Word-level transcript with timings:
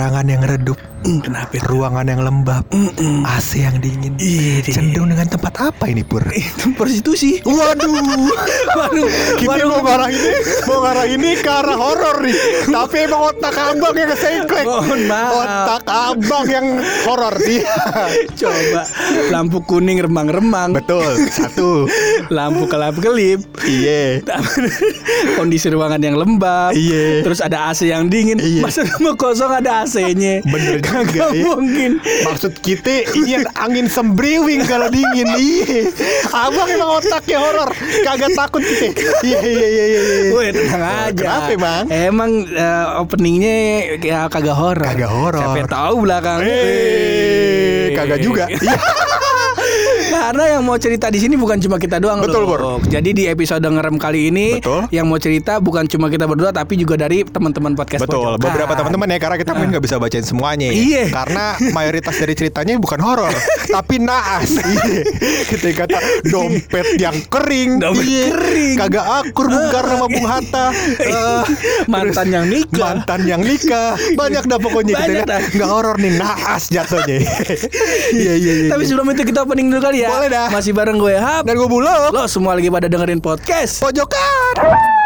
Penerangan 0.00 0.32
yang 0.32 0.42
redup, 0.48 0.78
Kenapa? 1.20 1.60
ruangan 1.68 2.08
yang 2.08 2.20
lembab, 2.20 2.64
AC 3.20 3.60
yang 3.60 3.76
dingin. 3.80 4.16
Iya, 4.16 4.64
iya. 4.64 4.72
Cenderung 4.72 5.12
dengan 5.12 5.28
tempat 5.28 5.52
apa 5.60 5.88
ini 5.88 6.00
Pur? 6.00 6.24
Itu 6.24 6.72
prostitusi. 6.72 7.44
Waduh, 7.44 7.88
Waduh, 8.80 9.08
kita 9.36 9.60
waduh. 9.60 9.68
mau 9.68 9.80
ngarah 9.84 10.08
ini, 10.08 10.30
mau 10.64 10.78
ngarah 10.80 11.04
ini 11.04 11.30
ke 11.36 11.50
arah 11.50 11.76
horor 11.76 12.16
nih. 12.20 12.36
Tapi 12.64 12.96
emang 13.04 13.28
otak 13.28 13.52
abang 13.52 13.92
yang 13.92 14.08
kesengklek. 14.08 14.64
Mohon 14.64 15.00
maaf. 15.04 15.32
Otak 15.36 15.84
abang 15.84 16.46
yang 16.48 16.66
horor 17.04 17.34
sih. 17.40 17.60
Coba 18.40 18.82
lampu 19.28 19.60
kuning 19.60 20.00
remang-remang, 20.00 20.72
Betul, 20.72 21.28
satu. 21.28 21.84
lampu 22.36 22.64
kelap-kelip, 22.64 23.44
Iya. 23.68 24.24
kondisi 25.36 25.68
ruangan 25.68 26.00
yang 26.00 26.16
lembab, 26.16 26.72
Iya. 26.72 27.20
terus 27.20 27.44
ada 27.44 27.68
AC 27.68 27.84
yang 27.84 28.08
dingin. 28.08 28.40
Iya. 28.40 28.64
Masa 28.64 28.84
rumah 28.96 29.16
kosong 29.16 29.52
ada 29.52 29.84
AC-nya? 29.90 30.34
Bener 30.46 30.78
juga 30.78 31.02
Kagak 31.02 31.30
ya. 31.34 31.42
mungkin. 31.42 31.90
Maksud 32.00 32.52
kita 32.62 33.10
ini 33.18 33.34
yang 33.34 33.46
angin 33.58 33.90
sembriwing 33.90 34.62
kalau 34.70 34.86
dingin. 34.86 35.26
Iya. 35.34 35.90
Abang 36.30 36.70
emang 36.70 37.02
otaknya 37.02 37.38
horor. 37.42 37.70
Kagak 38.06 38.30
takut 38.38 38.62
kita. 38.62 38.94
Iya 39.26 39.40
iya 39.42 39.66
iya 39.66 39.84
iya. 39.90 40.00
iya. 40.00 40.30
Woi 40.30 40.48
tenang 40.54 40.82
aja. 41.10 41.10
Kenapa, 41.18 41.52
Bang? 41.58 41.84
Emang 41.90 42.30
eh, 42.46 42.86
openingnya 43.02 43.54
ya 43.98 44.30
kagak 44.30 44.54
horor. 44.54 44.86
Kagak 44.86 45.10
horor. 45.10 45.42
Siapa 45.42 45.66
tahu 45.66 45.94
belakang. 46.06 46.38
Eh, 46.46 47.90
kagak 47.98 48.20
juga. 48.22 48.46
Iya. 48.46 48.78
Karena 50.20 50.44
yang 50.50 50.62
mau 50.62 50.76
cerita 50.76 51.08
di 51.08 51.16
sini 51.16 51.32
bukan 51.34 51.56
cuma 51.58 51.76
kita 51.76 51.96
doang 51.96 52.20
Betul, 52.20 52.44
loh. 52.44 52.48
Bor. 52.50 52.60
Jadi 52.84 53.10
di 53.10 53.24
episode 53.24 53.62
ngerem 53.62 53.96
kali 53.96 54.28
ini 54.28 54.60
Betul. 54.60 54.84
yang 54.90 55.06
mau 55.06 55.16
cerita 55.16 55.56
bukan 55.58 55.86
cuma 55.86 56.06
kita 56.06 56.24
berdua 56.24 56.50
tapi 56.50 56.76
juga 56.76 56.94
dari 56.94 57.24
teman-teman 57.24 57.72
podcast 57.72 58.04
Betul, 58.04 58.36
Pojokan. 58.36 58.38
beberapa 58.38 58.72
teman-teman 58.74 59.08
ya 59.08 59.18
karena 59.18 59.36
kita 59.36 59.50
mungkin 59.52 59.68
nggak 59.70 59.84
bisa 59.86 59.96
bacain 59.96 60.20
semuanya. 60.22 60.68
ya. 60.68 60.76
Iya. 60.76 61.04
Karena 61.08 61.44
mayoritas 61.70 62.14
dari 62.14 62.34
ceritanya 62.34 62.76
bukan 62.76 63.00
horor, 63.00 63.32
tapi 63.74 63.96
naas. 63.96 64.52
Iya. 64.52 65.02
Kita 65.48 65.66
kata 65.74 65.98
dompet 66.26 66.86
yang 66.98 67.16
kering, 67.26 67.80
Dompet 67.80 68.04
Iya. 68.04 68.26
kering. 68.30 68.76
kagak 68.76 69.06
akur 69.06 69.46
Bung 69.46 69.68
Karno 69.70 69.94
sama 69.94 70.06
Bung 70.06 70.26
Hatta. 70.26 70.66
Eh, 71.00 71.42
Mantan 71.86 72.12
terus 72.22 72.28
yang 72.30 72.46
nikah. 72.46 72.86
mantan 72.92 73.20
yang 73.24 73.40
nikah, 73.40 73.96
banyak 74.14 74.44
dah 74.44 74.58
pokoknya 74.58 74.92
kita 74.92 75.00
Banyak 75.00 75.22
kan 75.22 75.30
dah. 75.30 75.40
nggak 75.50 75.70
horor 75.70 75.96
nih, 75.96 76.12
naas 76.14 76.62
jatuhnya. 76.68 77.18
Iya 78.12 78.34
iya 78.36 78.52
iya. 78.58 78.68
Tapi 78.68 78.82
sebelum 78.84 79.06
itu 79.10 79.22
kita 79.24 79.42
opening 79.42 79.70
dulu 79.70 79.80
kali 79.80 80.02
ya. 80.02 80.09
Boleh 80.10 80.28
dah. 80.28 80.48
Masih 80.50 80.74
bareng 80.74 80.98
gue 80.98 81.14
Hap. 81.14 81.46
dan 81.46 81.54
gue 81.54 81.68
bulog. 81.70 82.10
Lo 82.10 82.26
semua 82.26 82.58
lagi 82.58 82.66
pada 82.66 82.90
dengerin 82.90 83.22
podcast. 83.22 83.78
Pojokan. 83.78 84.99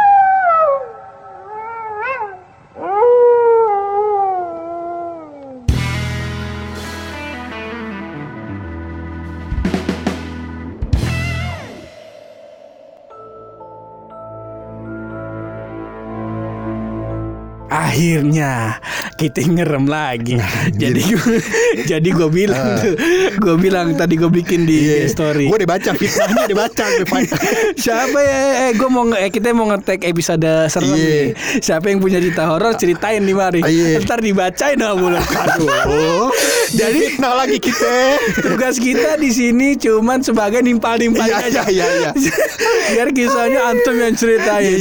Akhirnya 17.66 18.78
kita 19.16 19.40
ngerem 19.42 19.88
lagi. 19.88 20.36
Nah, 20.36 20.52
jadi 20.82 21.00
gua, 21.00 21.36
jadi 21.90 22.08
gue 22.08 22.28
bilang 22.28 22.66
tuh, 22.78 22.94
gue 23.34 23.54
bilang 23.56 23.96
tadi 23.96 24.14
gue 24.14 24.28
bikin 24.28 24.62
di 24.62 24.78
story. 25.08 25.48
Gue 25.48 25.58
dibaca 25.58 25.90
fitnahnya 25.92 26.44
dibaca. 26.46 26.84
Siapa 27.84 28.18
ya? 28.20 28.40
Eh, 28.68 28.72
gue 28.76 28.88
mau 28.88 29.08
eh, 29.10 29.28
kita 29.28 29.50
mau 29.50 29.66
ngetek 29.66 30.04
episode 30.04 30.44
serem 30.68 30.86
Iya. 30.86 30.94
nih. 30.94 31.26
Siapa 31.58 31.86
yang 31.88 31.98
punya 31.98 32.20
cerita 32.20 32.46
horor 32.46 32.76
ceritain 32.76 33.24
di 33.24 33.32
mari. 33.32 33.60
Iya. 33.60 33.98
Ntar 34.04 34.20
dibacain 34.20 34.76
sama 34.76 34.94
bulan. 34.94 35.22
Aduh. 35.24 36.30
Jadi 36.70 36.98
fitnah 37.10 37.34
lagi 37.34 37.58
kita. 37.58 37.96
Tugas 38.38 38.76
kita 38.76 39.16
di 39.16 39.30
sini 39.30 39.74
cuman 39.74 40.20
sebagai 40.20 40.60
nimpal-nimpal 40.60 41.24
Iya, 41.24 41.36
aja. 41.40 41.62
iya, 41.66 41.86
iya, 41.88 42.10
iya. 42.12 42.32
Biar 42.92 43.08
kisahnya 43.10 43.60
antum 43.66 43.96
yang 43.96 44.14
ceritain. 44.14 44.76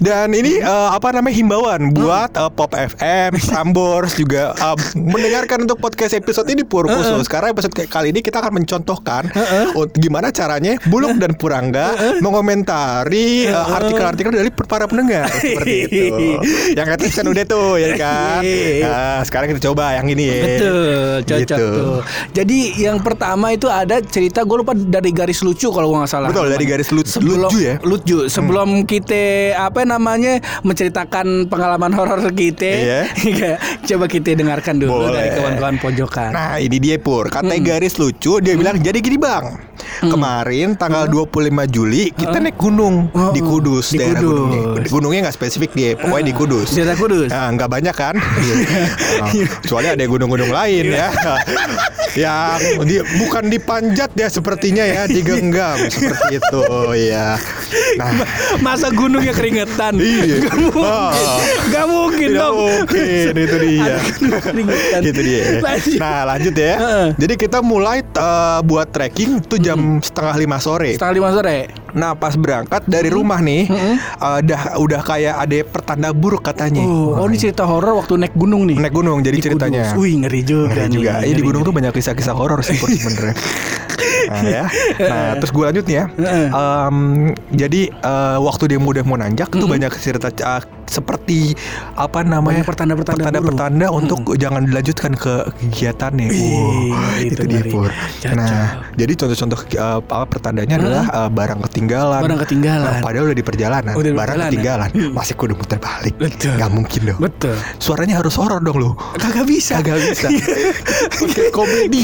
Dan 0.00 0.30
ini 0.30 0.62
eh, 0.62 0.88
apa 0.88 1.12
namanya 1.12 1.25
himbauan 1.28 1.90
buat 1.90 2.30
eh, 2.32 2.50
Pop 2.50 2.72
FM, 2.72 3.30
Prambors 3.48 4.14
juga 4.14 4.52
eh, 4.52 4.76
mendengarkan 4.94 5.64
untuk 5.64 5.78
podcast 5.78 6.12
episode 6.12 6.46
ini 6.46 6.62
pur 6.62 6.84
khusus 6.84 7.26
karena 7.26 7.50
episode 7.50 7.72
kali 7.86 8.10
ini 8.10 8.20
kita 8.20 8.38
akan 8.38 8.52
mencontohkan 8.56 9.28
oh, 9.72 9.86
gimana 9.92 10.28
caranya 10.28 10.78
Buluk 10.86 11.16
dan 11.16 11.34
Purangga 11.34 11.94
mengomentari 12.20 13.46
eh, 13.46 13.54
artikel-artikel 13.76 14.30
dari 14.30 14.50
para 14.52 14.86
pendengar 14.86 15.26
seperti 15.42 15.74
itu. 15.86 16.26
Yang 16.72 16.86
kata 16.86 17.02
kan 17.12 17.26
udah 17.26 17.44
tuh 17.44 17.70
ya 17.76 17.90
kan. 17.96 18.40
Nah, 18.82 19.20
sekarang 19.22 19.46
kita 19.52 19.60
coba 19.70 19.94
yang 19.94 20.06
ini 20.06 20.24
ya. 20.26 20.36
Betul, 20.42 20.84
cocok 21.24 21.44
Gitu. 21.46 21.54
tuh. 21.56 22.00
Jadi 22.32 22.58
yang 22.78 22.98
pertama 23.00 23.50
itu 23.50 23.66
ada 23.66 23.98
cerita 24.00 24.42
gue 24.42 24.56
lupa 24.58 24.72
dari 24.74 25.10
garis 25.10 25.40
lucu 25.40 25.70
kalau 25.70 25.88
gue 25.88 25.98
nggak 26.00 26.10
salah. 26.10 26.28
Betul, 26.28 26.50
dari 26.50 26.64
garis 26.64 26.88
lu- 26.90 27.06
sebelum, 27.06 27.48
lucu 27.48 27.58
ya? 27.62 27.74
Lucu. 27.80 28.18
Sebelum 28.26 28.84
kita 28.84 29.22
apa 29.56 29.82
namanya 29.82 30.38
menceritakan 30.60 31.05
pengalaman 31.46 31.90
horor 31.90 32.20
kita, 32.30 32.66
Iya. 32.66 33.00
coba 33.88 34.04
kita 34.06 34.34
dengarkan 34.34 34.76
dulu 34.76 35.06
Boleh. 35.06 35.14
dari 35.16 35.28
kawan-kawan 35.32 35.76
pojokan. 35.78 36.30
Nah 36.30 36.58
ini 36.58 36.76
dia 36.76 36.96
Pur 36.96 37.28
Katanya 37.28 37.60
garis 37.74 37.96
lucu 37.96 38.38
Dia 38.38 38.54
bilang 38.54 38.76
jadi 38.76 38.96
gini 38.96 39.14
bang 39.14 39.56
Kemarin 39.98 40.74
tanggal 40.74 41.06
25 41.06 41.30
Juli 41.66 42.10
Kita 42.10 42.36
naik 42.36 42.56
gunung 42.56 43.08
Oh, 43.10 43.30
Di 43.30 43.38
Kudus 43.38 43.90
di 43.90 43.98
daerah 43.98 44.18
Kudus. 44.18 44.26
gunungnya 44.26 44.62
Gunungnya 44.86 45.20
nggak 45.22 45.36
spesifik 45.36 45.70
dia 45.72 45.90
Pokoknya 45.94 46.24
di 46.24 46.34
Kudus 46.34 46.68
Daerah 46.70 46.96
Kudus. 46.96 47.28
Nah, 47.28 47.48
nggak 47.50 47.70
banyak 47.70 47.94
kan? 47.94 48.14
Nah, 49.16 49.32
Soalnya 49.64 49.94
ada 49.94 50.04
gunung-gunung 50.04 50.50
lain 50.50 50.90
ya. 50.90 51.08
Yang 52.16 52.60
di, 52.82 52.96
bukan 53.18 53.44
dipanjat 53.46 54.10
ya 54.12 54.28
sepertinya 54.28 54.80
ya, 54.82 55.04
digenggam 55.04 55.76
seperti 55.86 56.36
itu 56.36 56.62
ya. 57.06 57.36
Nah, 57.96 58.10
Masa 58.58 58.88
gunungnya 58.88 59.32
keringetan? 59.32 59.96
Iya. 59.96 60.48
Ah. 61.16 61.38
Gak 61.68 61.86
mungkin 61.90 62.28
tidak 62.32 62.40
dong. 62.40 62.56
mungkin 62.56 63.34
itu 63.36 63.56
dia. 63.60 63.94
Keringetan. 64.40 65.00
Itu 65.02 65.20
dia. 65.20 65.44
Lanjut. 65.60 65.98
Nah 65.98 66.20
lanjut 66.24 66.54
ya. 66.56 66.74
Jadi 67.14 67.34
kita 67.36 67.58
mulai 67.60 68.00
eh, 68.02 68.60
buat 68.64 68.88
trekking 68.90 69.44
tuh 69.44 69.58
jam 69.60 70.00
setengah 70.00 70.34
lima 70.38 70.56
sore. 70.62 70.94
Setengah 70.96 71.14
lima 71.14 71.30
sore. 71.34 71.85
Nah 71.96 72.12
pas 72.12 72.36
berangkat 72.36 72.84
dari 72.84 73.08
rumah 73.08 73.40
nih, 73.40 73.64
eh, 73.66 73.96
udah 74.20 74.76
udah 74.76 75.00
kayak 75.00 75.34
ada 75.40 75.56
pertanda 75.64 76.08
buruk 76.12 76.44
katanya. 76.44 76.84
Oh, 76.84 77.16
oh 77.16 77.26
ini 77.26 77.40
cerita 77.40 77.64
horor 77.64 77.96
waktu 77.96 78.20
naik 78.20 78.36
gunung 78.36 78.68
nih. 78.68 78.76
Naik 78.76 78.92
gunung 78.92 79.24
jadi 79.24 79.32
Di 79.34 79.42
ceritanya. 79.42 79.90
Kudus. 79.90 79.98
Wih 79.98 80.14
ngeri 80.20 80.40
juga 80.44 80.76
Ngeri 80.76 80.84
nih. 80.84 80.92
juga. 80.92 81.10
Iya 81.10 81.24
di 81.24 81.32
ngeri 81.32 81.42
gunung 81.42 81.62
juga. 81.64 81.68
tuh 81.68 81.74
banyak 81.74 81.92
kisah-kisah 81.96 82.34
horor 82.36 82.60
sih 82.60 82.76
sebenarnya. 82.76 83.36
Nah 84.26 84.42
ya. 84.42 84.64
Nah 84.98 85.38
terus 85.38 85.54
gue 85.54 85.62
lanjut 85.62 85.84
nih 85.86 85.96
ya. 85.96 86.04
Em, 86.50 86.96
jadi 87.48 87.80
eh, 87.88 88.38
waktu 88.42 88.74
dia 88.74 88.78
udah 88.82 89.04
mau 89.06 89.14
nanjak 89.14 89.48
tuh 89.48 89.70
banyak 89.70 89.92
cerita 89.94 90.28
eh, 90.28 90.62
seperti 90.86 91.54
apa 91.94 92.22
namanya 92.22 92.62
pertanda-pertanda 92.62 93.22
pertanda-pertanda 93.22 93.86
untuk 93.88 94.34
jangan 94.34 94.66
dilanjutkan 94.66 95.14
ke 95.14 95.46
kegiatannya. 95.62 96.26
Ih, 96.26 96.42
Wow, 96.42 97.22
itu 97.22 97.32
itu 97.32 97.42
dia 97.46 97.60
ngeri. 97.62 97.70
Pur. 97.70 97.90
Nah 98.34 98.82
jadi 98.98 99.12
contoh-contoh 99.14 99.60
eh, 99.70 99.98
apa 100.02 100.26
pertandanya 100.26 100.74
adalah 100.76 101.04
eh, 101.06 101.30
barang 101.30 101.60
ketinggalan. 101.70 101.85
Barang 101.86 102.40
ketinggalan. 102.42 102.90
Nah, 102.90 103.00
padahal 103.00 103.24
udah 103.26 103.36
di 103.36 103.44
perjalanan. 103.44 103.92
Udah 103.94 104.10
di 104.10 104.16
barang 104.16 104.26
perjalanan. 104.36 104.50
ketinggalan. 104.50 104.88
Hmm. 104.90 105.12
Masih 105.14 105.34
kudu 105.34 105.54
muter 105.54 105.78
balik. 105.78 106.14
Betul. 106.16 106.52
Gak 106.56 106.70
mungkin 106.70 107.00
dong. 107.04 107.18
Betul. 107.20 107.56
Suaranya 107.78 108.14
harus 108.18 108.34
horor 108.34 108.58
dong 108.58 108.76
lu. 108.76 108.90
Kagak 109.16 109.46
bisa. 109.46 109.78
Kagak 109.78 109.98
bisa. 110.02 110.28
Oke, 111.22 111.42
komedi. 111.50 112.02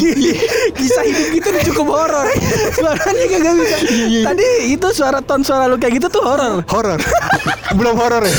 Kisah 0.72 1.03
hidup 1.03 1.28
kita 1.32 1.48
tuh 1.50 1.62
cukup 1.72 1.87
horor. 1.91 2.26
Suaranya 2.72 3.25
kagak 3.28 3.54
bisa. 3.59 3.76
Iya, 3.82 4.21
Tadi 4.25 4.47
itu 4.71 4.87
suara 4.92 5.19
ton 5.21 5.41
suara 5.42 5.66
lu 5.66 5.77
kayak 5.77 5.98
gitu 5.98 6.09
tuh 6.10 6.22
horor. 6.22 6.62
horor. 6.66 6.98
Belum 7.72 7.95
horor 7.97 8.22
ya? 8.22 8.34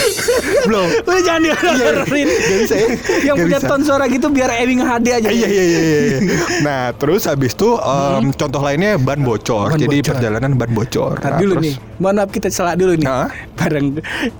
Belum. 0.64 0.88
Udah 1.04 1.22
jangan 1.22 1.42
dihororin. 1.42 2.28
Gak 2.30 2.58
bisa 2.62 2.76
ya? 2.76 2.88
Yang 3.24 3.36
punya 3.42 3.60
ton 3.60 3.82
suara 3.82 4.06
gitu 4.06 4.28
biar 4.30 4.50
Ewing 4.56 4.82
HD 4.82 5.08
aja. 5.12 5.30
Iya 5.30 5.48
iya 5.48 5.64
iya. 5.64 5.80
iya. 6.06 6.18
Nah 6.62 6.82
terus 6.94 7.26
habis 7.26 7.54
itu 7.54 7.76
em, 7.76 8.30
contoh 8.32 8.62
lainnya 8.62 8.96
ban 8.96 9.20
bocor. 9.20 9.74
Ban 9.74 9.80
Jadi 9.80 9.98
bocor. 10.00 10.10
perjalanan 10.14 10.52
ban 10.54 10.70
bocor. 10.70 11.16
Ntar 11.24 11.32
Nah, 11.34 11.40
dulu 11.40 11.54
terus- 11.56 11.64
nih. 11.64 11.76
Mohon 11.94 12.16
maaf 12.20 12.30
kita 12.30 12.48
salah 12.52 12.76
dulu 12.76 12.94
nih. 12.94 13.08
Hah? 13.08 13.30
Bareng 13.64 13.88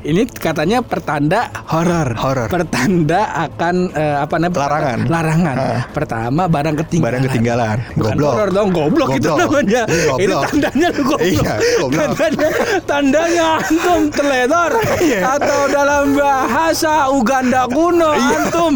ini 0.04 0.22
katanya 0.28 0.84
pertanda 0.84 1.48
horor. 1.72 2.12
Horor. 2.14 2.48
Pertanda 2.52 3.22
akan 3.40 3.76
eh, 3.90 4.18
apa 4.20 4.36
namanya? 4.36 4.60
Larangan. 4.60 5.00
Larangan. 5.08 5.56
Hah. 5.56 5.82
Pertama 5.90 6.42
barang 6.46 6.76
ketinggalan. 6.78 7.08
Barang 7.08 7.24
ketinggalan. 7.24 7.78
Bukan 7.96 8.14
Goblok. 8.14 8.32
horor 8.36 8.50
dong, 8.52 8.70
goblok, 8.70 9.10
itu 9.14 9.24
Goblok. 9.24 9.40
namanya. 9.48 9.82
Iya, 9.88 10.04
goblok. 10.04 10.20
Ini 10.20 10.34
tandanya 10.44 10.88
lu 10.90 11.02
goblok. 11.06 11.24
Iya, 11.24 11.54
goblok. 11.80 12.12
Tandanya, 12.14 12.50
tandanya 12.84 13.48
antum 13.64 14.02
teledor 14.12 14.72
Iya. 15.00 15.20
atau 15.40 15.60
dalam 15.68 16.04
bahasa 16.14 16.94
Uganda 17.08 17.64
kuno 17.66 18.12
Iya. 18.12 18.36
antum 18.44 18.74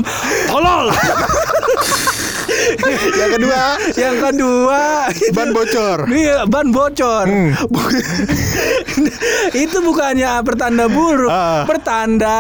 tolol. 0.47 0.85
yang 3.19 3.31
kedua. 3.33 3.61
Yang 3.93 4.15
kedua. 4.21 4.81
Ban 5.31 5.49
bocor. 5.51 5.97
Iya, 6.07 6.37
ban 6.45 6.67
bocor. 6.69 7.25
Hmm. 7.25 7.51
Itu 9.57 9.77
bukannya 9.79 10.41
pertanda 10.41 10.85
buruk, 10.87 11.27
Ah. 11.27 11.63
pertanda 11.65 12.37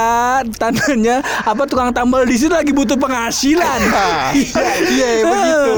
tandanya 0.53 1.19
apa 1.43 1.63
tukang 1.63 1.91
tambal 1.91 2.23
di 2.23 2.35
sini 2.35 2.53
lagi 2.53 2.71
butuh 2.71 2.95
penghasilan. 2.95 3.79
Nah, 3.87 4.31
Iya 4.87 5.07
begitu. 5.23 5.75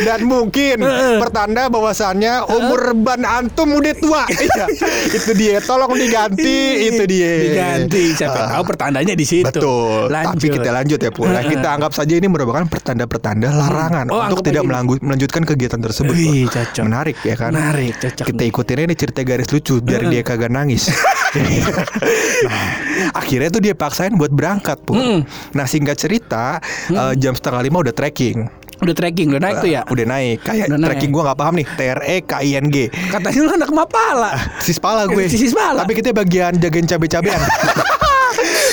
Dan 0.00 0.20
mungkin 0.24 0.76
Pertanda 1.20 1.66
bahwasannya 1.66 2.46
Umur 2.46 2.92
ban 2.96 3.22
antum 3.22 3.70
udah 3.72 3.94
tua. 3.94 4.22
Iya. 4.28 4.64
Itu 5.08 5.30
dia 5.32 5.56
Tolong 5.60 5.92
diganti 5.92 6.88
Itu 6.88 7.02
dia. 7.04 7.32
Diganti, 7.42 8.02
siapa 8.14 8.38
Ah, 8.40 8.46
tahu 8.58 8.62
pertandanya 8.66 9.12
di 9.12 9.22
situ. 9.22 9.46
Betul. 9.46 10.08
Lanjut. 10.08 10.38
Tapi 10.40 10.46
kita 10.50 10.70
lanjut 10.70 10.98
ya 10.98 11.10
Pur 11.10 11.26
Nah, 11.28 11.42
Kita 11.42 11.76
anggap 11.76 11.92
saja 11.92 12.14
ini 12.14 12.26
merupakan 12.26 12.62
pertanda-pertanda 12.64 13.49
larangan 13.52 14.06
Oh, 14.08 14.22
Untuk 14.22 14.42
tidak 14.42 14.62
melanggu- 14.62 14.98
melanjutkan 14.98 15.42
kegiatan 15.42 15.78
tersebut 15.78 16.10
Wih, 16.10 16.44
Pur. 16.44 16.56
cocok. 16.56 16.84
Menarik 16.84 17.16
ya 17.20 17.34
kan? 17.34 17.50
Menarik, 17.50 17.94
cocok. 17.96 18.26
Kita 18.26 18.42
ikutin 18.44 18.78
ini 18.82 18.94
cerita 18.94 19.20
garis 19.22 19.48
lucu 19.48 19.78
Biar 19.78 20.04
dia 20.04 20.20
kagak 20.20 20.48
nangis. 20.48 20.86
Nah, 21.30 22.66
Akhirnya 23.20 23.48
tuh 23.48 23.62
dia 23.62 23.70
paksain 23.70 24.10
buat 24.12 24.30
berangkat 24.30 24.82
Pur 24.82 24.98
Mm. 24.98 25.22
Nah 25.54 25.64
singkat 25.64 25.94
cerita 25.94 26.58
eh, 26.88 27.14
Jam 27.14 27.32
setengah 27.32 27.62
lima 27.62 27.78
udah 27.80 27.94
trekking. 27.94 28.50
Udah 28.80 28.96
trekking, 28.96 29.28
udah 29.30 29.38
naik 29.38 29.56
tuh 29.60 29.70
ya. 29.70 29.84
Udah 29.86 30.08
naik. 30.08 30.40
Kayak 30.40 30.72
Udah 30.72 30.80
trekking 30.82 31.12
gue 31.12 31.22
gak 31.22 31.36
paham 31.36 31.54
nih. 31.54 31.66
T 31.68 31.80
R 31.84 32.00
E 32.00 32.16
K 32.24 32.32
I 32.40 32.50
N 32.56 32.66
G. 32.66 32.76
Katanya 32.88 33.40
lu 33.44 33.50
anak 33.52 33.70
mapala. 33.70 34.32
Sis 34.64 34.80
pala 34.80 35.04
gue. 35.04 35.28
Sis 35.28 35.52
pala. 35.52 35.84
Tapi 35.84 35.92
kita 35.94 36.10
bagian 36.10 36.56
jagain 36.56 36.88
cabe-cabean 36.88 37.38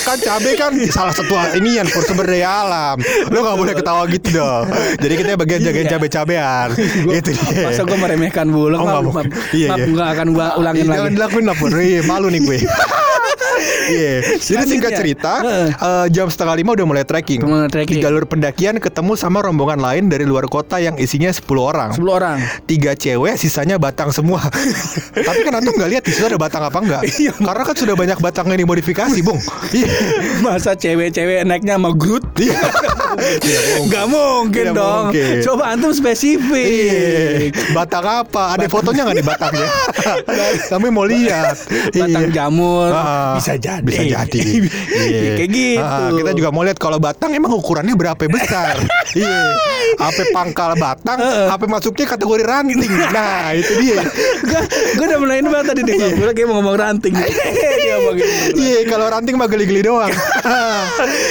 kan 0.08 0.16
cabe 0.18 0.50
kan 0.56 0.72
salah 0.88 1.12
satu 1.12 1.28
ini 1.52 1.76
yang 1.76 1.86
sumber 2.00 2.24
daya 2.24 2.64
alam. 2.64 2.96
Lu 3.28 3.44
gak 3.44 3.56
boleh 3.56 3.74
ketawa 3.76 4.08
gitu 4.08 4.28
dong. 4.34 4.64
Jadi 4.96 5.14
kita 5.14 5.36
bagian 5.36 5.60
jagain 5.60 5.84
Iya. 5.84 5.92
cabe-cabean. 5.94 6.68
Itu 7.12 7.30
dia. 7.36 7.68
Masa 7.68 7.84
gue 7.84 7.98
meremehkan 7.98 8.46
bulog 8.48 8.80
Oh, 8.80 8.84
nggak 8.84 9.02
maaf, 9.04 9.26
Iya, 9.52 9.68
maaf, 9.68 9.78
iya. 9.78 9.84
akan 10.08 10.26
gue 10.32 10.46
ulangin 10.56 10.84
lagi. 10.84 10.96
Jangan 10.96 11.12
dilakuin 11.12 11.44
lah 11.44 11.56
Iya 11.60 12.00
malu 12.02 12.26
nih 12.32 12.40
gue 12.40 12.58
Iya 13.88 14.12
Jadi 14.36 14.64
singkat 14.68 14.92
cerita 14.94 15.32
eh, 15.40 15.68
Jam 16.08 16.26
setengah 16.26 16.54
lima 16.54 16.72
udah 16.72 16.86
mulai 16.86 17.02
trekking 17.02 17.40
Udah 17.40 17.50
mulai 17.50 17.68
trekking. 17.68 17.98
Di 17.98 18.04
jalur 18.04 18.24
pendakian 18.24 18.78
ketemu 18.78 19.12
sama 19.14 19.40
rombongan 19.40 19.78
lain 19.78 20.04
dari 20.06 20.22
luar 20.22 20.46
kota 20.46 20.76
yang 20.76 20.96
isinya 20.96 21.28
10 21.28 21.44
orang 21.54 21.90
10 21.92 22.04
orang. 22.08 22.38
tiga 22.64 22.92
cewek 22.92 23.34
sisanya 23.34 23.76
batang 23.76 24.08
semua 24.08 24.44
tapi 25.28 25.40
kan 25.40 25.54
antum 25.54 25.72
nggak 25.72 25.90
lihat 25.90 26.02
di 26.02 26.10
situ 26.10 26.26
ada 26.26 26.36
batang 26.36 26.62
apa 26.62 26.78
enggak 26.78 27.02
Iya. 27.18 27.32
karena 27.34 27.62
kan 27.62 27.74
sudah 27.74 27.94
banyak 27.94 28.18
batang 28.18 28.46
yang 28.48 28.60
dimodifikasi 28.60 29.18
bung 29.20 29.40
iya 29.70 29.88
Masa 30.44 30.72
cewek-cewek 30.72 31.42
naiknya 31.42 31.74
sama 31.74 31.90
Groot? 31.90 32.22
Iya. 32.36 32.60
Gak 33.88 34.06
mungkin 34.06 34.64
Tidak 34.64 34.76
dong. 34.76 35.10
mungkin. 35.10 35.34
Coba 35.42 35.64
antum 35.68 35.90
spesifik. 35.90 36.62
Iya. 36.62 37.50
batang 37.70 38.04
apa 38.04 38.54
ada 38.54 38.66
fotonya 38.66 39.02
nggak 39.02 39.16
nih 39.16 39.26
batangnya 39.26 39.68
kami 40.68 40.88
mau 40.88 41.04
lihat 41.04 41.56
Batang 41.90 42.28
jamur 42.30 42.90
Ah, 42.90 43.34
bisa 43.34 43.47
jadi. 43.54 43.80
bisa 43.80 44.02
jadi 44.04 44.40
Iya. 45.08 45.32
Kayak 45.38 45.50
gitu. 45.50 45.80
Ah, 45.80 46.10
kita 46.10 46.30
juga 46.34 46.48
mau 46.50 46.62
lihat 46.62 46.76
kalau 46.76 46.98
batang 46.98 47.32
emang 47.32 47.54
ukurannya 47.54 47.94
berapa 47.94 48.20
besar 48.20 48.76
iya 49.16 49.56
apa 49.96 50.22
pangkal 50.30 50.74
batang 50.74 51.16
apa 51.48 51.64
masuknya 51.64 52.04
kategori 52.06 52.44
ranting 52.44 52.82
nah 53.08 53.54
itu 53.54 53.72
dia 53.78 54.02
Gue 54.98 55.04
udah 55.06 55.18
mulai 55.18 55.38
banget 55.40 55.66
tadi 55.70 55.80
deh. 55.84 55.94
Gue 55.94 56.26
lagi 56.26 56.42
mau 56.42 56.58
ngomong 56.58 56.74
ranting. 56.74 57.14
Dia 57.14 57.94
ngomong 57.94 58.14
gitu. 58.16 58.32
Iya, 58.56 58.78
kalau 58.88 59.06
ranting 59.06 59.36
mah 59.36 59.46
geli-geli 59.46 59.84
doang. 59.84 60.10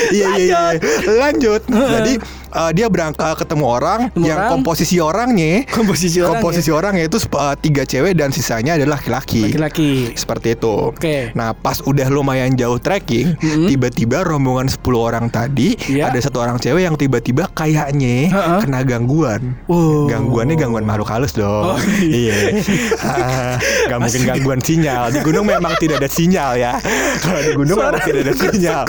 Iya, 0.10 0.28
iya, 0.38 0.62
iya. 0.74 0.80
Lanjut. 1.10 1.62
Jadi 1.68 2.14
eh, 2.48 2.72
dia 2.72 2.88
berangkat 2.88 3.36
ketemu 3.36 3.66
orang 3.68 4.00
Ketemu 4.08 4.26
yang 4.26 4.40
orang. 4.40 4.52
komposisi 4.54 4.98
orangnya 4.98 5.68
Komposisi 5.68 6.18
orang 6.20 6.32
komposisi 6.34 6.70
orangnya 6.72 7.04
itu 7.06 7.18
eh, 7.20 7.56
tiga 7.60 7.84
cewek 7.84 8.14
dan 8.14 8.30
sisanya 8.32 8.80
adalah 8.80 9.00
laki-laki. 9.00 9.44
Laki-laki. 9.44 9.92
Seperti 10.14 10.56
itu. 10.56 10.94
Oke. 10.94 11.32
Nah, 11.34 11.52
pas 11.52 11.82
udah 11.82 12.07
lumayan 12.10 12.54
jauh 12.54 12.78
trekking, 12.78 13.36
tiba-tiba 13.40 14.22
rombongan 14.22 14.68
10 14.68 14.80
orang 14.98 15.26
tadi 15.28 15.76
Iya. 15.88 16.10
ada 16.10 16.20
satu 16.20 16.40
orang 16.40 16.58
cewek 16.58 16.82
yang 16.82 16.96
tiba-tiba 16.96 17.48
kayaknya 17.52 18.30
Heeh. 18.30 18.60
kena 18.62 18.82
gangguan. 18.82 19.56
Oh. 19.66 20.06
Gangguannya 20.06 20.56
gangguan 20.56 20.84
makhluk 20.84 21.08
halus 21.08 21.32
dong. 21.32 21.74
Oh, 21.74 21.80
iya. 22.00 22.36
Ah, 23.00 23.56
Gak 23.88 24.00
mungkin 24.00 24.22
gangguan 24.24 24.60
sinyal. 24.60 25.10
Di 25.10 25.20
gunung 25.22 25.46
memang 25.46 25.74
tidak 25.78 26.00
ada 26.00 26.10
sinyal 26.10 26.56
ya. 26.56 26.74
Kalau 27.18 27.40
di 27.40 27.52
gunung 27.54 27.78
memang 27.78 28.02
tidak 28.02 28.22
ada 28.24 28.34
sinyal. 28.36 28.84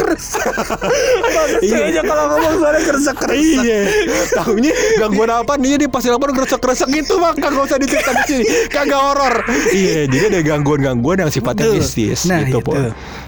Kayaknya 1.61 2.03
kalau 2.11 2.25
ngomong 2.29 2.55
suara 2.59 2.79
keresek-keresek. 2.79 3.63
Iya. 3.63 3.79
Tahunya 4.35 4.73
gangguan 4.99 5.31
apa 5.31 5.55
nih 5.55 5.79
di 5.79 5.87
pasir 5.87 6.11
lapangan 6.11 6.35
gresek-gresek 6.37 6.89
gitu 6.91 7.19
mah 7.19 7.33
kagak 7.35 7.63
usah 7.63 7.79
diceritain 7.79 8.17
di 8.17 8.25
sini. 8.27 8.45
Kagak 8.69 9.01
horor. 9.01 9.35
Iya, 9.71 10.01
jadi 10.07 10.25
ada 10.31 10.41
gangguan-gangguan 10.45 11.17
yang 11.21 11.31
sifatnya 11.31 11.71
mistis 11.71 12.27
Nah, 12.27 12.43
gitu, 12.43 12.59
itu. 12.59 12.67
Po. 12.67 12.73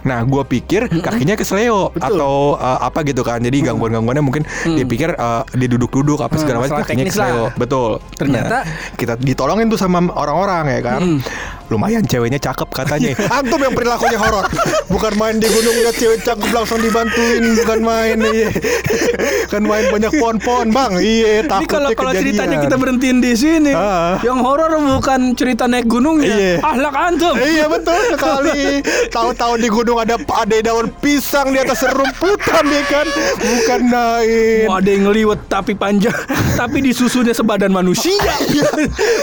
Nah, 0.03 0.23
gua 0.23 0.43
pikir 0.43 0.87
kakinya 0.99 1.35
kesleo 1.35 1.91
atau 1.95 2.55
uh, 2.55 2.79
apa 2.81 3.03
gitu 3.03 3.21
kan. 3.21 3.39
Jadi 3.39 3.61
gangguan-gangguannya 3.63 4.21
mungkin 4.21 4.43
dia 4.67 4.85
pikir 4.85 5.13
uh, 5.13 5.45
dia 5.51 5.69
duduk-duduk 5.69 6.19
apa 6.19 6.35
segala 6.37 6.57
macam 6.63 6.81
kakinya 6.83 7.05
kesleo. 7.07 7.45
lah. 7.47 7.53
Betul. 7.55 7.91
Ternyata- 8.15 8.63
Nah, 8.63 8.65
kita 8.93 9.15
ditolongin 9.17 9.67
tuh 9.67 9.77
sama 9.77 10.01
orang-orang 10.09 10.65
ya 10.71 10.81
kan. 10.83 11.01
Lumayan 11.71 12.03
ceweknya 12.03 12.43
cakep 12.43 12.67
katanya. 12.75 13.15
Antum 13.39 13.63
yang 13.63 13.71
perilakunya 13.71 14.19
horor. 14.19 14.43
Bukan 14.91 15.15
main 15.15 15.39
di 15.39 15.47
gunung 15.47 15.77
lihat 15.79 15.95
cewek 15.95 16.19
cakep 16.21 16.51
langsung 16.51 16.83
dibantuin, 16.83 17.55
bukan 17.55 17.79
main 17.79 18.19
iya. 18.27 18.51
Kan 19.47 19.63
main 19.63 19.87
banyak 19.87 20.11
pohon-pohon, 20.19 20.75
Bang. 20.75 20.99
Iya, 20.99 21.47
takutnya 21.47 21.71
kalau 21.71 21.89
kalau 21.95 22.13
ceritanya 22.13 22.59
kita 22.59 22.75
berhentiin 22.75 23.19
di 23.23 23.33
sini, 23.39 23.71
Ah. 23.71 24.19
yang 24.21 24.43
horor 24.43 24.75
bukan 24.99 25.39
cerita 25.39 25.71
naik 25.71 25.87
gunungnya, 25.87 26.35
Iya. 26.35 26.55
ahlak 26.59 26.95
antum. 26.95 27.39
Iya 27.39 27.71
betul 27.71 28.01
sekali. 28.11 28.83
Tahu-tahu 29.09 29.55
di 29.57 29.69
gunung 29.71 30.03
ada 30.03 30.19
ada 30.19 30.57
daun 30.61 30.91
pisang 30.99 31.55
di 31.55 31.63
atas 31.63 31.87
rumputan 31.87 32.65
ya 32.67 32.83
kan. 32.85 33.07
Bukan 33.39 33.81
naik. 33.87 34.67
Mau 34.67 34.83
ada 34.83 34.91
yang 34.91 35.07
ngeliwet 35.07 35.41
tapi 35.47 35.79
panjang, 35.79 36.15
tapi 36.59 36.83
disusunnya 36.83 37.31
sebadan 37.31 37.71
manusia. 37.71 38.11
Iya. 38.51 38.67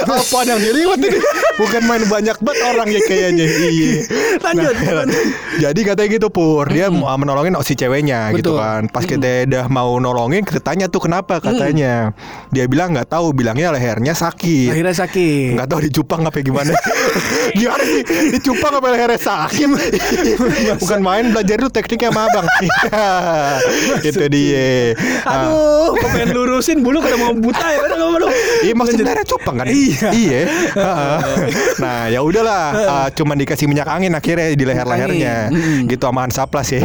Apa 0.08 0.48
yang 0.48 0.64
diliwat 0.64 1.00
ini? 1.04 1.20
Bukan 1.60 1.82
main 1.84 2.04
banyak 2.08 2.37
banget 2.42 2.62
orang 2.70 2.88
ya 2.92 3.02
kayaknya. 3.06 3.46
Iya. 3.46 3.94
Lanjut. 4.46 4.76
jadi 5.64 5.80
katanya 5.82 6.10
gitu 6.14 6.28
Pur, 6.30 6.66
dia 6.70 6.88
mau 6.94 7.14
menolongin 7.18 7.58
si 7.66 7.74
ceweknya 7.74 8.32
gitu 8.38 8.56
Betul. 8.56 8.62
kan. 8.62 8.82
Pas 8.94 9.04
kita 9.04 9.50
udah 9.50 9.66
mau 9.68 9.98
nolongin, 9.98 10.46
kita 10.46 10.62
tanya 10.62 10.86
tuh 10.88 11.04
kenapa 11.04 11.42
katanya. 11.42 12.14
Dia 12.54 12.70
bilang 12.70 12.94
nggak 12.96 13.10
tahu, 13.12 13.34
bilangnya 13.34 13.74
lehernya 13.74 14.14
sakit. 14.14 14.72
Akhirnya 14.72 14.96
sakit. 14.96 15.58
Nggak 15.58 15.68
tahu 15.68 15.80
dicupang 15.88 16.22
apa 16.28 16.38
gimana 16.44 16.72
Gimana 17.60 17.84
sih 17.84 18.02
Dicupang 18.36 18.74
apa 18.80 18.88
lehernya 18.94 19.20
sakit 19.20 19.68
Bukan 20.80 21.00
main 21.02 21.32
belajar 21.32 21.56
dulu 21.60 21.72
tekniknya 21.72 22.10
sama 22.14 22.22
abang 22.30 22.46
Itu 24.04 24.26
dia 24.30 24.94
Ah, 25.28 25.48
Aduh, 25.48 25.98
kok 26.00 26.10
pengen 26.14 26.30
lurusin 26.36 26.78
bulu 26.84 27.00
kada 27.04 27.18
mau 27.20 27.34
buta 27.36 27.68
ya. 27.68 27.80
Iya 28.64 28.74
maksudnya 28.76 29.04
lehernya 29.08 29.28
cupang 29.28 29.56
kan 29.64 29.68
Iya. 29.68 30.10
Iya. 30.14 30.42
Nah 31.82 32.00
ya 32.12 32.20
udahlah 32.28 32.64
ah, 32.76 33.08
Cuman 33.10 33.36
dikasih 33.36 33.66
minyak 33.66 33.86
angin 33.86 34.12
akhirnya 34.12 34.52
di 34.52 34.64
leher-lehernya 34.64 35.36
angin. 35.48 35.88
Gitu 35.88 36.04
sama 36.04 36.24
Hansaplas 36.24 36.68
ya 36.70 36.82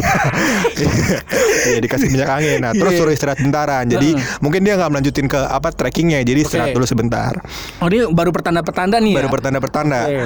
Iya 1.68 1.78
dikasih 1.78 2.08
minyak 2.08 2.30
angin 2.30 2.58
Nah 2.58 2.72
terus 2.72 2.92
Iya. 2.92 2.98
suruh 2.98 3.12
istirahat 3.12 3.38
bentaran 3.38 3.84
Jadi 3.86 4.12
mungkin 4.38 4.62
dia 4.62 4.74
nggak 4.74 4.90
melanjutin 4.90 5.26
ke 5.26 5.38
apa 5.38 5.70
trekkingnya 5.70 6.20
Jadi 6.20 6.38
istirahat 6.40 6.70
Oke. 6.70 6.76
dulu 6.76 6.86
sebentar 6.86 7.32
Oh, 7.78 7.86
ini 7.86 8.06
baru 8.06 8.30
pertanda-pertanda 8.30 8.96
nih 8.96 9.14
baru 9.14 9.28
ya. 9.28 9.32
pertanda-pertanda. 9.32 10.00
Oke. 10.04 10.24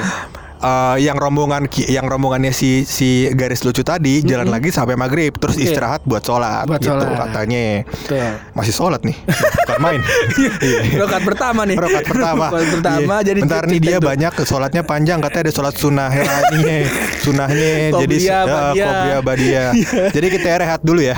Eh, 0.67 0.97
yang 0.99 1.15
rombongan 1.15 1.71
yang 1.87 2.11
rombongannya 2.11 2.51
si 2.51 2.83
si 2.83 3.31
garis 3.31 3.63
lucu 3.63 3.87
tadi 3.87 4.19
jalan 4.27 4.51
lagi 4.51 4.75
sampai 4.75 4.99
maghrib 4.99 5.31
terus 5.39 5.55
Oke. 5.55 5.63
istirahat 5.63 6.03
buat 6.03 6.27
sholat 6.27 6.67
Buat 6.67 6.83
gitu 6.83 6.91
sholat. 6.91 7.19
katanya 7.23 7.87
Betul. 7.87 8.31
masih 8.51 8.75
sholat 8.75 9.01
nih 9.07 9.15
bukan 9.63 9.79
main 9.79 10.01
Iya. 10.67 10.81
Rokat 10.99 11.23
pertama 11.23 11.63
nih. 11.63 11.77
Rokat 11.79 12.03
pertama. 12.03 12.47
Rokat 12.51 12.71
pertama 12.73 13.15
Iya. 13.15 13.27
jadi 13.31 13.39
bentar 13.47 13.63
nih 13.63 13.79
dia 13.79 13.99
itu. 13.99 14.07
banyak 14.07 14.33
sholatnya 14.43 14.83
panjang 14.83 15.19
katanya 15.23 15.45
ada 15.47 15.53
sholat 15.55 15.75
sunnah 15.79 16.11
ya 16.11 16.25
ini 16.51 16.77
sunahnya 17.25 17.71
jadi 18.03 18.17
ya, 18.19 18.39
badiah. 18.43 18.87
qobliyah, 18.91 19.21
badiah. 19.23 19.71
jadi 20.11 20.27
kita 20.27 20.49
rehat 20.59 20.81
dulu 20.83 20.99
ya 20.99 21.15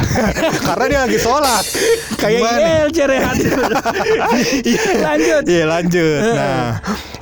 karena 0.60 0.84
dia 0.84 1.00
lagi 1.08 1.18
sholat 1.18 1.64
Kayak? 2.18 2.42
IL 2.58 2.88
cerehan. 2.90 3.36
Lanjut. 4.98 5.42
Iya 5.46 5.64
lanjut. 5.64 6.20
Nah, 6.34 6.68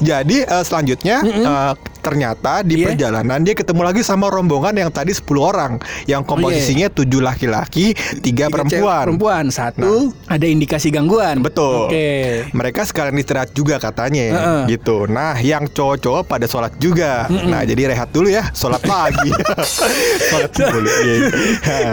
jadi 0.00 0.36
eh, 0.42 0.64
selanjutnya 0.64 1.16
eh, 1.20 1.72
ternyata 2.06 2.62
di 2.62 2.78
Iya. 2.78 2.94
perjalanan 2.94 3.42
dia 3.42 3.52
ketemu 3.52 3.82
lagi 3.82 4.00
sama 4.00 4.30
rombongan 4.30 4.70
yang 4.76 4.88
tadi 4.88 5.10
10 5.10 5.26
orang 5.42 5.72
yang 6.04 6.22
komposisinya 6.22 6.86
tujuh 6.88 7.18
laki-laki, 7.18 7.90
tiga 8.20 8.46
perempuan. 8.46 9.10
Perempuan 9.10 9.44
satu 9.50 10.14
ada 10.26 10.46
indikasi 10.46 10.88
gangguan. 10.88 11.42
Betul. 11.42 11.90
Oke. 11.90 12.46
Mereka 12.52 12.84
sekalian 12.84 13.16
istirahat 13.16 13.50
juga 13.50 13.76
katanya 13.76 14.22
Heeh. 14.28 14.62
gitu. 14.70 15.04
Nah, 15.06 15.34
yang 15.36 15.66
cowok-cowok 15.66 16.22
pada 16.24 16.46
sholat 16.46 16.70
juga. 16.76 17.26
Nah, 17.26 17.62
jadi 17.62 17.90
rehat 17.90 18.12
dulu 18.12 18.28
ya, 18.28 18.46
sholat 18.52 18.84
lagi. 18.84 19.34
sholat 20.28 20.52
dulu. 20.52 20.86
Iya. 20.86 21.16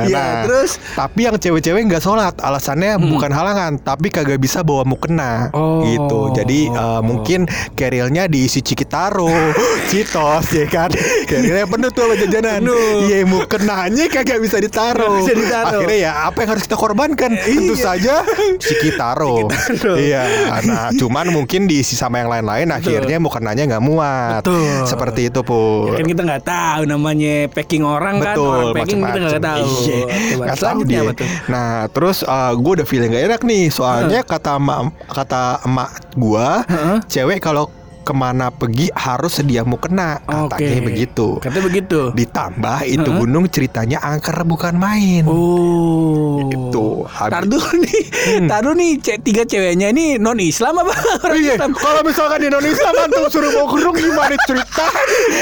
Iya, 0.06 0.26
terus? 0.46 0.78
tapi 0.94 1.20
yang 1.24 1.36
cewek-cewek 1.36 1.82
nggak 1.86 2.04
sholat, 2.04 2.36
alasannya 2.38 3.00
bukan 3.00 3.32
halangan, 3.32 3.72
tapi 3.78 4.10
kagak 4.10 4.38
bisa 4.38 4.62
bawa 4.62 4.84
mukena 4.84 5.50
Oh. 5.54 5.82
gitu. 5.82 6.22
Jadi 6.34 6.68
eh, 6.68 7.02
mungkin 7.02 7.46
carrier-nya 7.74 8.28
diisi 8.28 8.60
Cikitaro, 8.60 9.32
Citos 10.04 10.46
ya 10.52 10.66
kan. 10.68 10.90
Carrier-nya 11.26 11.66
penuh 11.66 11.90
tuh 11.90 12.04
sama 12.04 12.16
jajanan. 12.20 12.60
Iya, 13.04 13.24
mukenanya 13.24 14.06
kagak 14.08 14.40
bisa 14.40 14.60
ditaruh. 14.60 15.24
Bisa 15.24 15.34
ditaruh. 15.34 15.80
Akhirnya 15.80 15.98
ya 15.98 16.12
apa 16.28 16.38
yang 16.44 16.50
harus 16.52 16.64
kita 16.64 16.76
korbankan? 16.76 17.32
Tentu 17.34 17.74
Iya. 17.74 17.82
saja 17.82 18.14
Cikitaro. 18.60 19.48
Cikitaro. 19.48 19.94
Iya. 19.96 20.24
Nah, 20.64 20.92
cuman 20.92 21.32
mungkin 21.32 21.66
diisi 21.66 21.96
sama 21.96 22.20
yang 22.20 22.30
lain-lain 22.30 22.68
akhirnya 22.70 23.18
mukenanya 23.18 23.64
nggak 23.66 23.84
muat. 23.84 24.44
Betul. 24.44 24.84
Seperti 24.84 25.32
itu, 25.32 25.40
Pur. 25.42 25.90
Ya 25.90 26.00
kan 26.00 26.08
kita 26.08 26.22
nggak 26.24 26.44
tahu 26.44 26.82
namanya 26.84 27.36
packing 27.50 27.84
orang 27.84 28.20
kan 28.20 28.36
Betul, 28.36 28.48
orang 28.50 28.76
packing 28.76 29.00
kita 29.00 29.08
macam-macam. 29.08 29.30
nggak 29.32 29.44
tahu. 29.46 29.72
Iya, 29.88 30.04
nggak 30.38 30.60
tahu 30.60 30.80
dia. 30.84 31.02
Nah, 31.48 31.70
terus 31.88 32.18
gue 32.54 32.72
udah 32.74 32.88
feeling 32.88 33.12
gak 33.12 33.26
enak 33.30 33.42
nih, 33.44 33.64
soalnya 33.70 34.22
kata 34.22 34.58
emak 34.58 34.80
kata 35.08 35.44
emak 35.64 35.90
gue, 36.14 36.48
Heeh. 36.68 36.98
cewek 37.08 37.40
kalau 37.40 37.70
ke 38.04 38.14
mana 38.14 38.52
pergi 38.52 38.92
harus 38.92 39.34
sedia 39.34 39.64
mukena, 39.64 40.20
katanya 40.22 40.52
Oke. 40.78 40.86
begitu. 40.86 41.28
Katanya 41.40 41.66
begitu. 41.66 42.00
Ditambah 42.12 42.78
itu 42.86 43.02
Heeh. 43.02 43.18
gunung 43.18 43.46
ceritanya 43.48 43.98
angker 44.00 44.36
bukan 44.44 44.76
main. 44.76 45.24
Oh. 45.24 46.44
Itu, 46.46 47.08
habis- 47.08 47.32
Tar 47.32 47.44
dulu 47.44 47.70
nih. 47.80 48.02
Tar 48.46 48.60
dulu 48.62 48.76
nih 48.76 48.92
ce- 49.00 49.20
tiga 49.20 49.44
ceweknya 49.44 49.90
ini 49.90 50.16
non 50.18 50.38
Islam 50.38 50.78
apa 50.78 50.94
orang 51.24 51.40
Islam? 51.40 51.72
kalau 51.74 52.02
misalkan 52.04 52.38
di 52.40 52.48
Indonesia 52.48 52.92
antum 52.92 53.26
suruh 53.28 53.50
bawa 53.50 53.68
gunung 53.70 53.96
gimana 53.96 54.36
cerita? 54.44 54.86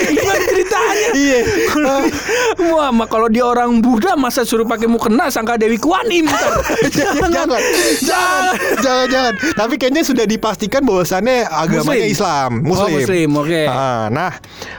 Gimana 0.07 0.41
ceritanya? 0.45 1.09
Iya. 1.11 1.39
Wah, 2.69 2.89
mah 2.91 3.07
kalau 3.07 3.27
dia 3.27 3.43
orang 3.43 3.81
Buddha 3.81 4.13
masa 4.13 4.43
suruh 4.43 4.63
pakai 4.63 4.85
mukena 4.85 5.27
sangka 5.27 5.57
Dewi 5.57 5.81
Im 6.11 6.25
ntar. 6.27 6.53
jangan, 6.95 7.29
jangan, 7.31 7.61
jangan, 7.99 8.53
jangan, 8.77 9.07
jangan. 9.07 9.33
Tapi 9.55 9.73
kayaknya 9.75 10.03
sudah 10.03 10.25
dipastikan 10.25 10.81
bahwasannya 10.83 11.47
agamanya 11.47 12.03
Muslim. 12.03 12.13
Islam, 12.13 12.50
Muslim. 12.59 12.91
Oh, 12.91 12.99
Muslim, 12.99 13.29
oke. 13.39 13.61
Ah, 13.65 14.05
nah, 14.11 14.31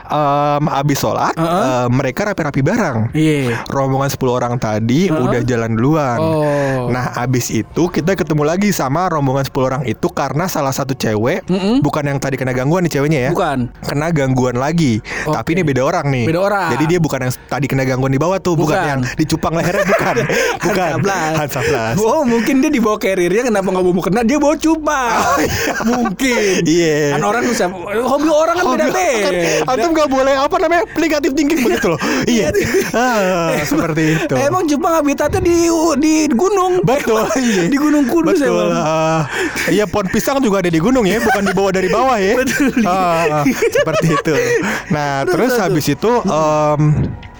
em, 0.05 0.65
abis 0.69 0.97
sholat, 0.99 1.33
Heeh. 1.33 1.63
em, 1.85 1.89
mereka 1.89 2.29
rapi-rapi 2.29 2.61
bareng. 2.61 3.09
Iya. 3.11 3.65
Rombongan 3.67 4.09
10 4.09 4.29
orang 4.29 4.53
tadi 4.55 5.09
Heeh. 5.09 5.17
udah 5.17 5.41
jalan 5.41 5.73
duluan. 5.73 6.19
Oh. 6.21 6.87
Nah, 6.87 7.17
abis 7.17 7.49
itu 7.49 7.89
kita 7.89 8.13
ketemu 8.13 8.43
lagi 8.45 8.69
sama 8.69 9.07
rombongan 9.07 9.43
10 9.43 9.65
orang 9.65 9.81
itu 9.83 10.05
karena 10.07 10.45
salah 10.45 10.71
satu 10.71 10.93
cewek, 10.93 11.47
Mm-mm. 11.47 11.81
bukan 11.81 12.03
yang 12.05 12.19
tadi 12.19 12.37
kena 12.37 12.53
gangguan 12.53 12.85
nih 12.85 12.93
ceweknya 12.93 13.19
ya. 13.27 13.31
Bukan. 13.33 13.73
Kena 13.81 14.11
gangguan 14.11 14.55
lagi. 14.55 15.01
Oke. 15.25 15.33
Tapi 15.33 15.49
ini 15.55 15.63
beda 15.63 15.81
orang 15.81 16.05
nih. 16.11 16.25
Beda 16.29 16.39
orang. 16.43 16.69
Jadi 16.75 16.83
dia 16.85 16.99
bukan 16.99 17.19
yang 17.23 17.33
tadi 17.47 17.65
kena 17.65 17.83
gangguan 17.83 18.11
di 18.11 18.19
bawah 18.19 18.37
tuh, 18.37 18.53
bukan, 18.53 18.75
Bukan. 18.75 18.85
yang 18.85 19.01
dicupang 19.15 19.53
lehernya 19.55 19.85
bukan. 19.85 20.15
bukan. 20.67 20.89
Hansablas. 20.99 21.33
Hansablas. 21.39 21.95
Oh 21.97 22.21
mungkin 22.23 22.59
dia 22.59 22.67
dibawa 22.67 22.97
carriernya 22.97 23.47
kenapa 23.47 23.65
nggak 23.65 23.81
bawa 23.81 23.95
mukena 23.95 24.21
dia 24.21 24.37
bawa 24.37 24.55
cupang 24.55 25.39
Mungkin 25.89 26.63
Iya. 26.63 27.15
Kan 27.15 27.23
orang 27.23 27.43
bisa 27.45 27.62
Hobi 28.03 28.29
orang 28.29 28.55
kan 28.59 28.65
beda 28.75 28.85
kan, 28.93 29.33
antum 29.69 29.89
nggak 29.95 30.09
boleh 30.09 30.33
apa 30.35 30.55
namanya 30.59 30.83
negatif 30.97 31.31
thinking 31.37 31.59
begitu 31.63 31.87
loh. 31.93 31.99
iya. 32.33 32.49
Ah, 32.91 33.55
seperti 33.63 34.19
itu. 34.19 34.33
Emang 34.35 34.65
Jepang 34.67 34.93
habitatnya 34.99 35.39
di 35.43 35.69
di 35.99 36.13
gunung 36.33 36.81
Betul, 36.83 37.23
iya. 37.39 37.69
Di 37.69 37.77
gunung 37.77 38.05
kudus 38.09 38.39
Betul. 38.39 38.71
ah. 38.73 39.27
Iya 39.69 39.87
pohon 39.87 40.07
pisang 40.11 40.41
juga 40.43 40.59
ada 40.65 40.69
di 40.71 40.79
gunung 40.81 41.07
ya, 41.07 41.21
bukan 41.23 41.43
dibawa 41.47 41.69
dari 41.71 41.89
bawah 41.91 42.17
ya. 42.19 42.33
Ah, 42.83 43.43
seperti 43.47 44.07
itu. 44.13 44.33
Nah, 44.91 45.23
terus 45.25 45.55
habis 45.55 45.85
itu 45.87 46.11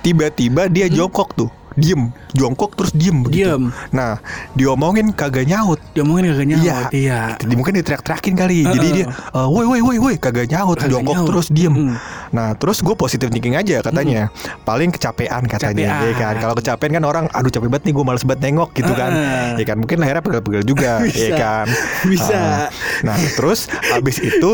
tiba-tiba 0.04 0.68
dia 0.68 0.92
jongkok 0.92 1.32
tuh, 1.32 1.50
diem, 1.76 2.02
jongkok 2.32 2.74
terus 2.74 2.92
diem. 2.92 3.22
begitu. 3.22 3.50
Diem. 3.50 3.64
Nah, 3.90 4.18
diomongin 4.54 5.10
kagak 5.10 5.46
nyaut. 5.46 5.80
Dia 5.92 6.02
mungkin 6.02 6.30
gak 6.30 6.46
nyaut 6.46 6.62
Iya, 6.62 6.78
Iya 6.90 7.20
Di- 7.38 7.54
mungkin 7.54 7.74
diteriak-teriakin 7.76 8.34
kali. 8.34 8.58
Jadi 8.64 8.88
Heeh. 8.88 8.98
dia, 9.00 9.06
eh, 9.10 9.48
woi 9.48 9.66
woi 9.66 9.82
woi 9.82 9.98
woi, 10.00 10.16
kagak 10.16 10.48
nyaut, 10.48 10.76
Kagak 10.76 10.92
jongkok 10.92 11.16
nyaut. 11.16 11.28
terus 11.28 11.48
diem. 11.50 11.74
Mm. 11.74 11.96
Nah, 12.30 12.54
terus 12.54 12.82
gue 12.82 12.94
positif 12.94 13.30
thinking 13.30 13.54
aja 13.54 13.82
katanya. 13.82 14.34
Paling 14.64 14.90
kecapean 14.90 15.46
katanya, 15.46 16.02
Kecapean. 16.02 16.10
ya 16.10 16.14
kan. 16.16 16.34
Kalau 16.40 16.54
kecapean 16.54 16.92
kan 16.92 17.04
orang, 17.04 17.26
aduh 17.30 17.50
capek 17.50 17.70
banget 17.70 17.84
nih, 17.86 17.94
gue 17.94 18.04
males 18.04 18.24
banget 18.24 18.42
nengok 18.44 18.70
gitu 18.74 18.94
kan. 18.94 19.12
Heeh. 19.12 19.62
Ya 19.62 19.66
kan, 19.66 19.78
mungkin 19.78 19.98
lehernya 19.98 20.22
pegel-pegel 20.22 20.64
juga, 20.64 20.98
Bisa. 21.06 21.18
ya 21.20 21.30
kan. 21.36 21.66
Bisa. 22.04 22.34
Ah. 22.34 22.68
nah, 23.04 23.18
terus 23.34 23.66
habis 23.88 24.18
itu 24.18 24.50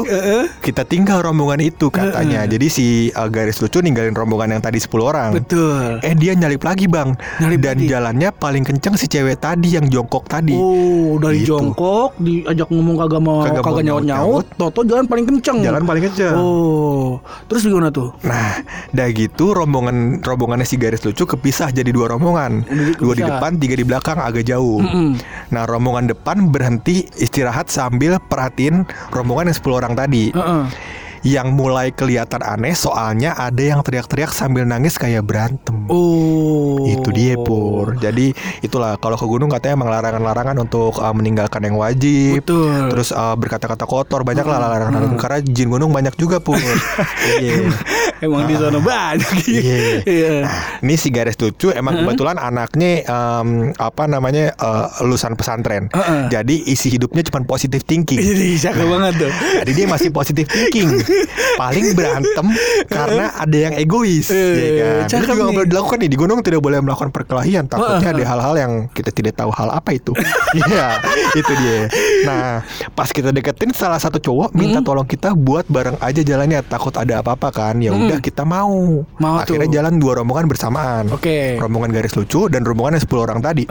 kita 0.59 0.83
tinggal 0.83 1.19
rombongan 1.19 1.61
itu 1.61 1.87
katanya. 1.87 2.43
Jadi 2.43 2.67
si 2.67 2.85
uh, 3.11 3.27
garis 3.27 3.57
lucu 3.57 3.79
ninggalin 3.79 4.11
rombongan 4.11 4.59
yang 4.59 4.63
tadi 4.63 4.77
10 4.77 4.91
orang. 4.99 5.29
Betul 5.31 6.01
Eh 6.01 6.13
dia 6.13 6.33
nyalip 6.33 6.59
lagi 6.59 6.85
bang 6.85 7.08
Nyalip 7.13 7.59
Dan 7.59 7.75
lagi. 7.75 7.87
jalannya 7.87 8.29
paling 8.31 8.63
kenceng 8.63 8.93
si 8.93 9.05
cewek 9.05 9.37
tadi 9.37 9.71
yang 9.71 9.85
jongkok 9.85 10.25
tadi 10.25 10.51
Oh 10.51 11.15
dari 11.15 11.39
Gitu. 11.39 11.55
jongkok 11.55 12.17
Diajak 12.17 12.67
ngomong 12.67 12.95
kagak 12.97 13.21
mau 13.21 13.39
Kagak 13.41 13.61
Kagak, 13.61 13.83
nyaut-nyaut 13.83 14.45
Toto 14.53 14.81
jalan 14.81 15.05
paling 15.05 15.25
kenceng 15.25 15.57
Jalan 15.59 15.83
paling 15.83 16.03
kenceng 16.03 16.35
Oh 16.35 17.21
Terus 17.45 17.63
gimana 17.63 17.87
tuh 17.87 18.11
Nah, 18.21 18.61
dah 18.89 19.07
gitu 19.09 19.51
rombongan 19.51 20.19
rombongannya 20.19 20.63
si 20.63 20.75
garis 20.75 21.01
lucu 21.01 21.23
kepisah 21.23 21.69
jadi 21.69 21.89
dua 21.89 22.09
rombongan. 22.09 22.61
Jadi 22.61 22.91
Dua 22.95 23.13
di 23.13 23.21
kepisah. 23.21 23.29
depan, 23.31 23.51
tiga 23.55 23.75
di 23.75 23.83
belakang 23.83 24.17
agak 24.17 24.43
jauh. 24.43 24.79
Mm-mm. 24.79 25.15
Nah, 25.49 25.63
rombongan 25.63 26.07
depan 26.07 26.49
berhenti 26.49 27.05
istirahat 27.15 27.67
sambil 27.67 28.17
perhatiin 28.19 28.83
rombongan 29.09 29.47
yang 29.47 29.57
10 29.57 29.73
orang 29.75 29.93
tadi. 29.93 30.29
Heeh. 30.29 30.63
Yang 31.25 31.47
mulai 31.51 31.91
kelihatan 31.91 32.41
aneh 32.43 32.73
soalnya 32.75 33.35
ada 33.35 33.59
yang 33.59 33.83
teriak-teriak 33.83 34.31
sambil 34.31 34.63
nangis 34.63 34.95
kayak 34.95 35.27
berantem. 35.27 35.87
Oh 35.91 36.85
Itu 36.87 37.09
dia 37.11 37.35
pur. 37.35 37.97
Jadi 37.99 38.31
itulah 38.63 38.95
kalau 39.01 39.19
ke 39.19 39.25
gunung 39.27 39.51
katanya 39.51 39.79
emang 39.79 39.89
larangan-larangan 39.91 40.57
untuk 40.63 40.99
uh, 41.03 41.11
meninggalkan 41.11 41.65
yang 41.67 41.75
wajib. 41.75 42.39
Betul 42.39 42.91
Terus 42.93 43.09
uh, 43.11 43.35
berkata-kata 43.35 43.83
kotor 43.83 44.23
banyak 44.23 44.45
lah 44.47 44.57
larangan-larangan 44.63 45.19
karena 45.19 45.39
jin 45.43 45.67
gunung 45.67 45.91
banyak 45.91 46.15
juga 46.15 46.39
pur. 46.39 46.57
Iya. 47.39 47.71
Emang 48.19 48.49
di 48.49 48.55
sana 48.57 48.79
banyak 48.81 49.47
Iya. 49.47 49.79
Iya 50.03 50.33
Ini 50.83 50.93
si 50.99 51.07
garis 51.13 51.39
lucu 51.39 51.71
emang 51.71 52.03
kebetulan 52.03 52.35
anaknya 52.35 53.05
em, 53.05 53.71
apa 53.79 54.09
namanya 54.09 54.51
eh, 54.55 54.85
lulusan 55.03 55.39
pesantren. 55.39 55.87
Heeh. 55.93 56.27
Jadi 56.31 56.67
isi 56.67 56.91
hidupnya 56.91 57.23
cuma 57.27 57.43
positive 57.47 57.83
thinking. 57.85 58.19
Jadi 58.19 58.59
cakep 58.59 58.87
banget 58.87 59.13
tuh 59.27 59.31
Jadi 59.63 59.71
dia 59.71 59.85
masih 59.87 60.09
positive 60.11 60.47
thinking. 60.49 60.89
Paling 61.55 61.85
berantem 61.93 62.45
karena 62.87 63.25
ada 63.35 63.57
yang 63.57 63.73
egois, 63.75 64.27
Eh, 64.29 64.37
ya 64.55 64.69
kan. 65.05 65.07
Itu 65.09 65.25
juga 65.25 65.33
nggak 65.35 65.55
boleh 65.55 65.69
dilakukan 65.69 65.97
nih 65.99 66.09
di 66.09 66.17
gunung 66.17 66.39
tidak 66.39 66.61
boleh 66.61 66.77
melakukan 66.79 67.09
perkelahian. 67.09 67.65
Takutnya 67.65 68.09
ada 68.11 68.23
hal-hal 68.25 68.53
yang 68.57 68.71
kita 68.89 69.09
tidak 69.09 69.33
tahu 69.35 69.51
hal 69.51 69.69
apa 69.71 69.89
itu. 69.91 70.13
Iya, 70.49 70.97
itu 71.37 71.51
dia. 71.55 71.79
Nah, 72.25 72.65
pas 72.91 73.13
kita 73.13 73.29
deketin 73.29 73.69
salah 73.69 74.01
satu 74.01 74.17
cowok 74.17 74.49
minta 74.51 74.81
tolong 74.81 75.05
kita 75.05 75.31
buat 75.31 75.69
bareng 75.69 76.01
aja 76.01 76.21
jalannya. 76.21 76.65
Takut 76.65 76.89
ada 76.97 77.21
apa-apa 77.21 77.53
kan. 77.53 77.77
Ya 77.77 77.93
udah 77.93 78.17
kita 78.17 78.43
mau. 78.43 79.05
Mau 79.05 79.35
Akhirnya 79.37 79.69
jalan 79.69 80.01
dua 80.01 80.17
rombongan 80.17 80.49
bersamaan. 80.49 81.05
Oke. 81.13 81.61
Rombongan 81.61 81.93
garis 81.93 82.17
lucu 82.17 82.49
dan 82.49 82.65
rombongan 82.65 82.97
yang 82.97 83.03
10 83.05 83.21
orang 83.21 83.39
tadi. 83.39 83.63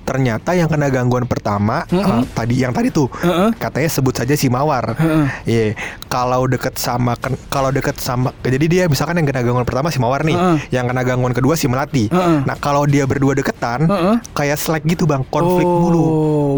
Ternyata 0.00 0.54
yang 0.54 0.66
kena 0.66 0.86
gangguan 0.88 1.26
pertama 1.26 1.82
eh, 1.86 1.98
tadi 2.30 2.54
yang 2.58 2.70
tadi 2.70 2.90
tuh 2.90 3.10
katanya 3.58 3.90
sebut 3.90 4.14
saja 4.14 4.34
si 4.34 4.46
Mawar. 4.46 4.94
Iya, 5.42 5.74
kalau 6.06 6.46
deket 6.46 6.78
sama 6.80 7.12
ken- 7.14 7.36
kalau 7.46 7.68
deket 7.68 8.00
sama 8.00 8.32
jadi 8.40 8.66
dia 8.66 8.82
misalkan 8.86 9.14
yang 9.14 9.28
kena 9.28 9.44
gangguan 9.44 9.62
pertama 9.62 9.92
si 9.92 10.00
Mawar 10.00 10.24
nih, 10.24 10.32
Heeh. 10.32 10.56
yang 10.72 10.88
kena 10.88 11.04
gangguan 11.04 11.30
kedua 11.30 11.52
si 11.52 11.68
Melati. 11.68 12.08
Heeh. 12.08 12.38
Nah, 12.42 12.56
kalau 12.56 12.82
dia 12.84 13.04
berdua 13.04 13.36
deketan 13.36 13.84
Heeh. 13.84 14.16
kayak 14.32 14.56
slack 14.56 14.82
gitu 14.82 15.04
Bang, 15.04 15.28
konflik 15.28 15.62
oh, 15.62 15.76
mulu. 15.78 16.04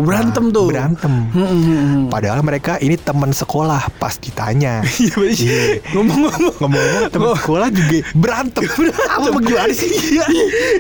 Berantem 0.02 0.45
Nah, 0.45 0.52
tuh 0.52 0.67
Berantem. 0.69 1.12
Hmm, 1.29 1.43
hmm, 1.43 1.62
hmm. 1.64 2.02
Padahal 2.09 2.41
mereka 2.41 2.79
ini 2.79 2.95
teman 2.95 3.31
sekolah 3.31 3.91
pas 3.99 4.14
ditanya. 4.14 4.81
Iya. 4.95 5.19
Iya. 5.26 5.62
Ngomong-ngomong 5.91 6.55
Ngomong-ngomong 6.57 7.11
teman 7.11 7.31
sekolah 7.35 7.69
juga 7.69 7.99
berantem. 8.14 8.62
Apa 9.19 9.38
gimana 9.41 9.73
sih? 9.73 9.91
Iya. 10.12 10.25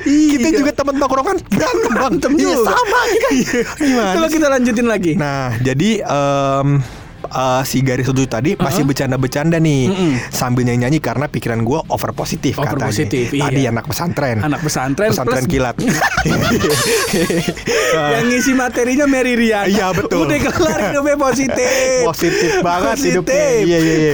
Kita 0.04 0.48
juga 0.52 0.70
teman 0.72 0.94
tongkrongan 0.96 1.36
berantem. 1.42 1.90
Berantem 1.90 2.30
Iya, 2.34 2.54
juga. 2.54 2.70
sama 2.70 3.00
kan. 3.02 3.32
Gimana 3.74 4.12
Coba 4.12 4.28
kita 4.28 4.46
lanjutin 4.48 4.86
lagi 4.86 5.12
Nah, 5.14 5.56
jadi 5.58 5.90
em, 6.00 6.68
eh, 7.32 7.60
si 7.62 7.80
garis 7.80 8.04
lucu 8.04 8.24
tadi 8.24 8.54
masih 8.54 8.82
bercanda-bercanda 8.82 9.56
nih 9.56 9.88
sambil 10.28 10.62
nyanyi-nyanyi 10.62 10.98
karena 10.98 11.24
pikiran 11.26 11.60
gue 11.60 11.78
over 11.86 12.10
positif 12.12 12.54
Over 12.54 12.76
katanya. 12.76 12.84
positif, 12.86 13.24
Tadi 13.30 13.58
iya. 13.58 13.68
anak 13.68 13.84
pesantren. 13.84 14.36
Anak 14.40 14.60
pesantren 14.60 15.08
pesantren 15.08 15.40
plus- 15.40 15.50
kilat. 15.50 15.74
yang 18.12 18.22
ngisi 18.26 18.52
materinya 18.52 19.04
Mary 19.04 19.32
Riana. 19.34 19.66
Iya, 19.66 19.86
betul. 19.92 20.24
Udah 20.24 20.38
kelar 20.42 20.78
hidupnya 20.86 21.16
positif. 21.16 21.96
positif 22.04 22.50
banget 22.60 22.94
Positif. 22.94 23.10
hidupnya. 23.12 23.44
Iya 23.62 23.78
iya 23.78 23.94
iya. 23.96 24.12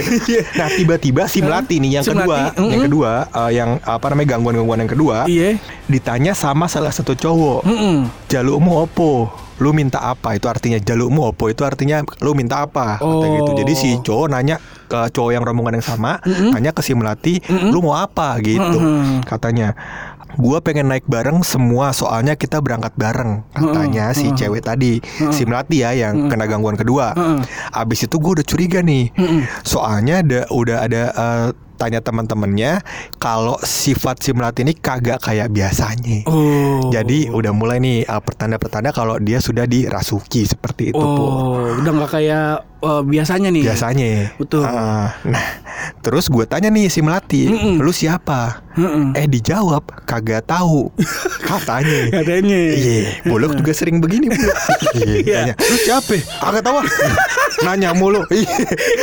Nah, 0.55 0.67
tiba-tiba 0.69 1.21
si 1.25 1.37
Melati 1.39 1.75
nih 1.77 1.89
yang 1.93 2.03
Si 2.03 2.09
kedua, 2.09 2.25
Melati, 2.25 2.57
yang 2.57 2.69
mm-mm. 2.69 2.85
kedua 2.85 3.11
eh, 3.27 3.49
yang 3.53 3.69
apa 3.81 4.05
namanya 4.09 4.27
gangguan-gangguan 4.29 4.79
yang 4.79 4.89
kedua 4.89 5.15
Iya. 5.25 5.49
ditanya 5.85 6.31
sama 6.33 6.65
salah 6.65 6.89
satu 6.89 7.13
cowok. 7.13 7.61
Mm-mm. 7.65 7.95
Jalukmu 8.27 8.71
opo? 8.79 9.11
Lu 9.59 9.71
minta 9.71 9.99
apa? 10.01 10.33
Itu 10.33 10.47
artinya 10.47 10.79
jalukmu 10.79 11.31
opo? 11.31 11.47
Itu 11.47 11.63
artinya 11.63 11.99
lu 12.19 12.31
minta 12.33 12.63
apa? 12.63 12.97
Kata 12.97 13.05
Oh. 13.05 13.35
gitu. 13.37 13.51
Jadi 13.59 13.73
si 13.75 13.89
cowok 13.99 14.27
nanya 14.31 14.57
ke 14.87 15.11
cowok 15.11 15.31
yang 15.31 15.43
rombongan 15.43 15.77
yang 15.77 15.85
sama, 15.85 16.17
nanya 16.25 16.71
ke 16.71 16.81
si 16.81 16.95
Melati, 16.95 17.37
lu 17.69 17.79
mau 17.79 17.93
apa 17.93 18.39
gitu. 18.41 18.79
Mm-mm. 18.79 19.21
Katanya, 19.21 19.77
gua 20.33 20.59
pengen 20.59 20.87
naik 20.87 21.05
bareng 21.05 21.43
semua 21.43 21.91
soalnya 21.91 22.33
kita 22.33 22.57
berangkat 22.57 22.95
bareng. 22.95 23.43
Katanya 23.51 24.09
si 24.11 24.31
cewek 24.31 24.63
tadi, 24.63 24.97
si 25.29 25.45
Melati 25.45 25.83
ya 25.83 25.93
yang 25.93 26.25
kena 26.25 26.47
gangguan 26.47 26.73
kedua. 26.73 27.13
Abis 27.69 28.07
itu 28.07 28.17
gue 28.17 28.41
udah 28.41 28.47
curiga 28.47 28.79
nih. 28.81 29.13
Soalnya 29.61 30.23
ada 30.23 30.39
udah 30.49 30.77
ada 30.81 31.03
eh, 31.11 31.47
tanya 31.79 32.03
teman-temannya 32.03 32.83
kalau 33.15 33.55
sifat 33.63 34.19
si 34.19 34.35
Melati 34.35 34.67
ini 34.67 34.75
kagak 34.75 35.23
kayak 35.23 35.47
biasanya. 35.47 36.27
Oh. 36.27 36.91
Jadi 36.91 37.31
udah 37.31 37.55
mulai 37.55 37.79
nih 37.79 38.03
uh, 38.03 38.19
pertanda-pertanda 38.19 38.91
kalau 38.91 39.15
dia 39.23 39.39
sudah 39.39 39.63
dirasuki 39.63 40.43
seperti 40.43 40.91
itu. 40.91 40.99
Oh, 40.99 41.71
udah 41.79 41.91
nggak 41.95 42.11
kayak 42.11 42.78
eh, 42.79 43.01
biasanya 43.03 43.49
nih. 43.49 43.63
Biasanya. 43.65 44.09
Betul. 44.35 44.63
Ah, 44.63 45.13
nah, 45.21 45.45
terus 45.99 46.25
gue 46.25 46.43
tanya 46.43 46.67
nih 46.67 46.87
si 46.87 46.99
Melati, 46.99 47.47
Mm-mm. 47.47 47.75
lu 47.77 47.89
siapa? 47.89 48.63
Mm-mm. 48.73 49.11
Eh 49.13 49.25
dijawab 49.25 49.83
kagak 50.03 50.45
tahu. 50.45 50.87
Katanya. 51.41 51.99
Katanya. 52.15 52.59
Iya, 52.69 52.99
Buluk 53.23 53.53
juga 53.53 53.71
sering 53.71 53.99
begini 53.99 54.29
Buluk. 54.29 54.55
Iya, 54.99 55.21
tanya, 55.45 55.53
Lu 55.55 55.75
siapa? 55.77 56.15
Kagak 56.39 56.63
tahu. 56.63 56.75
ah." 56.77 56.87
Nanya 57.65 57.91
mulu. 57.91 58.23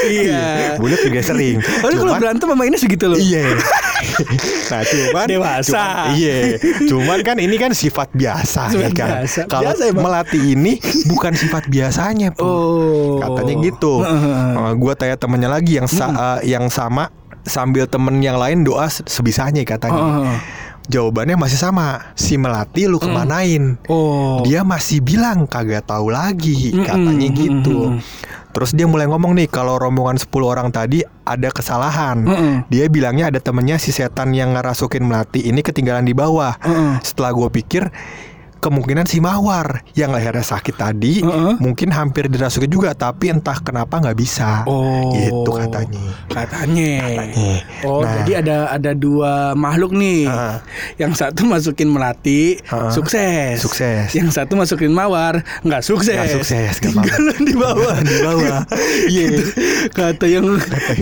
Iya. 0.02 0.76
Buluk 0.76 0.96
juga 0.98 1.20
sering. 1.20 1.60
Oh, 1.82 1.88
lu 1.88 2.00
kalau 2.00 2.14
berantem 2.16 2.46
sama 2.46 2.64
ini 2.64 2.76
segitu 2.76 3.04
loh. 3.06 3.18
Iya. 3.18 3.52
nah, 4.66 4.82
cuman 4.82 5.26
Dewasa. 5.26 5.72
cuman- 5.76 6.08
iya. 6.14 6.36
Cuman 6.86 7.18
kan 7.20 7.36
ini 7.36 7.52
kan 7.54 7.72
sifat 7.72 8.08
biasa 8.12 8.60
ya 8.66 8.88
Sifat 8.88 8.92
kan. 8.94 9.08
biasa. 9.14 9.40
Kalau 9.46 9.62
Biasa 9.66 9.82
emang. 9.86 10.02
melatih 10.02 10.42
ini 10.48 10.72
bukan 11.06 11.32
sifat 11.34 11.64
biasanya, 11.66 12.28
Pu. 12.30 12.40
Oh. 12.40 13.18
Katanya 13.18 13.54
gitu. 13.68 14.02
Uh, 14.02 14.72
gua 14.74 14.94
tanya 14.94 15.14
temennya 15.14 15.48
lagi 15.48 15.76
yang 15.76 15.86
sa- 15.86 16.10
uh, 16.10 16.38
yang 16.42 16.66
sama 16.68 17.10
sambil 17.42 17.86
temen 17.86 18.18
yang 18.18 18.36
lain 18.36 18.62
doa 18.62 18.86
se- 18.86 19.06
sebisanya 19.06 19.62
katanya. 19.62 20.02
Oh. 20.22 20.34
Jawabannya 20.86 21.34
masih 21.34 21.58
sama. 21.58 22.14
Si 22.14 22.38
melati 22.38 22.86
lu 22.86 23.02
kemanain? 23.02 23.74
Oh. 23.90 24.38
Dia 24.46 24.62
masih 24.62 25.02
bilang 25.02 25.42
kagak 25.44 25.82
tahu 25.82 26.14
lagi, 26.14 26.70
katanya 26.86 27.26
gitu. 27.26 27.98
mm-mm. 27.98 28.02
Terus 28.54 28.70
dia 28.70 28.86
mulai 28.86 29.04
ngomong 29.04 29.34
nih 29.34 29.50
kalau 29.50 29.76
rombongan 29.76 30.14
10 30.16 30.30
orang 30.46 30.70
tadi 30.70 31.02
ada 31.26 31.50
kesalahan. 31.50 32.22
Mm-mm. 32.22 32.54
Dia 32.70 32.86
bilangnya 32.86 33.34
ada 33.34 33.42
temennya 33.42 33.76
si 33.76 33.90
setan 33.90 34.30
yang 34.30 34.54
ngerasukin 34.54 35.02
melati 35.02 35.42
ini 35.42 35.58
ketinggalan 35.58 36.06
di 36.06 36.14
bawah. 36.14 36.54
Mm-mm. 36.62 37.02
Setelah 37.02 37.34
gue 37.34 37.48
pikir 37.50 37.90
kemungkinan 38.66 39.06
si 39.06 39.18
Mawar 39.18 39.86
yang 39.94 40.10
lehernya 40.10 40.42
sakit 40.42 40.74
tadi 40.74 41.22
Mm-mm. 41.22 41.56
mungkin 41.56 41.88
hampir 41.88 42.26
dirasuki 42.26 42.66
juga 42.66 42.90
tapi 42.92 43.30
entah 43.30 43.54
kenapa 43.56 44.02
nggak 44.02 44.16
bisa. 44.16 44.66
Oh. 44.66 45.12
Gitu 45.12 45.50
katanya. 45.54 46.02
Katanya. 46.26 46.92
Katanya. 47.00 47.52
Oh, 47.82 48.02
Nah. 48.02 48.12
jadi 48.18 48.32
ada 48.40 48.56
ada 48.68 48.90
dua 48.92 49.32
makhluk 49.52 49.94
nih. 49.94 50.26
Ah. 50.26 50.58
Yang 50.96 51.12
satu 51.16 51.46
masukin 51.46 51.86
melati, 51.86 52.58
Ah. 52.66 52.90
sukses. 52.90 53.62
Sukses. 53.62 54.10
Yang 54.10 54.34
satu 54.34 54.52
masukin 54.52 54.90
mawar, 54.90 55.40
nggak 55.62 55.80
sukses. 55.80 56.12
Nggak 56.12 56.34
sukses. 56.34 56.72
Tinggalan 56.80 57.40
di 57.40 57.54
bawah. 57.54 57.96
di 58.00 58.16
bawah. 58.18 58.60
Iya. 59.06 59.38
kata 59.92 60.26
yang 60.26 60.46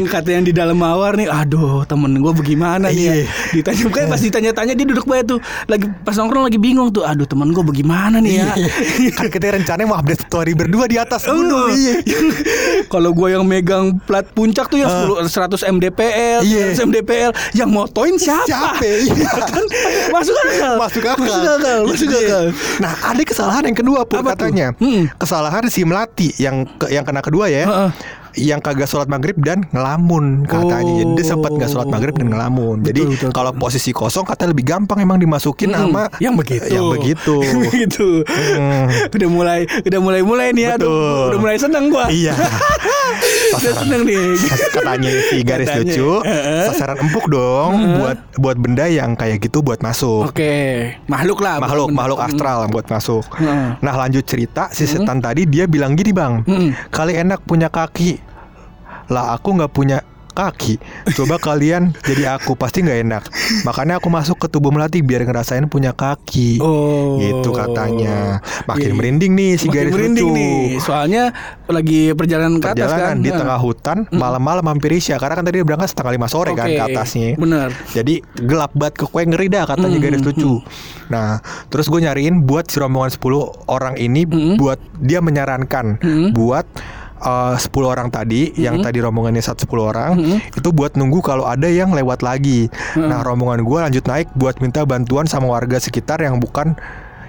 kata 0.04 0.28
yang 0.30 0.44
di 0.44 0.52
dalam 0.52 0.76
mawar 0.76 1.14
nih, 1.14 1.26
aduh 1.26 1.82
temen 1.84 2.12
gue 2.14 2.32
bagaimana 2.34 2.90
nih 2.90 3.00
ya. 3.00 3.14
Iya. 3.14 3.26
Ditanya 3.54 3.82
bukan 3.86 4.02
pas 4.06 4.20
ditanya-tanya 4.20 4.72
dia 4.74 4.86
duduk 4.86 5.06
banget 5.06 5.26
tuh, 5.30 5.40
lagi 5.64 5.86
pas 6.02 6.12
nongkrong 6.12 6.44
lagi 6.44 6.58
bingung 6.58 6.90
tuh, 6.90 7.02
aduh 7.02 7.24
temen 7.24 7.53
gue 7.54 7.64
bagaimana 7.64 8.18
nih 8.18 8.34
ya. 8.36 8.46
kan 9.16 9.26
kita 9.28 9.54
rencananya 9.54 9.86
mau 9.86 9.96
update 9.96 10.22
story 10.24 10.52
berdua 10.52 10.84
di 10.84 10.96
atas 10.96 11.24
Oh, 11.24 11.34
gunung. 11.34 11.70
Iya. 11.70 12.02
Kalau 12.92 13.10
gue 13.10 13.28
yang 13.30 13.44
megang 13.44 13.96
plat 14.00 14.26
puncak 14.26 14.66
tuh 14.66 14.76
yang 14.76 14.90
10 14.90 15.24
100 15.24 15.72
mdpl. 15.72 16.40
Iya. 16.42 16.74
100 16.74 16.84
mdpl, 16.84 17.30
yang 17.52 17.68
motoin 17.68 18.16
siapa? 18.16 18.44
Siapa? 18.44 18.82
Iya. 19.04 19.30
kan 19.30 19.64
masuk 20.10 20.36
akal. 20.36 20.74
Masuk 20.76 21.04
akal. 21.04 21.22
Masuk 21.22 21.50
akal. 21.52 21.78
Masuk 21.86 22.08
Iya. 22.08 22.18
akal. 22.20 22.44
Nah, 22.76 22.92
ada 23.04 23.22
kesalahan 23.22 23.62
yang 23.64 23.76
kedua 23.76 24.00
pun 24.02 24.18
Apa 24.18 24.34
tuh? 24.34 24.50
katanya. 24.50 24.66
Hmm. 24.76 25.06
Kesalahan 25.14 25.64
si 25.66 25.82
Melati 25.82 26.34
yang 26.36 26.66
ke- 26.70 26.90
yang 26.90 27.02
kena 27.02 27.20
kedua 27.20 27.46
ya. 27.46 27.64
Heeh. 27.64 27.90
Yang 28.34 28.60
kagak 28.62 28.88
sholat 28.88 29.06
maghrib 29.06 29.38
dan 29.38 29.62
ngelamun 29.70 30.42
katanya. 30.44 30.90
Jadi 31.04 31.12
dia 31.14 31.24
sempat 31.24 31.50
nggak 31.54 31.70
sholat 31.70 31.86
maghrib 31.86 32.14
dan 32.14 32.28
ngelamun. 32.34 32.82
Jadi 32.82 33.00
Oh. 33.04 33.10
Betul, 33.10 33.20
betul, 33.20 33.30
kalau 33.36 33.52
posisi 33.52 33.90
kosong 33.90 34.24
katanya 34.24 34.56
lebih 34.56 34.64
gampang 34.64 34.98
emang 34.98 35.18
dimasukin 35.18 35.70
Mm-mm. 35.70 35.92
sama 35.92 36.02
yang 36.18 36.34
begitu. 36.34 36.66
Yang 36.66 36.86
begitu. 36.98 37.34
begitu. 37.68 38.08
Hmm. 38.24 38.86
udah 39.12 39.28
mulai 39.28 39.60
udah 39.84 40.00
mulai 40.00 40.20
mulai 40.24 40.46
nih 40.50 40.64
ya. 40.66 40.74
Udah 40.80 41.38
mulai 41.38 41.56
seneng 41.56 41.92
gua. 41.92 42.08
iya. 42.08 42.32
udah 43.64 43.74
seneng 43.74 44.02
nih. 44.04 44.24
Katanya 44.76 45.10
si 45.24 45.36
garis 45.40 45.66
Katanya. 45.66 45.84
lucu, 45.88 46.10
sasaran 46.64 46.98
empuk 47.00 47.26
dong 47.26 47.72
buat 47.96 48.18
buat 48.36 48.56
benda 48.56 48.84
yang 48.84 49.12
kayak 49.12 49.40
gitu 49.40 49.58
buat 49.60 49.80
masuk. 49.80 50.28
Oke, 50.28 50.52
makhluk 51.06 51.40
lah. 51.40 51.56
makhluk 51.58 51.88
makhluk 51.90 52.20
astral 52.20 52.68
buat 52.68 52.86
masuk. 52.86 53.24
Heeh. 53.34 53.80
Nah 53.80 53.94
lanjut 53.96 54.22
cerita 54.22 54.68
si 54.68 54.84
setan 54.84 55.18
tadi 55.18 55.44
dia 55.44 55.64
bilang 55.64 55.94
gini 55.94 56.10
bang, 56.10 56.44
Mm. 56.44 56.70
kali 56.88 57.16
enak 57.16 57.40
punya 57.42 57.66
kaki, 57.66 58.20
lah 59.08 59.32
aku 59.32 59.54
nggak 59.54 59.70
punya 59.70 59.98
kaki. 60.34 60.76
Coba 61.12 61.38
kalian 61.38 61.94
jadi 62.00 62.34
aku 62.34 62.52
pasti 62.52 62.82
nggak 62.82 62.98
enak. 63.00 63.22
Makanya 63.62 63.96
aku 63.96 64.08
masuk 64.08 64.36
ke 64.36 64.46
tubuh 64.48 64.68
melati 64.68 65.00
biar 65.00 65.22
ngerasain 65.22 65.64
punya 65.64 65.90
kaki. 65.90 66.58
Oh. 66.58 67.16
Gitu 67.16 67.50
katanya. 67.50 68.42
Makin 68.64 68.82
Iya. 68.84 68.94
merinding 68.94 69.32
nih 69.32 69.52
si 69.54 69.66
Makin 69.66 69.72
garis 69.72 69.92
merinding 69.92 70.26
lucu. 70.26 70.36
nih. 70.36 70.62
Soalnya 70.78 71.24
lagi 71.64 72.00
perjalanan 72.12 72.58
ke 72.58 72.68
atas 72.68 72.90
kan. 72.90 73.16
di 73.16 73.30
tengah 73.30 73.56
hutan 73.56 73.98
malam-malam 74.10 74.60
mampir 74.60 74.90
Isya 74.90 75.16
karena 75.16 75.34
kan 75.34 75.44
tadi 75.44 75.56
dia 75.56 75.64
berangkat 75.64 75.88
setengah 75.88 76.12
lima 76.12 76.26
sore 76.26 76.52
kan 76.52 76.66
Oke, 76.66 76.74
ke 76.74 76.82
atasnya. 76.84 77.30
Bener. 77.36 77.68
Jadi 77.88 78.14
gelap 78.36 78.74
banget 78.74 78.94
ke 78.98 79.06
kue 79.06 79.22
ngeri 79.22 79.46
dah 79.46 79.64
katanya 79.64 79.92
Mm, 79.92 80.02
garis 80.02 80.20
mm, 80.20 80.26
lucu. 80.26 80.52
Nah, 81.06 81.38
terus 81.68 81.86
gue 81.86 82.00
nyariin 82.00 82.42
buat 82.42 82.66
si 82.66 82.76
rombongan 82.76 83.12
10 83.12 83.22
orang 83.66 83.94
ini 83.96 84.24
Mm. 84.24 84.56
buat 84.56 84.76
dia 84.98 85.20
menyarankan 85.20 86.00
Mm. 86.00 86.28
buat 86.32 86.66
uh, 87.24 87.56
10 87.56 87.72
orang 87.82 88.08
tadi 88.08 88.52
yang 88.54 88.78
tadi 88.78 89.00
rombongannya 89.00 89.40
satu 89.40 89.66
10 89.66 89.90
orang 89.90 90.12
Mm. 90.14 90.38
itu 90.54 90.68
buat 90.70 90.94
nunggu 90.94 91.18
kalau 91.20 91.48
ada 91.48 91.66
yang 91.66 91.90
lewat 91.90 92.20
lagi. 92.20 92.68
Nah, 92.94 93.24
rombongan 93.24 93.64
gue 93.64 93.78
lanjut 93.80 94.04
naik 94.04 94.28
buat 94.36 94.60
minta 94.60 94.84
bantuan 94.84 95.24
sama 95.24 95.48
warga 95.50 95.80
sekitar 95.80 96.20
yang 96.20 96.38
bukan 96.38 96.76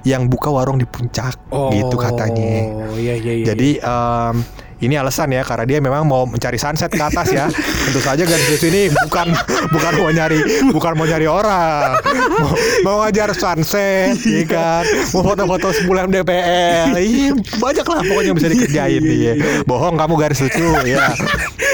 yang 0.06 0.30
buka 0.30 0.54
warung 0.54 0.78
di 0.78 0.86
puncak 0.86 1.34
gitu 1.74 1.96
katanya. 1.98 2.70
Oh, 2.86 2.94
iya 2.94 3.18
iya 3.18 3.34
iya. 3.42 3.46
Jadi 3.50 3.70
em, 3.82 4.36
ini 4.84 5.00
alasan 5.00 5.32
ya 5.32 5.46
karena 5.48 5.64
dia 5.64 5.80
memang 5.80 6.04
mau 6.04 6.28
mencari 6.28 6.60
sunset 6.60 6.92
ke 6.92 7.00
atas 7.00 7.32
ya. 7.32 7.48
Tentu 7.86 8.00
saja 8.04 8.24
garis 8.28 8.48
lucu 8.52 8.68
ini 8.68 8.92
bukan 8.92 9.28
bukan 9.72 9.92
mau 10.02 10.12
nyari 10.12 10.40
bukan 10.72 10.92
mau 10.98 11.06
nyari 11.08 11.28
orang. 11.30 12.00
Mau, 12.36 12.54
mau 12.84 12.96
ngajar 13.06 13.32
sunset, 13.32 14.20
ya 14.24 14.44
kan? 14.48 14.84
Mau 15.16 15.24
foto-foto 15.24 15.72
10 15.72 16.08
MDPL. 16.12 16.96
Ih, 17.00 17.32
banyak 17.62 17.86
lah 17.86 18.02
pokoknya 18.04 18.32
bisa 18.36 18.48
dikerjain 18.52 19.02
dia. 19.04 19.34
Bohong 19.64 19.96
kamu 19.96 20.14
garis 20.20 20.40
lucu 20.44 20.68
ya. 20.84 21.12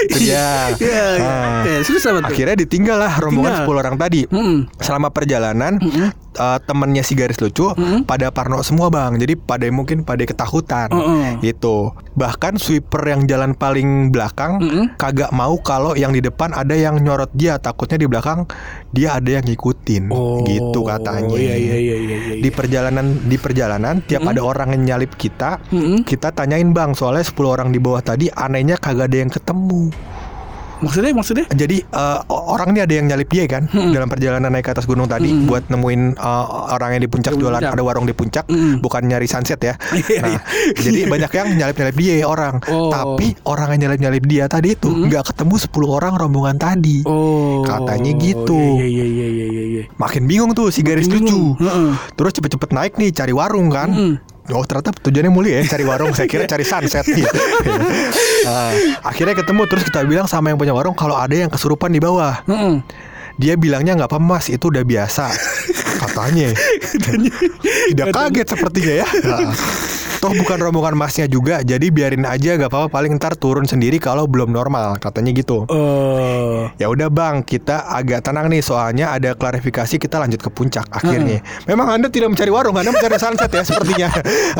Iya, 0.10 0.74
iya. 0.82 1.06
Nah? 1.22 1.62
Akhirnya 2.26 2.56
ditinggal 2.58 2.98
lah 2.98 3.14
rombongan 3.22 3.64
Tinggal. 3.64 3.78
10 3.78 3.82
orang 3.86 3.96
tadi. 3.98 4.22
Mm-mm. 4.30 4.58
Selama 4.82 5.14
perjalanan 5.14 5.78
eh, 6.38 6.60
temennya 6.66 7.04
si 7.06 7.14
garis 7.14 7.38
lucu 7.38 7.70
pada 8.10 8.34
parno 8.34 8.62
semua 8.66 8.90
bang. 8.90 9.18
Jadi 9.22 9.38
pada 9.38 9.66
mungkin 9.70 10.02
pada 10.02 10.26
ketakutan 10.26 10.90
Mm-mm. 10.90 11.42
gitu. 11.46 11.94
Bahkan 12.18 12.58
sweeper 12.58 13.01
yang 13.06 13.26
jalan 13.30 13.52
paling 13.54 14.10
belakang 14.10 14.62
Mm-mm. 14.62 14.86
kagak 14.98 15.32
mau 15.34 15.58
kalau 15.62 15.94
yang 15.98 16.12
di 16.12 16.22
depan 16.22 16.54
ada 16.54 16.74
yang 16.74 17.00
nyorot 17.02 17.32
dia. 17.34 17.58
Takutnya 17.62 17.98
di 18.02 18.08
belakang 18.08 18.46
dia 18.94 19.18
ada 19.18 19.30
yang 19.42 19.46
ngikutin. 19.46 20.10
Oh, 20.12 20.44
gitu 20.46 20.86
katanya. 20.86 21.34
Iya 21.34 21.56
iya 21.58 21.76
iya 21.78 21.96
iya. 21.98 22.18
iya. 22.18 22.34
Di 22.42 22.50
perjalanan 22.50 23.06
di 23.26 23.38
perjalanan 23.38 23.96
tiap 24.06 24.26
ada 24.28 24.42
orang 24.42 24.74
yang 24.78 24.96
nyalip 24.96 25.16
kita, 25.16 25.62
Mm-mm. 25.74 26.04
kita 26.06 26.34
tanyain 26.34 26.70
bang 26.72 26.94
soalnya 26.94 27.26
10 27.26 27.38
orang 27.46 27.70
di 27.70 27.80
bawah 27.80 28.02
tadi 28.04 28.28
anehnya 28.30 28.78
kagak 28.78 29.12
ada 29.12 29.18
yang 29.18 29.32
ketemu. 29.32 29.92
Maksudnya 30.82 31.12
maksudnya? 31.14 31.46
Jadi 31.48 31.78
o- 32.28 32.46
orang 32.52 32.74
ini 32.74 32.80
ada 32.82 32.94
yang 32.94 33.06
nyalip 33.06 33.30
dia 33.30 33.46
kan 33.46 33.64
dalam 33.70 34.08
perjalanan 34.08 34.50
naik 34.50 34.66
ke 34.66 34.72
atas 34.72 34.84
gunung 34.84 35.06
tadi 35.06 35.30
buat 35.46 35.66
nemuin 35.68 36.02
eh, 36.14 36.46
orang 36.72 36.90
yang 36.94 37.02
di 37.02 37.10
puncak 37.10 37.34
jualan 37.34 37.62
ada 37.62 37.82
warung 37.82 38.04
di 38.04 38.14
puncak 38.14 38.44
Mm. 38.44 38.82
bukan 38.82 39.02
nyari 39.06 39.26
sunset 39.26 39.60
ya. 39.60 39.76
Iya, 40.02 40.22
Nah, 40.24 40.42
jadi 40.74 41.06
banyak 41.06 41.32
yang 41.32 41.48
nyalip 41.56 41.76
nyalip 41.78 41.96
dia 41.96 42.26
orang. 42.26 42.58
Oh. 42.68 42.90
Tapi 42.90 43.38
orang 43.44 43.70
yang 43.72 43.88
nyalip 43.88 44.00
nyalip 44.02 44.24
dia 44.26 44.46
tadi 44.46 44.74
itu 44.74 44.90
nggak 44.90 45.32
ketemu 45.32 45.56
10 45.62 45.72
orang 45.88 46.14
rombongan 46.16 46.58
tadi. 46.58 47.06
Oh. 47.06 47.62
Katanya 47.62 48.12
gitu. 48.14 48.58
Iya 48.78 48.88
iya 48.88 49.06
iya 49.06 49.28
iya 49.28 49.46
iya. 49.48 49.64
iya. 49.72 49.84
Makin 49.94 50.26
bingung 50.26 50.52
tuh 50.52 50.68
si 50.68 50.82
garis 50.82 51.06
Bingung. 51.06 51.56
lucu. 51.56 51.64
Heeh. 51.64 51.92
Terus 52.14 52.32
cepet-cepet 52.34 52.70
naik 52.72 52.94
nih 52.98 53.10
cari 53.12 53.32
warung 53.32 53.70
kan. 53.70 53.90
Mm. 53.90 54.14
Oh 54.50 54.66
ternyata 54.66 54.90
tujuannya 54.90 55.30
mulia 55.30 55.62
ya 55.62 55.78
cari 55.78 55.86
warung. 55.86 56.12
Saya 56.18 56.26
kira 56.26 56.50
cari 56.50 56.66
sunset. 56.66 57.06
Gitu 57.06 57.30
Ah, 58.50 58.74
Akhirnya 59.06 59.38
ketemu. 59.38 59.70
Terus 59.70 59.84
kita 59.86 60.02
bilang 60.02 60.26
sama 60.26 60.50
yang 60.50 60.58
punya 60.58 60.74
warung 60.74 60.98
Kalau 60.98 61.14
ada 61.14 61.32
yang 61.38 61.54
kesurupan 61.54 61.94
di 61.94 62.02
bawah. 62.02 62.42
Heeh. 62.50 62.82
Dia 63.38 63.54
bilangnya 63.56 63.94
nggak 63.94 64.10
apa 64.10 64.18
mas. 64.18 64.50
Itu 64.50 64.74
udah 64.74 64.82
biasa. 64.82 65.30
Katanya. 66.02 66.50
Tidak 67.94 68.08
kaget 68.10 68.48
sepertinya 68.50 68.94
ya. 69.06 69.08
Ah. 69.30 69.54
Toh 70.22 70.32
bukan 70.38 70.58
rombongan 70.62 70.94
masnya 70.94 71.26
juga 71.26 71.66
Jadi 71.66 71.90
biarin 71.90 72.24
aja 72.30 72.54
gak 72.54 72.70
apa-apa 72.70 72.94
Paling 72.94 73.18
ntar 73.18 73.34
turun 73.34 73.66
sendiri 73.66 73.98
Kalau 73.98 74.30
belum 74.30 74.54
normal 74.54 75.02
Katanya 75.02 75.34
gitu 75.34 75.66
Oh. 75.72 76.68
Ya 76.78 76.92
udah 76.92 77.08
bang, 77.08 77.42
kita 77.42 77.88
agak 77.88 78.28
tenang 78.28 78.52
nih 78.52 78.60
soalnya 78.60 79.16
ada 79.16 79.34
klarifikasi 79.34 79.98
kita 79.98 80.20
lanjut 80.20 80.44
ke 80.44 80.50
puncak 80.52 80.86
akhirnya. 80.92 81.40
Memang 81.66 81.98
anda 81.98 82.08
tidak 82.12 82.36
mencari 82.36 82.52
warung, 82.52 82.76
anda 82.76 82.92
mencari 82.92 83.18
sunset 83.18 83.50
ya 83.50 83.64
sepertinya. 83.64 84.10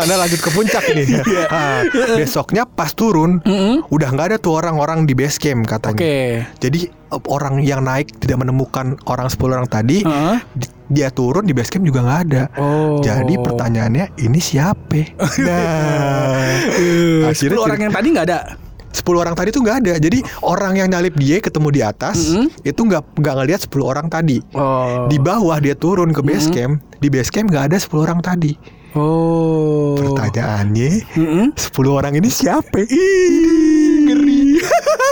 anda 0.02 0.16
lanjut 0.18 0.40
ke 0.40 0.50
puncak 0.56 0.84
ini. 0.96 1.04
Iya. 1.22 1.46
Ah, 1.52 1.80
besoknya 2.16 2.64
pas 2.64 2.96
turun, 2.96 3.44
udah 3.92 4.10
nggak 4.12 4.28
ada 4.34 4.38
tuh 4.40 4.56
orang-orang 4.58 5.04
di 5.04 5.14
base 5.14 5.38
camp 5.38 5.68
katanya. 5.68 6.00
Oke. 6.00 6.18
Jadi 6.64 7.01
orang 7.28 7.60
yang 7.60 7.84
naik 7.84 8.16
tidak 8.18 8.40
menemukan 8.40 8.96
orang 9.04 9.28
10 9.28 9.52
orang 9.52 9.68
tadi, 9.68 10.02
Heeh. 10.02 10.38
di- 10.56 10.72
dia 10.92 11.08
turun 11.08 11.44
di 11.44 11.52
base 11.52 11.72
camp 11.72 11.84
juga 11.84 12.04
nggak 12.04 12.20
ada. 12.28 12.44
Oh. 12.56 13.00
Jadi 13.00 13.36
pertanyaannya 13.38 14.16
ini 14.18 14.40
siapa? 14.40 15.16
Nah, 15.40 16.68
Eh, 17.28 17.32
10 17.32 17.58
orang 17.58 17.80
yang 17.80 17.92
tadi 17.92 18.08
nggak 18.12 18.28
ada. 18.28 18.40
10 18.92 19.24
orang 19.24 19.32
tadi 19.32 19.56
tuh 19.56 19.64
nggak 19.64 19.78
ada. 19.82 19.94
Jadi 19.98 20.20
orang 20.44 20.76
yang 20.76 20.92
nyalip 20.92 21.16
dia 21.16 21.40
ketemu 21.40 21.68
di 21.72 21.80
atas 21.82 22.36
itu 22.62 22.82
nggak 22.82 23.16
nggak 23.16 23.36
ngelihat 23.38 23.62
10 23.64 23.88
orang 23.88 24.12
tadi. 24.12 24.44
Oh. 24.52 25.08
Di 25.08 25.16
bawah 25.16 25.58
dia 25.58 25.76
turun 25.76 26.12
ke 26.12 26.20
base 26.20 26.52
camp, 26.52 26.84
di 27.00 27.08
base 27.08 27.32
camp 27.32 27.48
nggak 27.48 27.72
ada 27.72 27.78
10 27.80 28.04
orang 28.04 28.20
tadi. 28.20 28.52
Oh. 28.94 29.96
Pertanyaannya, 29.96 30.90
Heeh. 31.10 31.46
10 31.54 31.72
orang 31.90 32.14
ini 32.14 32.28
siapa? 32.28 32.84
Ih, 32.84 34.04
ngeri. 34.04 34.60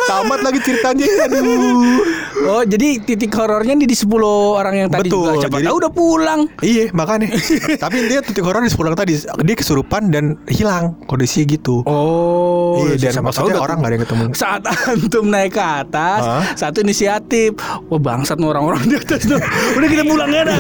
Tamat 0.06 0.40
lagi 0.42 0.60
ceritanya. 0.60 1.06
Aduh. 1.28 2.02
Oh, 2.40 2.64
jadi 2.64 2.98
titik 3.00 3.30
horornya 3.32 3.76
di, 3.76 3.86
di 3.86 3.94
10 3.94 4.10
orang 4.56 4.74
yang 4.76 4.90
tadi 4.90 5.06
Betul, 5.06 5.38
juga. 5.38 5.42
Siapa 5.46 5.58
jadi- 5.60 5.68
tahu 5.70 5.78
udah 5.78 5.92
pulang. 5.92 6.40
Iya 6.60 6.84
makanya 6.92 7.28
Tapi 7.84 8.08
dia 8.08 8.20
titik 8.20 8.42
horor 8.42 8.60
di 8.60 8.72
10 8.72 8.80
orang 8.82 8.98
tadi 8.98 9.14
Dia 9.20 9.56
kesurupan 9.56 10.08
dan 10.08 10.26
hilang 10.48 10.96
Kondisinya 11.04 11.46
gitu 11.50 11.84
Oh, 11.84 12.80
Iya 12.82 13.12
dan 13.12 13.12
tahu 13.14 13.26
maksudnya 13.28 13.60
orang 13.60 13.78
gak 13.78 13.86
ada 13.86 13.96
yang 13.96 14.04
ketemu 14.04 14.24
Saat 14.34 14.62
antum 14.66 15.26
naik 15.28 15.52
ke 15.52 15.62
atas, 15.62 16.22
Hah? 16.22 16.44
satu 16.56 16.82
inisiatif. 16.82 17.54
Wah 17.88 18.00
bangsat 18.00 18.40
orang-orang 18.40 18.88
di 18.88 18.96
atas 18.96 19.26
tuh. 19.26 19.40
Udah 19.76 19.88
kita 19.88 20.04
pulang 20.06 20.30
ya 20.30 20.42
dah. 20.44 20.60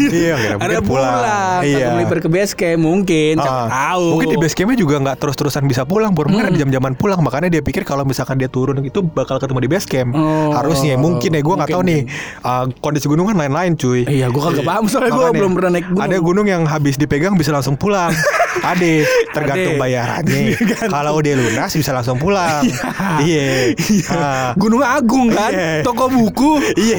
Iya, 0.00 0.34
kira 0.36 0.54
Ada 0.58 0.78
pulang. 0.80 0.84
pulang. 0.84 1.60
Iya. 1.62 1.76
Iya. 1.78 1.86
melipir 1.94 2.18
ke 2.20 2.28
base 2.28 2.52
camp 2.60 2.84
mungkin. 2.84 3.40
Siapa 3.40 3.48
Ah, 3.64 3.96
tahu. 3.96 4.04
Mungkin 4.14 4.28
di 4.28 4.38
base 4.38 4.52
campnya 4.52 4.76
juga 4.76 5.00
nggak 5.00 5.16
terus-terusan 5.16 5.64
bisa 5.64 5.82
pulang. 5.82 6.12
Pur 6.12 6.28
Mungkin 6.28 6.52
ada 6.52 6.58
jam-jaman 6.58 6.92
pulang. 6.92 7.24
Makanya 7.24 7.48
dia 7.48 7.62
pikir 7.64 7.82
kalau 7.82 8.04
misalkan 8.04 8.36
dia 8.36 8.46
turun 8.46 8.84
itu 8.84 9.00
bakal 9.00 9.40
ketemu 9.40 9.64
di 9.64 9.70
base 9.72 9.88
camp. 9.88 10.12
Oh, 10.12 10.52
Harusnya 10.52 11.00
mungkin 11.00 11.32
ya. 11.32 11.40
Gue 11.40 11.54
nggak 11.56 11.70
tahu 11.72 11.82
nih. 11.82 12.00
uh, 12.44 12.68
Kondisi 12.78 13.08
gunung 13.08 13.24
kan 13.26 13.40
lain-lain 13.40 13.72
cuy. 13.74 14.04
Iya, 14.04 14.28
gua 14.28 14.52
kagak 14.52 14.68
paham 14.68 14.84
soalnya 14.84 15.10
gua 15.10 15.24
Makanya, 15.26 15.40
belum 15.40 15.52
pernah 15.56 15.70
naik 15.72 15.86
gunung. 15.88 16.04
Ada 16.04 16.16
gunung 16.20 16.46
yang 16.46 16.62
habis 16.68 16.94
dipegang 16.94 17.34
bisa 17.34 17.50
langsung 17.50 17.74
pulang 17.74 18.12
Ade 18.60 19.06
Tergantung 19.30 19.74
Ade. 19.74 19.80
bayarannya 19.80 20.40
Kalau 20.92 21.12
udah 21.14 21.32
lunas 21.32 21.70
bisa 21.70 21.90
langsung 21.90 22.16
pulang 22.16 22.66
Iya 23.20 23.72
Ah. 24.10 24.52
Gunung 24.54 24.82
Agung 24.82 25.30
kan, 25.30 25.50
Iya. 25.50 25.82
toko 25.82 26.06
buku. 26.06 26.58
Iya, 26.74 26.98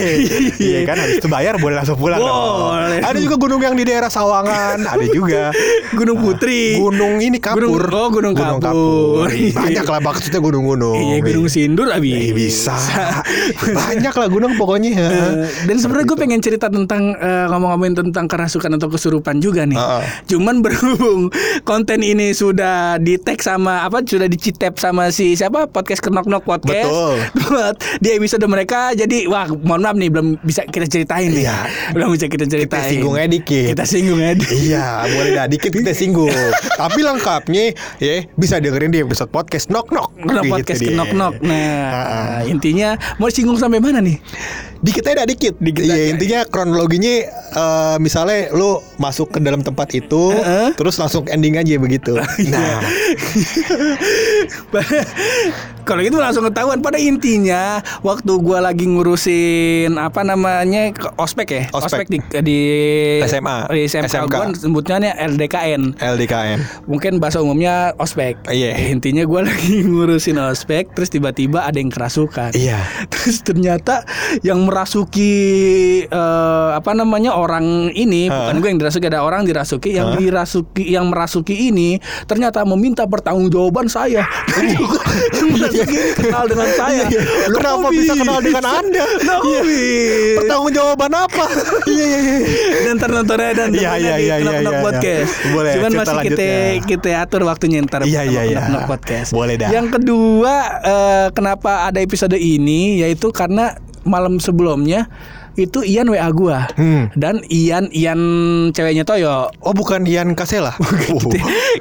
iya 0.57 0.79
kan 0.83 0.95
habis 0.95 1.17
itu 1.17 1.27
bayar 1.27 1.57
boleh 1.57 1.75
langsung 1.75 1.95
pulang 1.95 2.17
dong. 2.17 2.71
Boleh. 2.71 2.99
Ada 3.01 3.17
juga 3.17 3.35
gunung 3.37 3.59
yang 3.59 3.73
di 3.73 3.83
daerah 3.83 4.07
Sawangan, 4.07 4.79
ada 4.87 5.05
juga. 5.05 5.51
Gunung 5.91 6.19
Putri. 6.19 6.77
Gunung 6.77 7.19
ini 7.19 7.37
kapur. 7.37 7.67
Gunung- 7.67 7.91
oh, 7.91 8.07
Gunung 8.09 8.33
Kapur. 8.33 9.27
Banyak 9.27 9.85
lah 9.85 9.99
maksudnya 10.01 10.39
gunung-gunung. 10.39 10.95
Iya, 10.97 11.17
Gunung 11.21 11.47
Sindur 11.47 11.87
abis. 11.89 12.15
Eh, 12.21 12.33
bisa. 12.33 12.75
Banyak 13.81 14.13
lah 14.13 14.27
gunung 14.27 14.53
pokoknya. 14.55 14.91
Eh, 14.91 15.33
dan 15.65 15.75
sebenarnya 15.75 16.05
gue 16.07 16.17
pengen 16.17 16.39
cerita 16.39 16.67
tentang 16.67 17.13
eh, 17.13 17.45
ngomong-ngomongin 17.47 17.95
tentang 18.01 18.25
kerasukan 18.25 18.71
atau 18.73 18.87
kesurupan 18.87 19.37
juga 19.37 19.63
nih. 19.63 19.77
Heeh. 19.77 20.03
Cuman 20.27 20.61
berhubung 20.61 21.27
konten 21.61 21.99
ini 21.99 22.31
sudah 22.31 22.97
di 22.97 23.15
tag 23.15 23.37
sama 23.37 23.83
apa 23.83 24.01
sudah 24.01 24.25
dicitep 24.25 24.75
sama 24.75 25.09
si 25.09 25.33
siapa 25.33 25.65
podcast 25.65 25.99
Kenok 25.99 26.25
Nok 26.25 26.43
podcast. 26.43 26.89
Betul. 26.89 27.15
Buat 27.41 27.75
di 27.99 28.09
episode 28.11 28.45
mereka 28.45 28.91
jadi 28.93 29.27
wah 29.27 29.47
mohon 29.51 29.81
maaf 29.81 29.95
nih 29.95 30.09
belum 30.09 30.39
bisa 30.41 30.63
kita 30.63 30.87
ceritain 30.87 31.29
nih. 31.29 31.45
Iya. 31.45 31.57
Belum 31.91 32.09
bisa 32.09 32.25
kita 32.25 32.45
ceritain. 32.45 32.79
Kita 32.79 32.89
singgung 32.89 33.15
aja 33.15 33.29
dikit. 33.29 33.67
Kita 33.71 33.85
singgung 33.85 34.19
aja. 34.19 34.47
Iya, 34.51 34.85
boleh 35.07 35.31
dah 35.33 35.45
dikit 35.47 35.71
kita 35.71 35.91
singgung. 35.91 36.31
Tapi 36.81 36.99
lengkapnya 37.01 37.63
ya 37.97 38.15
bisa 38.33 38.57
dengerin 38.57 38.91
di 38.91 38.99
episode 39.01 39.29
podcast 39.29 39.67
Nok 39.67 39.87
Nok. 39.89 40.09
Kenok 40.19 40.43
Gitu 40.43 40.53
podcast 40.53 40.79
dia. 40.79 40.89
Kenok 40.91 41.11
Nok. 41.11 41.33
Nah, 41.41 42.41
intinya 42.45 42.89
mau 43.17 43.27
singgung 43.27 43.57
sampai 43.57 43.77
mana 43.77 43.99
nih? 43.99 44.17
Dikit 44.81 45.05
aja 45.05 45.21
dah, 45.21 45.27
dikit. 45.29 45.53
Dikit 45.61 45.83
Iya, 45.83 45.93
aja. 45.93 46.05
intinya 46.09 46.39
kronologinya 46.49 47.13
eh, 47.53 47.95
misalnya 48.01 48.49
lu 48.51 48.81
masuk 48.97 49.29
ke 49.29 49.37
dalam 49.37 49.61
tempat 49.61 49.93
itu, 49.93 50.33
Heeh. 50.33 50.73
terus 50.73 50.97
langsung 50.97 51.29
ending 51.31 51.55
aja 51.55 51.77
begitu. 51.77 52.17
Nah, 52.51 52.81
Kalau 55.81 55.97
gitu 55.99 56.15
langsung 56.15 56.45
ketahuan 56.45 56.79
pada 56.79 56.95
intinya 56.95 57.81
waktu 57.99 58.31
gua 58.37 58.61
lagi 58.61 58.85
ngurusin 58.85 59.97
apa 59.97 60.21
namanya 60.21 60.93
ospek 61.17 61.47
ya 61.49 61.63
Ospek. 61.73 62.05
di 62.05 62.21
di 62.39 62.59
SMA. 63.25 63.65
di 63.67 63.89
SMK, 63.89 64.05
SMK. 64.07 64.29
gua 64.29 64.45
sebutnya 64.53 65.11
LDKN 65.11 65.97
LDKN. 65.97 66.59
mungkin 66.85 67.17
bahasa 67.17 67.41
umumnya 67.41 67.91
ospek 67.97 68.37
Iya. 68.47 68.77
intinya 68.93 69.25
gua 69.25 69.43
lagi 69.49 69.81
ngurusin 69.81 70.37
ospek 70.39 70.93
terus 70.93 71.09
tiba-tiba 71.09 71.65
ada 71.65 71.75
yang 71.75 71.89
kerasukan 71.89 72.53
Iya. 72.53 72.77
Terus 73.09 73.41
ternyata 73.41 74.05
yang 74.41 74.61
merasuki 74.61 75.33
eh, 76.05 76.69
apa 76.71 76.93
namanya 76.93 77.33
orang 77.33 77.89
ini 77.91 78.27
Hah? 78.27 78.47
bukan 78.47 78.55
gue 78.59 78.69
yang 78.69 78.79
dirasuki 78.79 79.05
ada 79.07 79.21
orang 79.21 79.43
dirasuki 79.43 79.89
yang 79.91 80.13
dirasuki 80.13 80.83
yang 80.85 81.05
merasuki 81.05 81.11
ini 81.71 81.97
ternyata 82.25 82.63
meminta 82.63 83.03
pertanggungjawaban 83.03 83.85
saya. 83.85 84.23
merasuki 85.51 85.95
ini 85.95 86.11
kenal 86.13 86.43
dengan 86.45 86.69
saya. 86.73 87.03
Iya, 87.03 87.19
iya. 87.19 87.47
Loh, 87.47 87.57
Kenapa 87.57 87.87
bisa 87.91 88.13
kenal 88.15 88.39
dengan 88.39 88.65
Anda? 88.79 89.03
Kenapa 89.17 89.43
Iya. 89.43 89.61
bisa? 89.63 90.37
Pertanggung 90.37 90.71
jawaban 90.71 91.11
apa? 91.13 91.45
Iya 91.91 92.05
iya 92.05 92.19
iya. 92.21 92.93
dan 92.93 93.09
nontonnya 93.11 93.51
dan 93.53 93.69
Iya, 93.73 93.91
iya, 93.97 94.15
iya, 94.15 94.35
iya, 94.39 94.59
iya. 94.61 94.79
podcast. 94.79 95.31
Boleh, 95.51 95.71
Cuman 95.75 95.91
masih 95.91 96.17
kita 96.23 96.45
lanjutnya. 96.45 96.87
kita 96.87 97.09
atur 97.19 97.41
waktunya 97.43 97.77
ntar 97.83 98.01
Iya, 98.05 98.21
iya, 98.23 98.41
iya. 98.47 98.59
Podcast. 98.85 99.33
Boleh 99.33 99.59
dah. 99.59 99.69
Yang 99.69 99.99
kedua 99.99 100.55
eh, 100.81 101.27
kenapa 101.33 101.89
ada 101.89 101.99
episode 101.99 102.37
ini 102.37 103.01
yaitu 103.01 103.29
karena 103.31 103.75
malam 104.01 104.41
sebelumnya 104.41 105.05
itu 105.61 105.79
Ian 105.81 106.07
WA 106.07 106.29
gua 106.29 106.65
Hmm. 106.73 107.09
dan 107.13 107.41
Ian 107.47 107.89
Ian 107.91 108.19
ceweknya 108.69 109.01
Toyo 109.01 109.49
Oh 109.59 109.71
bukan 109.71 110.03
Ian 110.03 110.33
Kasela. 110.33 110.73
Oh. 111.11 111.19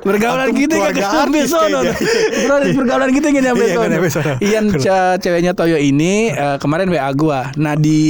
pergaulan 0.02 0.48
Antum 0.48 0.58
kita 0.58 0.74
nggak 0.76 0.94
nyampe 0.96 1.40
sono 1.44 1.80
pergaulan 2.74 3.10
kita 3.10 3.26
nggak 3.28 3.44
nyampe 3.44 3.64
Iya, 3.64 3.74
sono. 4.10 4.32
Ian 4.40 4.64
ce- 4.74 5.16
ceweknya 5.18 5.52
Toyo 5.52 5.76
ini 5.76 6.30
eh, 6.30 6.56
kemarin 6.56 6.88
WA 6.88 7.10
gua 7.12 7.52
nah 7.54 7.74
di 7.74 8.00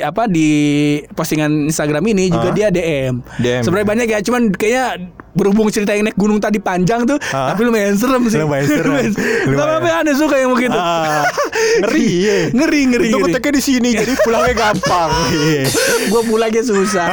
apa 0.00 0.26
di 0.26 0.48
postingan 1.10 1.66
Instagram 1.66 2.04
ini 2.06 2.28
juga 2.28 2.50
Hah? 2.50 2.54
dia 2.54 2.68
DM 2.68 3.20
DM. 3.36 3.62
sebenarnya 3.62 3.88
banyak 3.88 4.06
ya 4.08 4.18
cuman 4.20 4.42
kayaknya 4.50 4.84
berhubung 5.38 5.68
cerita 5.68 5.92
yang 5.92 6.04
naik 6.04 6.16
gunung 6.16 6.36
tadi 6.36 6.58
panjang 6.58 7.06
tuh 7.06 7.16
Hah? 7.24 7.54
tapi 7.54 7.62
lumayan 7.62 7.94
serem 7.94 8.26
sih 8.26 8.36
Lumayan 8.36 8.66
serem. 8.66 8.92
Lumayan. 9.48 9.56
apa-apa 9.56 9.88
aneh 9.96 10.14
suka 10.14 10.34
yang 10.36 10.50
begitu 10.50 10.74
Ah, 10.74 11.22
ngeri 11.80 12.08
ya. 12.18 12.38
ngeri 12.50 12.80
ngeri, 12.88 13.08
Itu 13.08 13.18
ngeteknya 13.20 13.52
di 13.52 13.62
sini 13.62 13.88
jadi 13.94 14.12
pulangnya 14.24 14.54
gampang. 14.54 15.10
Iya. 15.30 15.62
gue 16.04 16.22
pulangnya 16.24 16.62
susah. 16.62 17.08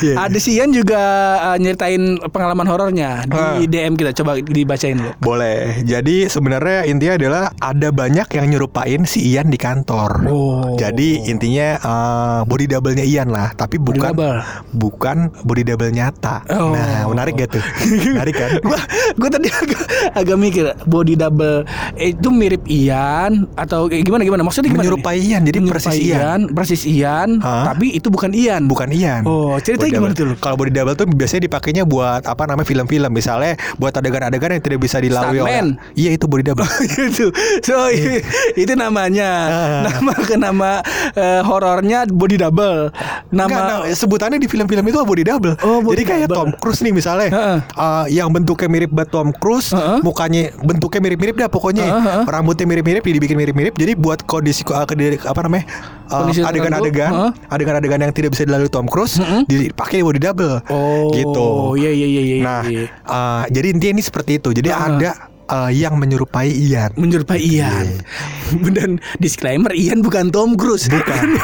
Iya. 0.00 0.14
Ada 0.18 0.38
si 0.38 0.56
Ian 0.56 0.70
juga 0.70 1.00
uh, 1.44 1.56
nyeritain 1.56 2.00
pengalaman 2.28 2.64
horornya 2.64 3.24
di 3.24 3.34
Ah. 3.34 3.58
DM 3.60 3.94
kita 3.94 4.14
coba 4.14 4.38
dibacain 4.38 4.96
lu. 4.96 5.10
Boleh. 5.18 5.82
Jadi 5.82 6.26
sebenarnya 6.26 6.86
intinya 6.86 7.14
adalah 7.14 7.44
ada 7.58 7.88
banyak 7.90 8.28
yang 8.30 8.46
nyerupain 8.48 9.02
si 9.04 9.20
Ian 9.28 9.48
di 9.48 9.58
kantor. 9.58 10.24
Oh. 10.24 10.74
Jadi 10.74 11.26
intinya 11.26 11.68
eh, 11.74 12.40
body 12.44 12.66
double-nya 12.68 13.02
Ian 13.02 13.28
lah, 13.28 13.50
tapi 13.52 13.76
bukan 13.76 14.14
double. 14.14 14.38
bukan 14.72 15.16
body 15.42 15.62
double 15.64 15.90
nyata. 15.90 16.21
Mata. 16.22 16.38
Oh. 16.54 16.70
Nah, 16.70 17.02
menarik 17.08 17.34
gak 17.36 17.50
tuh? 17.50 17.62
menarik 18.14 18.34
kan? 18.34 18.50
gua 18.62 18.78
gua 19.18 19.28
tadi 19.28 19.50
agak 19.50 19.80
agak 20.14 20.36
mikir 20.38 20.64
body 20.86 21.18
double 21.18 21.66
eh, 21.98 22.14
itu 22.14 22.28
mirip 22.30 22.62
Ian 22.64 23.50
atau 23.58 23.90
kayak 23.90 24.06
gimana 24.06 24.22
gimana 24.22 24.42
maksudnya 24.46 24.70
gimana 24.70 24.86
Menyerupai 24.86 25.18
nih? 25.18 25.26
Ian, 25.28 25.42
jadi 25.42 25.58
Menyerupai 25.58 25.74
persis 25.82 25.98
Ian. 26.00 26.40
persis 26.54 26.82
Ian 26.84 27.28
Hah? 27.38 27.64
tapi 27.66 27.90
itu 27.92 28.06
bukan 28.06 28.30
Ian 28.30 28.62
Bukan 28.64 28.88
Ian. 28.90 29.26
Oh, 29.26 29.58
ceritanya 29.58 29.82
Body 29.82 29.98
gimana 29.98 30.12
double. 30.14 30.30
tuh? 30.32 30.38
Kalau 30.38 30.56
body 30.56 30.72
double 30.72 30.94
tuh 30.94 31.06
biasanya 31.08 31.42
dipakainya 31.42 31.82
buat 31.84 32.22
apa 32.22 32.42
namanya 32.46 32.64
film-film, 32.64 33.10
misalnya 33.10 33.52
buat 33.76 33.90
adegan-adegan 33.92 34.54
yang 34.54 34.62
tidak 34.62 34.78
bisa 34.80 35.02
dilalui 35.02 35.42
oleh. 35.42 35.74
Iya 35.94 36.10
itu 36.14 36.24
body 36.24 36.44
double. 36.44 36.66
itu 37.10 37.26
so 37.60 37.90
i- 37.90 38.22
itu 38.54 38.72
namanya 38.74 39.30
Ah. 39.42 39.82
nama 39.84 40.12
ke 40.14 40.36
nama 40.36 40.70
eh, 41.12 41.40
horornya 41.42 42.06
body 42.06 42.36
double 42.38 42.94
nama 43.28 43.48
Enggak, 43.48 43.62
nah, 43.84 43.92
sebutannya 43.92 44.38
di 44.38 44.46
film-film 44.46 44.84
itu 44.84 44.98
body 45.02 45.24
double. 45.24 45.54
Oh, 45.60 45.80
body 45.80 45.98
Jadi 45.98 46.01
kayak 46.04 46.26
double. 46.26 46.36
Tom 46.38 46.50
Cruise 46.56 46.80
nih 46.80 46.92
misalnya, 46.92 47.28
Heeh. 47.28 47.58
uh, 47.74 48.04
yang 48.06 48.28
bentuknya 48.28 48.68
mirip 48.68 48.90
banget 48.90 49.10
Tom 49.10 49.30
Cruise, 49.32 49.70
Heeh. 49.70 49.98
mukanya 50.00 50.50
bentuknya 50.58 51.00
mirip-mirip 51.00 51.34
dah 51.36 51.48
pokoknya, 51.48 51.84
Heeh, 51.84 52.02
heeh. 52.02 52.24
rambutnya 52.26 52.64
mirip-mirip, 52.64 53.02
dibikin 53.02 53.34
mirip-mirip. 53.34 53.74
Jadi 53.74 53.92
buat 53.94 54.22
kondisi 54.22 54.62
uh, 54.64 54.82
ke- 54.82 54.94
apa 55.22 55.40
namanya 55.42 55.64
uh, 56.08 56.22
Kondisi 56.22 56.38
tertentu, 56.38 56.50
adegan-adegan, 56.62 57.10
heeh. 57.10 57.30
adegan-adegan 57.48 57.98
yang 58.00 58.12
tidak 58.12 58.30
bisa 58.32 58.42
dilalui 58.42 58.68
Tom 58.68 58.86
Cruise, 58.86 59.16
dipakai 59.46 60.00
body 60.00 60.18
double. 60.18 60.60
oh 60.68 61.10
gitu. 61.12 61.46
iya 61.76 61.90
iya 61.90 62.06
iya 62.06 62.22
iya 62.22 62.36
Nah, 62.42 62.62
iya. 62.64 62.84
uh, 63.04 63.42
jadi 63.48 63.66
intinya 63.70 63.92
ini 63.96 64.02
seperti 64.02 64.36
itu. 64.36 64.50
Jadi 64.52 64.68
Heeh. 64.68 64.86
ada 64.98 65.10
uh, 65.52 65.68
yang 65.68 65.94
menyerupai 65.94 66.48
Ian. 66.48 66.96
menyerupai 66.96 67.36
Ian 67.38 68.00
dan 68.76 68.90
disclaimer 69.18 69.70
Ian 69.70 70.00
bukan 70.00 70.28
Tom 70.28 70.56
Cruise 70.56 70.88
bukan, 70.92 71.36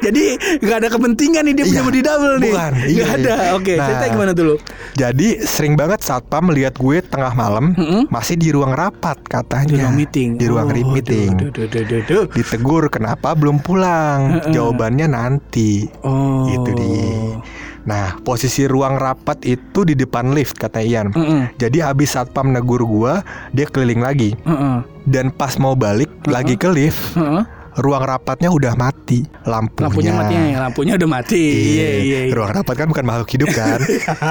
jadi 0.00 0.24
nggak 0.58 0.76
ada 0.78 0.88
kepentingan 0.88 1.44
nih 1.44 1.54
dia 1.54 1.64
punya 1.64 1.74
Iya, 1.74 1.82
body 1.84 2.00
double 2.02 2.34
nih 2.34 2.44
bukan, 2.48 2.72
iya, 2.86 3.04
ada 3.10 3.34
iya. 3.38 3.50
oke 3.52 3.72
Nah. 3.72 3.86
cerita 3.86 4.04
gimana 4.10 4.32
dulu 4.32 4.54
Jadi 4.92 5.28
sering 5.42 5.74
banget 5.74 6.00
satpam 6.00 6.48
melihat 6.48 6.74
gue 6.74 7.00
tengah 7.02 7.32
malam 7.32 7.72
Mm-mm. 7.72 8.08
masih 8.08 8.34
di 8.34 8.48
ruang 8.48 8.70
rapat 8.70 9.20
katanya. 9.22 9.66
di 9.66 9.76
ruang 9.78 9.96
meeting 9.96 10.28
Di 10.34 10.46
ruang 10.46 10.68
Oh, 10.68 10.90
meeting. 10.90 11.30
duh, 11.34 11.50
duh, 11.50 11.66
duh, 11.66 11.82
duh, 11.82 12.00
duh. 12.02 12.24
Ditegur 12.28 12.88
kenapa 12.88 13.32
belum 13.32 13.58
pulang? 13.58 14.38
Heeh. 14.38 14.52
Jawabannya 14.52 15.06
nanti. 15.06 15.84
oh 16.02 16.44
Itu 16.46 16.70
dia. 16.72 17.40
Nah, 17.82 18.14
posisi 18.22 18.66
ruang 18.70 18.94
rapat 18.98 19.42
itu 19.42 19.82
di 19.82 19.98
depan 19.98 20.30
lift 20.34 20.58
kata 20.58 20.82
Ian. 20.82 21.10
Heeh. 21.10 21.50
Jadi 21.58 21.82
habis 21.82 22.14
satpam 22.14 22.54
negur 22.54 22.82
gua, 22.86 23.26
dia 23.50 23.66
keliling 23.66 24.02
lagi. 24.02 24.38
Heeh. 24.46 24.86
Dan 25.02 25.34
pas 25.34 25.58
mau 25.58 25.74
balik 25.74 26.10
lagi 26.30 26.54
ke 26.54 26.70
lift, 26.70 27.18
Heeh. 27.18 27.42
Ruang 27.80 28.04
rapatnya 28.04 28.52
udah 28.52 28.76
mati 28.76 29.24
lampunya. 29.48 29.88
lampunya 29.88 30.12
mati 30.12 30.34
lampunya 30.52 30.92
udah 31.00 31.08
mati 31.08 31.44
iya 31.72 31.90
iya, 32.04 32.20
iya. 32.28 32.32
Ruang 32.36 32.52
rapat 32.52 32.74
kan 32.76 32.86
bukan 32.92 33.04
makhluk 33.08 33.28
hidup 33.32 33.48
kan? 33.56 33.80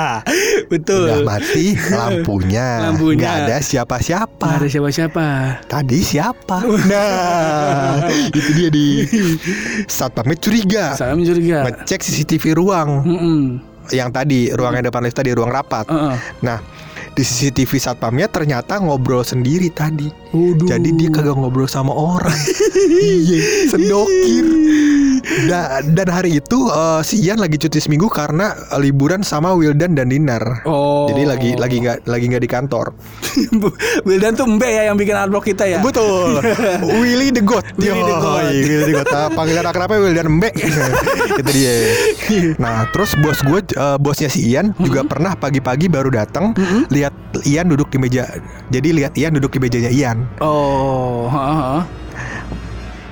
betul 0.73 1.09
Udah 1.09 1.25
mati 1.25 1.73
lampunya. 1.89 2.67
Lampunya. 2.85 3.17
Nggak 3.17 3.33
ada 3.45 3.57
siapa-siapa. 3.61 4.45
Nggak 4.45 4.59
ada 4.61 4.69
siapa-siapa 4.69 5.25
Tadi 5.65 5.99
siapa? 6.05 6.57
Nah, 6.91 8.03
itu 8.35 8.51
dia 8.57 8.69
di 8.69 9.05
satpamnya 9.87 10.35
curiga. 10.35 10.85
saya 10.97 11.15
mencuriga 11.15 11.63
Ngecek 11.65 12.01
CCTV 12.03 12.57
ruang 12.57 12.89
Mm-mm. 13.05 13.39
yang 13.95 14.11
tadi 14.11 14.51
ruang 14.51 14.75
yang 14.77 14.85
depan 14.85 15.01
lift 15.05 15.17
tadi 15.17 15.31
ruang 15.31 15.49
rapat. 15.49 15.87
Heeh. 15.87 16.15
Nah, 16.43 16.59
di 17.11 17.23
CCTV 17.23 17.71
satpamnya 17.79 18.27
ternyata 18.27 18.79
ngobrol 18.79 19.23
sendiri 19.23 19.71
tadi. 19.71 20.20
Waduh. 20.31 20.67
Jadi 20.67 20.89
dia 20.95 21.09
kagak 21.11 21.35
ngobrol 21.35 21.67
sama 21.67 21.91
orang. 21.91 22.31
iya, 23.03 23.67
sendokir. 23.67 24.47
Da- 25.47 25.83
dan 25.85 26.07
hari 26.09 26.39
itu 26.39 26.71
eh, 26.71 27.01
si 27.03 27.19
Ian 27.23 27.39
lagi 27.39 27.59
cuti 27.59 27.77
seminggu 27.77 28.07
karena 28.07 28.55
liburan 28.79 29.21
sama 29.21 29.53
Wildan 29.53 29.93
dan 29.93 30.09
Dinar. 30.09 30.63
Oh. 30.63 31.11
Jadi 31.11 31.23
lagi 31.27 31.49
lagi 31.59 31.77
nggak 31.83 32.07
lagi 32.07 32.25
nggak 32.31 32.43
di 32.43 32.49
kantor. 32.49 32.95
Wildan 34.07 34.33
tuh 34.39 34.47
Mbe 34.47 34.67
ya 34.71 34.81
yang 34.91 34.97
bikin 34.97 35.15
artwork 35.15 35.45
kita 35.45 35.67
ya. 35.67 35.79
Betul. 35.83 36.39
Willy 37.03 37.35
the 37.35 37.43
God. 37.43 37.63
Willy 37.75 38.01
the 38.01 38.15
God. 38.17 38.43
Yoi, 38.49 38.59
Willy 38.63 38.83
the 38.87 38.93
God. 39.03 39.07
Ah, 39.11 39.29
Panggilan 39.29 39.67
akrabnya 39.67 39.99
Wildan 39.99 40.27
Mbe. 40.39 40.49
Itu 41.43 41.51
dia. 41.51 41.75
Nah, 42.55 42.87
terus 42.95 43.13
bos 43.19 43.39
gue 43.43 43.59
eh, 43.75 43.97
bosnya 43.99 44.31
si 44.31 44.47
Ian 44.47 44.71
juga 44.79 45.03
pernah 45.03 45.35
pagi-pagi 45.35 45.91
baru 45.91 46.07
datang 46.11 46.55
lihat 46.87 47.13
Ian 47.43 47.67
duduk 47.71 47.91
di 47.91 47.97
meja. 47.99 48.27
Jadi 48.71 48.89
lihat 48.95 49.13
Ian 49.19 49.37
duduk 49.37 49.53
di 49.55 49.59
mejanya 49.59 49.91
Ian. 49.91 50.20
Oh, 50.39 51.27
heeh. 51.27 51.79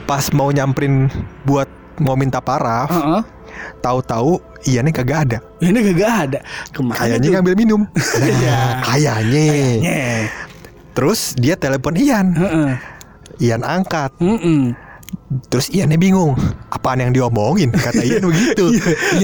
Pas 0.04 0.26
mau 0.34 0.50
nyamperin 0.50 1.06
buat 1.44 1.70
mau 2.00 2.16
minta 2.16 2.40
paraf, 2.40 2.90
Heeh. 2.90 3.22
tahu-tahu 3.80 4.40
Iannya 4.60 4.92
kagak 4.92 5.20
ada. 5.24 5.38
Ini 5.64 5.80
kagak 5.94 6.14
ada. 6.28 6.40
Ke 6.76 6.84
mana 6.84 7.00
Kayaknya 7.00 7.28
tuh? 7.28 7.34
ngambil 7.40 7.54
minum. 7.56 7.82
Iya. 8.20 8.60
Nah, 8.60 8.76
kayaknya. 8.84 10.28
Terus 10.92 11.32
dia 11.40 11.56
telepon 11.56 11.96
Ian. 11.96 12.36
Heeh. 12.36 12.72
Ian 13.40 13.64
angkat. 13.64 14.12
Mm-mm. 14.20 14.76
Terus 15.50 15.70
Iannya 15.70 15.98
bingung 15.98 16.38
Apaan 16.70 17.02
yang 17.02 17.14
diomongin 17.14 17.70
Kata 17.74 18.02
Ian 18.02 18.26
begitu 18.30 18.70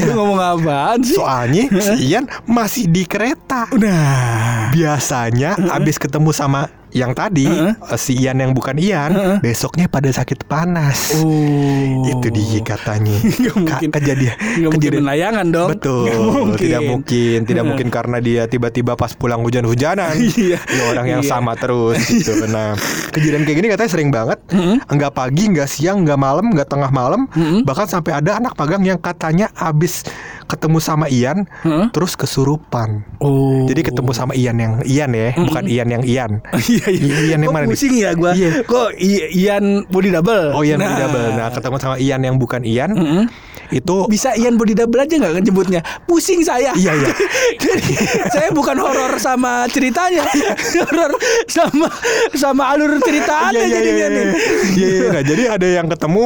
Lu 0.06 0.12
ngomong 0.18 0.38
apaan 0.38 1.02
sih? 1.02 1.14
Soalnya 1.14 1.70
si 1.78 1.94
Ian 2.10 2.26
masih 2.46 2.90
di 2.90 3.06
kereta 3.06 3.70
Nah. 3.74 4.70
Biasanya 4.74 5.58
abis 5.74 6.02
ketemu 6.02 6.34
sama 6.34 6.70
yang 6.96 7.12
tadi 7.12 7.44
Heeh. 7.44 7.76
eh, 7.76 8.00
Si 8.00 8.16
Ian 8.16 8.40
yang 8.40 8.52
bukan 8.52 8.76
Ian 8.76 9.12
Heeh. 9.12 9.38
Besoknya 9.42 9.86
pada 9.86 10.08
sakit 10.08 10.46
panas 10.46 11.12
Oh. 11.18 12.08
Itu 12.08 12.28
dia 12.30 12.62
katanya 12.62 13.12
Ka- 13.20 13.52
mungkin. 13.54 13.90
Kejadian 13.92 14.36
Nggak 14.36 14.56
mungkin 14.66 14.80
kejadian 14.80 15.04
menayangan 15.04 15.46
dong. 15.50 15.70
Betul 15.72 16.08
mungkin. 16.48 16.56
Tidak 16.58 16.82
mungkin 16.82 17.38
Tidak 17.42 17.52
Heeh. 17.54 17.68
mungkin 17.68 17.88
karena 17.90 18.18
dia 18.18 18.42
tiba-tiba 18.46 18.96
pas 18.96 19.12
pulang 19.12 19.42
hujan-hujanan 19.42 20.16
Iya. 20.40 20.58
Ya 20.58 20.84
orang 20.88 21.06
yang 21.10 21.22
Iya. 21.22 21.30
sama 21.30 21.54
terus 21.54 22.00
gitu 22.16 22.48
Nah 22.48 22.80
kejadian 23.12 23.44
kayak 23.44 23.58
gini 23.58 23.68
katanya 23.70 23.92
sering 23.92 24.10
banget 24.10 24.40
Mm-mm. 24.48 24.80
Enggak 24.88 25.12
pagi, 25.14 25.44
enggak 25.46 25.68
siang, 25.68 26.02
enggak 26.02 26.18
malam, 26.18 26.48
enggak 26.48 26.68
tengah 26.68 26.90
malam 26.90 27.28
Mm-mm. 27.30 27.62
Bahkan 27.62 27.88
sampai 27.90 28.16
ada 28.16 28.40
anak 28.40 28.56
magang 28.56 28.82
yang 28.82 28.98
katanya 28.98 29.52
abis 29.54 30.08
ketemu 30.46 30.78
sama 30.78 31.06
Ian 31.08 31.50
Heeh. 31.62 31.90
Terus 31.90 32.14
kesurupan 32.14 33.02
Oh. 33.18 33.66
Jadi 33.66 33.82
ketemu 33.84 34.12
sama 34.12 34.34
Ian 34.34 34.56
yang 34.56 34.74
Ian 34.82 35.10
ya 35.10 35.34
Bukan 35.34 35.64
Ian 35.66 35.88
yang 35.90 36.04
Ian 36.04 36.32
Iya 36.70 36.88
iya. 36.88 37.16
Ian 37.28 37.40
yang 37.42 37.52
mana 37.52 37.66
pusing 37.66 37.96
ya 37.96 38.14
gua. 38.14 38.32
Iya. 38.32 38.62
Kok 38.62 38.94
I- 38.96 39.30
Ian 39.36 39.66
body 39.86 40.10
double? 40.10 40.54
Oh 40.54 40.62
Ian 40.62 40.78
body 40.78 40.96
double 40.96 41.28
Nah 41.34 41.50
ketemu 41.50 41.76
sama 41.78 41.96
Ian 41.98 42.22
yang 42.22 42.36
bukan 42.36 42.62
Ian 42.62 42.92
Mm-mm. 42.92 43.24
Itu 43.68 44.06
Bisa 44.06 44.34
Ian 44.34 44.56
body 44.56 44.74
double 44.74 45.00
aja 45.00 45.10
nggak 45.12 45.34
kan 45.34 45.42
nyebutnya? 45.42 45.82
Pusing 46.06 46.42
saya. 46.42 46.70
Iya, 46.72 46.94
iya. 46.94 47.10
Jadi 47.66 47.94
saya 48.30 48.50
bukan 48.52 48.78
horor 48.78 49.18
sama 49.18 49.66
ceritanya, 49.68 50.22
horor 50.78 51.18
sama 51.48 51.90
sama 52.32 52.70
alur 52.70 53.02
ceritanya 53.02 53.58
Iya, 53.58 53.66
iya, 53.66 53.74
jadinya 53.74 53.98
iya, 53.98 54.08
nih. 54.08 54.22
iya. 54.22 54.36
Iya, 54.70 54.88
iya. 54.88 55.08
Nah, 55.10 55.24
jadi 55.26 55.44
ada 55.50 55.68
yang 55.68 55.88
ketemu 55.90 56.24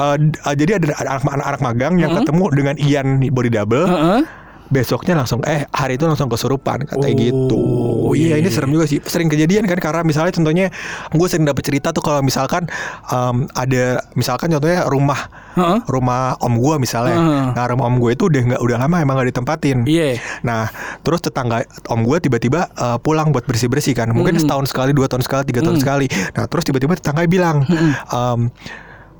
eh, 0.00 0.16
d- 0.18 0.40
eh, 0.40 0.54
jadi 0.56 0.70
ada 0.80 0.86
anak, 0.96 1.28
anak, 1.28 1.46
anak 1.46 1.60
magang 1.60 1.94
yang 1.96 2.16
ketemu 2.16 2.44
dengan 2.50 2.74
Ian 2.76 3.06
body 3.22 3.50
double 3.50 3.86
besoknya 4.70 5.18
langsung 5.18 5.42
eh 5.42 5.66
hari 5.74 5.98
itu 5.98 6.06
langsung 6.06 6.30
kesurupan 6.30 6.86
katanya 6.86 7.10
Oh, 7.10 7.18
gitu. 7.18 7.62
iya, 8.14 8.26
iya 8.30 8.36
ini 8.38 8.46
iya. 8.46 8.54
serem 8.54 8.70
juga 8.70 8.86
sih. 8.86 9.02
Sering 9.02 9.26
kejadian 9.26 9.66
kan 9.66 9.74
karena 9.76 10.06
misalnya 10.06 10.30
contohnya 10.30 10.70
gue 11.10 11.26
sering 11.26 11.42
dapat 11.42 11.66
cerita 11.66 11.90
tuh 11.90 11.98
kalau 11.98 12.22
misalkan 12.22 12.70
em, 13.10 13.50
ada 13.50 13.98
misalkan 14.14 14.46
contohnya 14.46 14.86
rumah 14.86 15.26
Heeh. 15.58 15.82
rumah 15.90 16.38
om 16.38 16.54
gue 16.54 16.74
misalnya. 16.78 17.18
Heeh. 17.18 17.44
Nah 17.50 17.64
rumah 17.66 17.90
om 17.90 17.98
gue 17.98 18.14
itu 18.14 18.30
udah 18.30 18.42
nggak 18.46 18.60
udah 18.62 18.76
lama 18.78 18.96
emang 19.02 19.18
gak 19.18 19.34
ditempatin. 19.34 19.78
Iya. 19.82 20.22
Nah, 20.42 20.70
terus 21.02 21.18
tetangga 21.18 21.66
om 21.90 22.06
gue 22.06 22.22
tiba-tiba 22.22 22.70
eh, 22.70 22.98
pulang 23.02 23.34
buat 23.34 23.42
bersih-bersih 23.50 23.98
kan. 23.98 24.14
Mungkin 24.14 24.38
setahun 24.38 24.70
sekali, 24.70 24.94
dua 24.94 25.10
tahun 25.10 25.26
sekali, 25.26 25.50
tiga 25.50 25.66
tahun 25.66 25.82
sekali. 25.82 26.06
Nah, 26.38 26.46
terus 26.46 26.62
tiba-tiba 26.62 26.94
tetangga 26.94 27.26
bilang, 27.26 27.66
em, 28.06 28.54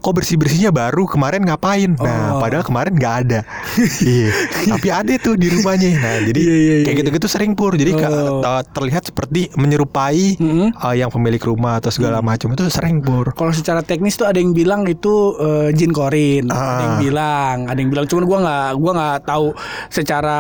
kok 0.01 0.13
bersih-bersihnya 0.13 0.71
baru 0.71 1.05
kemarin 1.05 1.45
ngapain? 1.45 1.93
Nah, 1.95 2.19
Oh. 2.31 2.41
padahal 2.41 2.65
kemarin 2.65 2.93
nggak 2.93 3.15
ada. 3.23 3.41
iya. 4.03 4.33
Tapi 4.67 4.89
ada 4.89 5.13
tuh 5.17 5.37
di 5.37 5.49
rumahnya. 5.49 5.91
Nah, 5.95 6.17
jadi 6.25 6.41
Iya, 6.41 6.55
iya, 6.55 6.75
kayak 6.81 6.89
iya. 6.89 7.01
gitu-gitu 7.01 7.27
sering 7.27 7.53
pur. 7.53 7.73
Jadi 7.75 7.93
Oh. 7.95 8.41
terlihat 8.67 9.05
seperti 9.05 9.53
menyerupai 9.55 10.37
Mm-mm. 10.37 10.73
eh, 10.73 10.95
yang 10.97 11.09
pemilik 11.09 11.41
rumah 11.41 11.79
atau 11.79 11.91
segala 11.91 12.19
macam 12.21 12.51
itu 12.51 12.65
sering 12.67 12.99
pur. 12.99 13.31
Kalau 13.33 13.53
secara 13.53 13.81
teknis 13.81 14.17
tuh 14.17 14.25
ada 14.25 14.37
yang 14.37 14.51
bilang 14.51 14.85
itu 14.85 15.13
eh, 15.37 15.69
jin 15.73 15.91
korin, 15.91 16.49
ada 16.49 16.59
yang 16.81 16.97
Ah. 16.97 17.01
bilang, 17.01 17.57
ada 17.67 17.77
yang 17.77 17.91
bilang. 17.91 18.07
Cuman 18.07 18.25
gua 18.25 18.39
nggak, 18.41 18.69
gua 18.77 18.93
nggak 18.95 19.19
tahu 19.25 19.47
secara 19.91 20.39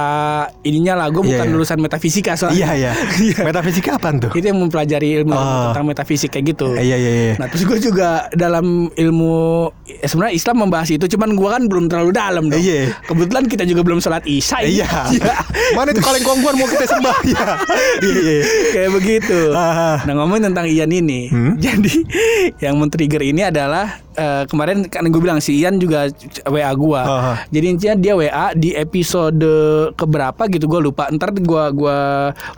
ininya 0.62 0.94
lah. 0.96 1.06
Gue 1.08 1.22
Iya, 1.22 1.36
bukan 1.36 1.46
iya. 1.46 1.54
lulusan 1.54 1.78
metafisika 1.78 2.32
soalnya. 2.34 2.56
Iya, 2.56 2.70
iya. 2.74 2.92
Iya. 3.26 3.38
Metafisika 3.44 3.90
apaan 3.94 4.16
tuh? 4.18 4.30
Itu 4.32 4.46
yang 4.46 4.58
mempelajari 4.58 5.20
ilmu 5.20 5.34
Oh. 5.34 5.70
tentang 5.70 5.84
metafisik 5.84 6.30
kayak 6.30 6.54
gitu. 6.54 6.72
Iya, 6.72 6.96
iya, 6.96 7.10
iya. 7.10 7.34
Nah 7.36 7.46
terus 7.46 7.66
gue 7.66 7.78
juga 7.78 8.30
dalam 8.32 8.88
ilmu 8.88 9.34
eh, 9.84 10.04
sebenarnya 10.04 10.34
Islam 10.34 10.56
membahas 10.60 10.88
itu, 10.88 11.04
cuman 11.08 11.32
gua 11.32 11.54
kan 11.54 11.66
belum 11.66 11.86
terlalu 11.86 12.10
dalam 12.10 12.44
dong. 12.46 12.56
Iya. 12.56 12.94
Kebetulan 13.04 13.44
kita 13.46 13.64
juga 13.64 13.80
belum 13.80 13.98
sholat 13.98 14.24
isya. 14.24 14.62
ini. 14.62 14.80
Iya. 14.80 14.88
Mana 15.76 15.90
itu 15.90 16.00
kaleng 16.00 16.22
kongguan 16.22 16.54
mau 16.54 16.66
kita 16.66 16.86
sembah 16.86 17.18
ya. 17.32 17.44
Iya. 18.00 18.38
Kayak 18.70 18.90
begitu. 18.92 19.38
Ah. 19.52 20.02
Nah 20.04 20.14
ngomong 20.16 20.42
tentang 20.42 20.66
Ian 20.66 20.90
ini, 20.90 21.26
Hmm? 21.26 21.54
jadi 21.56 21.94
yang 22.60 22.76
men-trigger 22.76 23.22
ini 23.22 23.44
adalah 23.44 24.02
eh, 24.20 24.44
kemarin 24.44 24.84
kan 24.92 25.08
gue 25.08 25.20
bilang 25.20 25.40
si 25.40 25.56
Ian 25.56 25.80
juga 25.80 26.12
WA 26.44 26.70
gua. 26.76 27.02
Ah. 27.02 27.36
Jadi 27.48 27.66
intinya 27.72 27.94
dia 27.96 28.12
WA 28.12 28.52
di 28.52 28.76
episode 28.76 29.40
keberapa 29.96 30.44
gitu 30.52 30.68
gue 30.68 30.80
lupa. 30.92 31.08
Ntar 31.08 31.32
gua 31.40 31.72
gua 31.72 31.98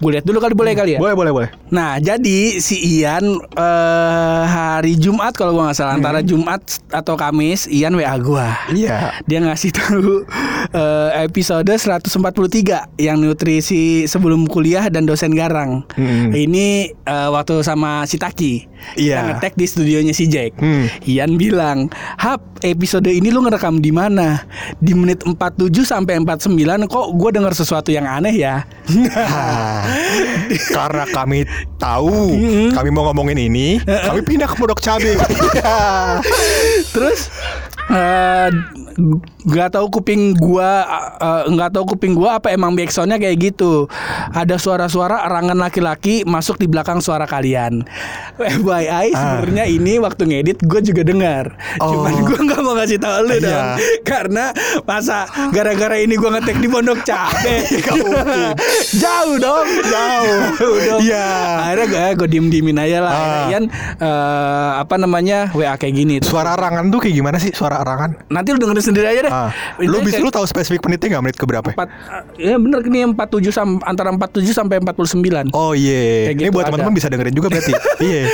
gue 0.02 0.10
lihat 0.18 0.26
dulu 0.26 0.42
kali 0.42 0.54
boleh 0.58 0.72
kali 0.74 0.90
ya. 0.96 0.98
Boleh, 0.98 1.14
boleh, 1.14 1.32
boleh. 1.32 1.48
Nah, 1.70 2.02
jadi 2.02 2.58
si 2.58 2.82
Ian 2.98 3.38
eh, 3.38 4.42
hari 4.50 4.98
Jumat 4.98 5.38
kalau 5.38 5.54
gua 5.54 5.70
nggak 5.70 5.78
salah 5.78 5.94
antara 5.94 6.20
Jumat 6.20 6.60
atau 6.90 7.14
Kamis 7.14 7.70
Ian 7.70 7.94
WA 7.94 8.14
gua. 8.18 8.58
Iya. 8.74 9.22
Dia 9.30 9.38
ngasih 9.46 9.70
tahu 9.78 10.26
eh, 10.74 11.10
episode 11.22 11.70
143 11.70 12.98
yang 12.98 13.22
nutrisi 13.22 14.10
sebelum 14.10 14.50
kuliah 14.50 14.90
dan 14.90 15.06
dosen 15.06 15.32
garang. 15.32 15.86
Hmm. 15.94 16.34
Ini 16.34 16.90
eh, 16.90 17.28
waktu 17.30 17.62
sama 17.62 18.02
si 18.10 18.18
Taki. 18.18 18.71
Iya. 18.98 19.22
Kita 19.22 19.22
ngetek 19.32 19.54
di 19.56 19.66
studionya 19.66 20.14
si 20.14 20.28
Jack. 20.28 20.58
Hmm. 20.58 20.86
Ian 21.06 21.36
bilang, 21.36 21.88
"Hap, 22.18 22.42
episode 22.62 23.08
ini 23.08 23.32
lu 23.32 23.42
ngerekam 23.42 23.82
di 23.82 23.90
mana? 23.90 24.42
Di 24.78 24.92
menit 24.92 25.24
47 25.24 25.82
sampai 25.86 26.20
49 26.20 26.86
kok 26.86 27.06
gua 27.16 27.30
dengar 27.32 27.52
sesuatu 27.56 27.90
yang 27.90 28.04
aneh 28.04 28.34
ya?" 28.34 28.64
Ah, 29.16 29.86
karena 30.76 31.04
kami 31.10 31.46
tahu 31.78 32.36
kami 32.70 32.88
mau 32.90 33.08
ngomongin 33.10 33.38
ini, 33.38 33.80
kami 33.82 34.20
pindah 34.22 34.46
ke 34.46 34.54
Pondok 34.58 34.80
Cabe. 34.82 35.14
Iya. 35.52 36.22
Terus 36.94 37.28
eh, 37.92 38.48
nggak 39.42 39.74
tahu 39.74 39.86
kuping 39.90 40.36
gua 40.38 40.84
eh, 41.18 41.42
nggak 41.50 41.70
tahu 41.76 41.84
kuping 41.96 42.14
gua 42.16 42.38
apa 42.38 42.52
emang 42.52 42.72
backsoundnya 42.76 43.18
kayak 43.18 43.52
gitu. 43.52 43.88
Ada 44.32 44.56
suara-suara 44.56 45.26
erangan 45.26 45.58
laki-laki 45.58 46.22
masuk 46.24 46.60
di 46.60 46.66
belakang 46.70 47.02
suara 47.02 47.26
kalian. 47.28 47.84
FYI 48.72 49.06
sebenarnya 49.12 49.64
ini 49.68 49.92
waktu 50.00 50.22
ngedit 50.24 50.58
gue 50.64 50.80
juga 50.80 51.02
dengar. 51.04 51.44
Oh. 51.76 51.92
Cuman 51.92 52.24
gue 52.24 52.38
nggak 52.40 52.60
mau 52.64 52.72
ngasih 52.72 52.96
tahu 52.96 53.18
lu 53.22 53.34
Iya. 53.36 53.44
dong. 53.44 53.66
Karena 54.10 54.44
masa 54.84 55.28
gara-gara 55.52 55.96
ini 55.98 56.16
gua 56.16 56.38
ngetek 56.38 56.56
di 56.56 56.68
Pondok 56.68 57.04
Cabe. 57.04 57.68
Jauh 59.02 59.36
dong. 59.36 59.66
Jauh. 59.84 60.40
dong. 60.88 61.00
Iya. 61.04 61.26
Akhirnya 61.68 61.86
gue 61.86 62.24
gue 62.24 62.28
diem-diemin 62.30 62.78
aja 62.78 62.98
lah. 63.02 63.12
Ah. 63.12 63.50
Ian 63.52 63.64
eh, 63.98 64.70
apa 64.80 64.94
namanya 64.96 65.52
WA 65.52 65.76
kayak 65.76 65.94
gini. 65.94 66.14
Suara 66.24 66.56
arangan 66.56 66.88
tuh 66.88 67.02
kayak 67.02 67.14
gimana 67.18 67.36
sih 67.36 67.52
suara 67.52 67.80
arangan? 67.82 68.16
Nanti 68.32 68.54
lu 68.54 68.58
dengerin 68.60 68.84
sendiri 68.84 69.06
aja 69.08 69.20
deh. 69.28 69.32
Ah. 69.32 69.50
Lu 69.80 70.00
bisa 70.00 70.16
kayak 70.16 70.24
lu 70.24 70.30
tahu 70.32 70.46
spesifik 70.48 70.80
menitnya 70.86 71.18
nggak 71.18 71.24
menit 71.28 71.36
ke 71.36 71.44
berapa? 71.44 71.68
empat, 71.72 71.88
ya 72.36 72.56
bener 72.60 72.80
nih 72.84 73.02
47 73.16 73.48
sam, 73.48 73.80
antara 73.82 74.12
47 74.12 74.52
sampai 74.52 74.76
49. 74.78 75.50
Oh 75.52 75.72
iya. 75.72 76.30
Kayak 76.30 76.36
Ini 76.36 76.42
gitu 76.46 76.54
buat 76.54 76.64
teman-teman 76.68 76.94
bisa 76.94 77.08
dengerin 77.10 77.34
juga 77.34 77.48
berarti. 77.50 77.72
Iya. 78.02 78.24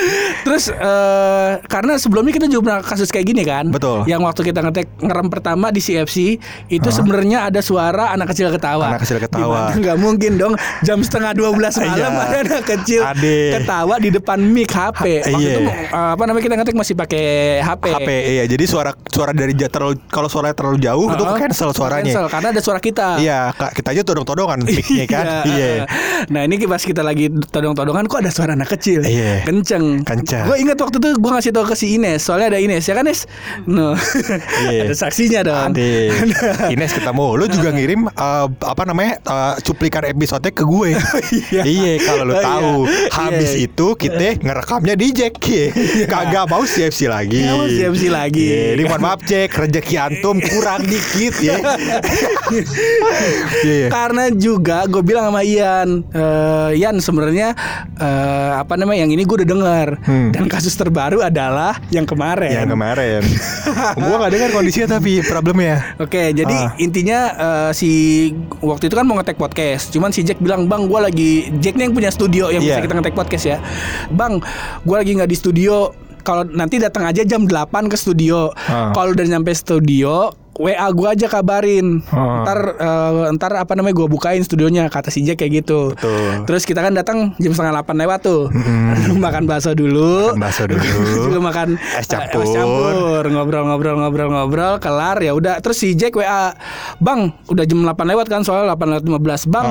Terus 0.42 0.70
eh 0.70 1.52
karena 1.64 1.96
sebelumnya 1.96 2.32
kita 2.32 2.46
juga 2.46 2.62
pernah 2.64 2.80
kasus 2.82 3.08
kayak 3.08 3.26
gini 3.26 3.42
kan. 3.42 3.68
Betul. 3.68 4.04
Yang 4.04 4.20
waktu 4.22 4.40
kita 4.44 4.60
ngetek 4.60 4.86
ngerem 4.98 5.26
pertama 5.28 5.66
di 5.68 5.80
CFC 5.80 6.38
itu 6.68 6.88
sebenarnya 6.88 7.46
ada 7.46 7.60
suara 7.60 8.10
anak 8.10 8.32
kecil 8.32 8.50
ketawa. 8.50 8.92
Anak 8.92 9.02
kecil 9.02 9.18
ketawa. 9.18 9.72
Nggak 9.72 9.96
mungkin 9.96 10.32
dong 10.36 10.54
jam 10.82 10.98
setengah 11.00 11.32
12 11.32 11.54
malam 11.78 11.96
Iya. 11.98 12.08
ada 12.10 12.38
anak 12.44 12.64
kecil 12.64 13.00
Ade. 13.02 13.38
ketawa 13.56 13.94
di 13.96 14.10
depan 14.10 14.38
mic 14.40 14.68
HP. 14.68 15.04
Waktu 15.24 15.38
Iya. 15.38 15.52
itu 15.54 15.60
eh, 15.68 16.10
apa 16.14 16.22
namanya 16.24 16.44
kita 16.44 16.54
ngetek 16.56 16.76
masih 16.76 16.94
pakai 16.94 17.24
HP. 17.60 17.84
HP 17.94 18.08
iya. 18.34 18.44
Jadi 18.44 18.64
suara 18.64 18.90
suara 19.08 19.32
dari 19.32 19.54
terlalu 19.54 19.98
kalau 20.08 20.28
suaranya 20.28 20.54
terlalu 20.54 20.78
jauh 20.78 21.06
itu 21.08 21.24
Heeh. 21.24 21.38
cancel 21.40 21.70
suaranya. 21.72 22.12
Cancel 22.12 22.26
karena 22.28 22.48
ada 22.50 22.60
suara 22.60 22.80
kita. 22.80 23.08
Iya, 23.18 23.50
Kak, 23.52 23.72
kita 23.74 23.88
aja 23.90 24.02
todong-todongan 24.04 24.58
mic-nya 24.66 25.04
kan. 25.06 25.24
Iya. 25.44 25.84
Nah 26.28 26.40
ini 26.44 26.60
pas 26.64 26.80
kita 26.80 27.00
lagi 27.00 27.26
todong-todongan 27.30 28.04
kok 28.06 28.18
ada 28.20 28.30
suara 28.30 28.52
anak 28.52 28.68
kecil. 28.70 29.00
Iya. 29.02 29.42
Kenceng. 29.48 30.04
Kenceng. 30.04 30.26
Gue 30.28 30.56
ingat 30.58 30.76
waktu 30.76 30.96
itu 30.96 31.08
gue 31.14 31.30
ngasih 31.30 31.50
tau 31.50 31.64
ke 31.64 31.72
si 31.72 31.94
Ines. 31.94 32.20
Soalnya 32.20 32.52
ada 32.52 32.58
Ines 32.58 32.82
ya 32.82 32.92
kan 32.92 33.02
Ines. 33.02 33.24
No. 33.64 33.96
Iya. 34.62 34.84
ada 34.84 34.94
saksinya 34.94 35.40
dong. 35.42 35.72
Ade. 35.72 36.12
Ines 36.74 36.92
ketemu 36.92 37.26
Lu 37.34 37.44
juga 37.46 37.68
ngirim 37.70 38.00
eh, 38.06 38.46
Apa 38.60 38.82
namanya 38.84 39.16
eh, 39.18 39.54
Cuplikan 39.60 40.04
episode 40.04 40.44
ke 40.46 40.62
gue 40.62 40.92
Iya. 41.50 41.62
Iya 41.62 41.92
kalau 42.02 42.24
lu 42.24 42.34
Oh, 42.34 42.40
tahu 42.40 42.72
iya. 42.84 43.08
Habis 43.10 43.50
Iya. 43.50 43.64
itu 43.66 43.86
kita 43.94 44.38
ngerekamnya 44.38 44.94
di 44.94 45.06
Jack 45.10 45.40
Kagak 46.04 46.46
mau 46.46 46.62
CFC 46.62 47.06
lagi 47.06 47.40
Nggak 47.40 47.54
mau 47.54 47.66
CFC 47.66 48.04
lagi. 48.08 48.46
Iya, 48.46 48.64
Ini 48.74 48.82
mohon 48.84 49.02
maaf 49.02 49.20
Jack 49.22 49.54
Rezeki 49.54 49.96
antum 49.96 50.36
kurang 50.38 50.84
dikit 50.84 51.34
ya 51.38 51.56
Iya 53.64 53.86
Karena 53.88 54.28
juga 54.30 54.84
gue 54.84 55.02
bilang 55.02 55.28
sama 55.28 55.42
Ian, 55.42 56.04
eh, 56.08 56.70
Ian 56.76 56.98
sebenarnya 56.98 57.54
eh, 57.94 58.50
apa 58.54 58.74
namanya 58.74 59.04
yang 59.04 59.12
ini 59.12 59.22
gue 59.22 59.36
udah 59.38 59.48
dengar 59.48 59.88
Hmm. 60.00 60.17
Dan 60.28 60.44
kasus 60.46 60.72
terbaru 60.72 61.20
adalah 61.20 61.78
yang 61.88 62.04
kemarin. 62.04 62.50
Yang 62.56 62.70
kemarin 62.70 63.22
Gue 63.98 64.16
gak 64.16 64.30
dengar 64.30 64.50
kondisinya 64.50 64.88
tapi 64.94 65.20
problemnya 65.22 65.96
Oke, 65.98 66.32
jadi 66.32 66.56
Ah. 66.58 66.74
intinya 66.76 67.18
eh, 67.30 67.70
si 67.70 67.90
waktu 68.58 68.86
itu 68.86 68.94
kan 68.94 69.04
mau 69.04 69.14
ngetek 69.14 69.36
podcast, 69.36 69.90
cuman 69.90 70.10
si 70.10 70.22
Jack 70.22 70.38
bilang 70.38 70.66
bang, 70.66 70.84
gue 70.84 71.00
lagi 71.00 71.30
Jack 71.56 71.74
nih 71.74 71.86
yang 71.86 71.94
punya 71.94 72.10
studio 72.10 72.48
yang 72.48 72.60
bisa 72.60 72.78
Iya. 72.78 72.84
kita 72.84 72.94
ngetek 72.94 73.14
podcast 73.14 73.44
ya, 73.46 73.58
bang, 74.10 74.42
gue 74.80 74.96
lagi 74.96 75.12
nggak 75.12 75.26
di 75.26 75.36
studio. 75.36 75.90
Kalau 76.18 76.44
nanti 76.44 76.76
datang 76.76 77.04
aja 77.04 77.22
jam 77.22 77.44
8 77.44 77.88
ke 77.88 77.96
studio. 77.96 78.52
Ah. 78.62 78.92
Kalau 78.92 79.12
udah 79.12 79.24
nyampe 79.24 79.48
studio, 79.50 80.28
WA 80.58 80.86
gue 80.90 81.08
aja 81.08 81.26
kabarin. 81.30 82.02
Ah. 82.10 82.42
Ntar 82.44 82.58
eh, 82.76 83.26
ntar 83.38 83.52
apa 83.56 83.72
namanya 83.78 83.94
gue 83.94 84.08
bukain 84.10 84.42
studionya 84.42 84.90
kata 84.90 85.08
si 85.14 85.22
Jack 85.22 85.38
kayak 85.40 85.64
gitu. 85.64 85.94
Betul. 85.94 86.44
Terus 86.50 86.62
kita 86.66 86.82
kan 86.82 86.92
datang 86.92 87.32
jam 87.38 87.54
setengah 87.54 87.86
8 87.86 88.02
lewat 88.04 88.20
tuh. 88.26 88.42
makan 89.24 89.46
bakso 89.46 89.72
dulu. 89.72 90.34
Makan 90.34 90.42
bakso 90.42 90.64
dulu. 90.66 90.82
juga 91.30 91.38
makan 91.40 91.68
Es 91.94 92.04
eh, 92.04 92.10
campur. 92.10 92.42
es 92.42 92.50
campur 92.50 93.22
ngobrol-ngobrol-ngobrol-ngobrol 93.30 94.74
kelar 94.82 95.16
ya 95.22 95.32
udah 95.32 95.62
terus 95.62 95.78
si 95.78 95.94
Jack 95.94 96.18
WA 96.18 96.54
Bang 96.98 97.32
udah 97.46 97.64
jam 97.64 97.84
8 97.84 97.94
lewat 97.94 98.26
kan 98.26 98.42
soalnya 98.42 98.74
8 98.74 98.98
lewat 98.98 99.04
15 99.46 99.52
Bang 99.52 99.66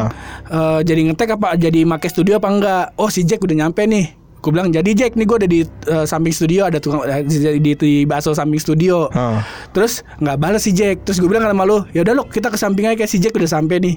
eh, 0.48 0.80
jadi 0.88 1.12
ngetek 1.12 1.36
apa 1.40 1.60
jadi 1.60 1.84
make 1.84 2.08
studio 2.08 2.40
apa 2.40 2.50
enggak 2.50 2.86
Oh 2.96 3.12
si 3.12 3.28
Jack 3.28 3.44
udah 3.44 3.68
nyampe 3.68 3.84
nih 3.84 4.27
Gue 4.38 4.52
bilang 4.54 4.70
jadi 4.70 4.92
Jack 4.94 5.18
nih 5.18 5.26
gue 5.26 5.38
ada 5.38 5.50
di 5.50 5.62
eh, 5.66 6.06
samping 6.06 6.34
studio 6.34 6.70
ada 6.70 6.78
tukang 6.78 7.04
eh, 7.04 7.26
di, 7.26 7.60
di, 7.60 7.72
di 7.74 7.94
bakso 8.06 8.32
samping 8.38 8.62
studio. 8.62 9.10
Ah. 9.12 9.42
terus 9.74 10.06
nggak 10.22 10.38
balas 10.38 10.64
si 10.64 10.72
Jack. 10.74 11.04
Terus 11.04 11.18
gue 11.18 11.30
bilang 11.30 11.46
sama 11.46 11.66
lu 11.66 11.84
ya 11.92 12.06
udah 12.06 12.14
lu 12.14 12.24
kita 12.30 12.54
ke 12.54 12.58
samping 12.58 12.86
aja. 12.86 12.96
Kayak 12.98 13.12
si 13.12 13.18
Jack 13.18 13.34
udah 13.34 13.50
sampai 13.50 13.78
nih. 13.82 13.96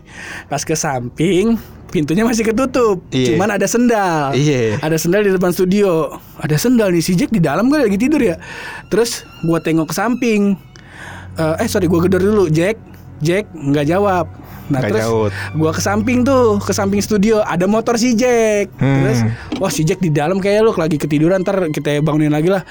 Pas 0.48 0.62
ke 0.64 0.74
samping 0.74 1.61
pintunya 1.90 2.22
masih 2.22 2.46
ketutup. 2.46 3.03
Iya. 3.11 3.35
cuman 3.35 3.59
ada 3.59 3.66
sendal. 3.66 4.33
Iya. 4.33 4.79
ada 4.81 4.96
sendal 4.96 5.26
di 5.26 5.35
depan 5.35 5.50
studio. 5.53 6.16
Ada 6.40 6.57
sendal 6.57 6.94
nih 6.94 7.03
si 7.05 7.12
Jack 7.18 7.35
di 7.35 7.42
dalam 7.42 7.68
gue 7.68 7.76
lagi 7.76 7.98
tidur 8.00 8.22
ya. 8.22 8.40
Terus 8.88 9.26
gua 9.44 9.61
tengok 9.61 9.90
ke 9.90 9.94
samping. 9.94 10.57
Eh, 11.37 11.55
eh 11.62 11.68
sorry 11.68 11.87
gua 11.87 12.03
gedor 12.07 12.22
dulu 12.22 12.50
Jack 12.50 12.89
Jack 13.20 13.48
nggak 13.52 13.87
jawab. 13.87 14.26
Nah 14.70 14.80
Nggak 14.80 14.90
terus 14.94 15.04
jawab. 15.04 15.30
gua 15.59 15.70
ke 15.74 15.83
samping 15.83 16.22
tuh 16.22 16.62
ke 16.62 16.72
samping 16.72 17.02
studio 17.02 17.42
ada 17.42 17.66
motor 17.66 17.98
si 18.00 18.14
Jack. 18.16 18.70
Hmm. 18.78 19.02
terus 19.02 19.18
wah 19.59 19.72
si 19.72 19.83
Jack 19.83 20.00
di 20.00 20.09
dalam 20.09 20.38
kayak 20.38 20.62
lu 20.62 20.72
lagi 20.74 20.96
ketiduran 20.96 21.42
ntar 21.42 21.68
kita 21.74 22.00
bangunin 22.00 22.33
lagi 22.33 22.48
lah. 22.48 22.62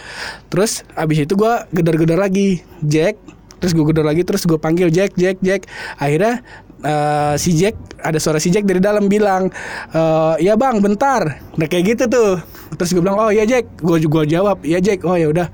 Terus 0.47 0.83
abis 0.95 1.27
itu 1.27 1.35
gua 1.37 1.67
gedor-gedor 1.71 2.17
lagi. 2.17 2.61
Jack 2.81 3.19
terus 3.59 3.75
gue 3.75 3.83
gedor 3.91 4.07
lagi 4.07 4.23
terus 4.23 4.47
gue 4.47 4.55
panggil 4.55 4.87
Jack 4.87 5.19
Jack 5.19 5.43
Jack. 5.43 5.67
Akhirnya 5.99 6.39
eh, 6.79 7.35
si 7.35 7.51
Jack 7.59 7.75
ada 7.99 8.15
suara 8.15 8.39
si 8.39 8.47
Jack 8.55 8.63
dari 8.63 8.79
dalam 8.79 9.11
bilang 9.11 9.51
eh 9.91 10.35
ya 10.39 10.55
bang 10.55 10.79
bentar. 10.79 11.43
Nah 11.59 11.67
kayak 11.67 11.83
gitu 11.95 12.03
tuh. 12.07 12.31
Terus 12.79 12.95
gue 12.95 13.03
bilang 13.03 13.19
oh 13.19 13.31
ya 13.35 13.43
Jack. 13.43 13.67
Gue 13.83 13.99
juga 13.99 14.23
jawab 14.23 14.63
ya 14.63 14.79
Jack. 14.79 15.03
Oh 15.03 15.19
ya 15.19 15.27
udah 15.27 15.51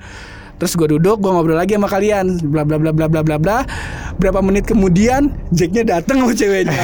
terus 0.55 0.73
gue 0.79 0.87
duduk 0.97 1.19
gue 1.19 1.31
ngobrol 1.31 1.59
lagi 1.59 1.75
sama 1.75 1.89
kalian. 1.91 2.39
Bla 2.47 2.63
bla 2.63 2.79
bla 2.79 2.91
bla 2.91 3.07
bla 3.07 3.21
bla 3.21 3.37
bla. 3.37 3.57
Berapa 4.15 4.39
menit 4.39 4.63
kemudian 4.63 5.27
Jacknya 5.51 5.99
datang 5.99 6.23
sama 6.23 6.33
ceweknya. 6.33 6.75